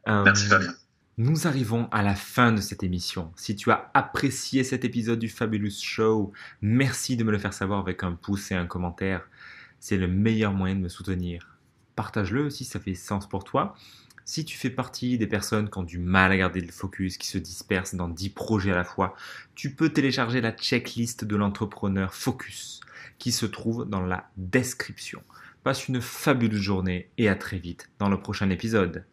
Merci 0.06 0.48
Fabien. 0.48 0.74
Nous 1.20 1.48
arrivons 1.48 1.88
à 1.90 2.04
la 2.04 2.14
fin 2.14 2.52
de 2.52 2.62
cette 2.62 2.84
émission. 2.84 3.32
Si 3.36 3.56
tu 3.56 3.72
as 3.72 3.90
apprécié 3.96 4.64
cet 4.64 4.86
épisode 4.86 5.18
du 5.18 5.30
Fabulous 5.30 5.82
Show, 5.82 6.32
merci 6.62 7.18
de 7.18 7.24
me 7.24 7.32
le 7.32 7.40
faire 7.40 7.54
savoir 7.54 7.80
avec 7.80 8.04
un 8.04 8.12
pouce 8.12 8.52
et 8.52 8.56
un 8.56 8.68
commentaire. 8.68 9.28
c'est 9.80 9.98
le 9.98 10.08
meilleur 10.08 10.54
moyen 10.54 10.76
de 10.76 10.82
me 10.82 10.90
soutenir. 10.90 11.58
Partage-le 11.96 12.52
si 12.52 12.66
ça 12.66 12.80
fait 12.80 12.94
sens 12.94 13.28
pour 13.28 13.44
toi. 13.44 13.76
Si 14.30 14.44
tu 14.44 14.58
fais 14.58 14.70
partie 14.70 15.18
des 15.18 15.26
personnes 15.26 15.70
qui 15.70 15.78
ont 15.78 15.84
du 15.84 16.00
mal 16.00 16.34
à 16.34 16.38
garder 16.38 16.60
le 16.60 16.74
focus, 16.74 17.18
qui 17.18 17.28
se 17.28 17.38
dispersent 17.38 17.96
dans 17.96 18.10
10 18.10 18.32
projets 18.32 18.74
à 18.74 18.76
la 18.76 18.84
fois, 18.84 19.16
tu 19.56 19.74
peux 19.74 19.88
télécharger 19.88 20.42
la 20.42 20.52
checklist 20.52 21.24
de 21.24 21.38
l'entrepreneur 21.38 22.14
Focus 22.14 22.82
qui 23.20 23.32
se 23.32 23.46
trouve 23.46 23.88
dans 23.88 24.02
la 24.02 24.30
description. 24.36 25.24
Passe 25.64 25.88
une 25.88 26.02
fabuleuse 26.02 26.60
journée 26.60 27.10
et 27.18 27.30
à 27.30 27.36
très 27.36 27.58
vite 27.58 27.90
dans 28.00 28.10
le 28.10 28.20
prochain 28.20 28.50
épisode. 28.50 29.06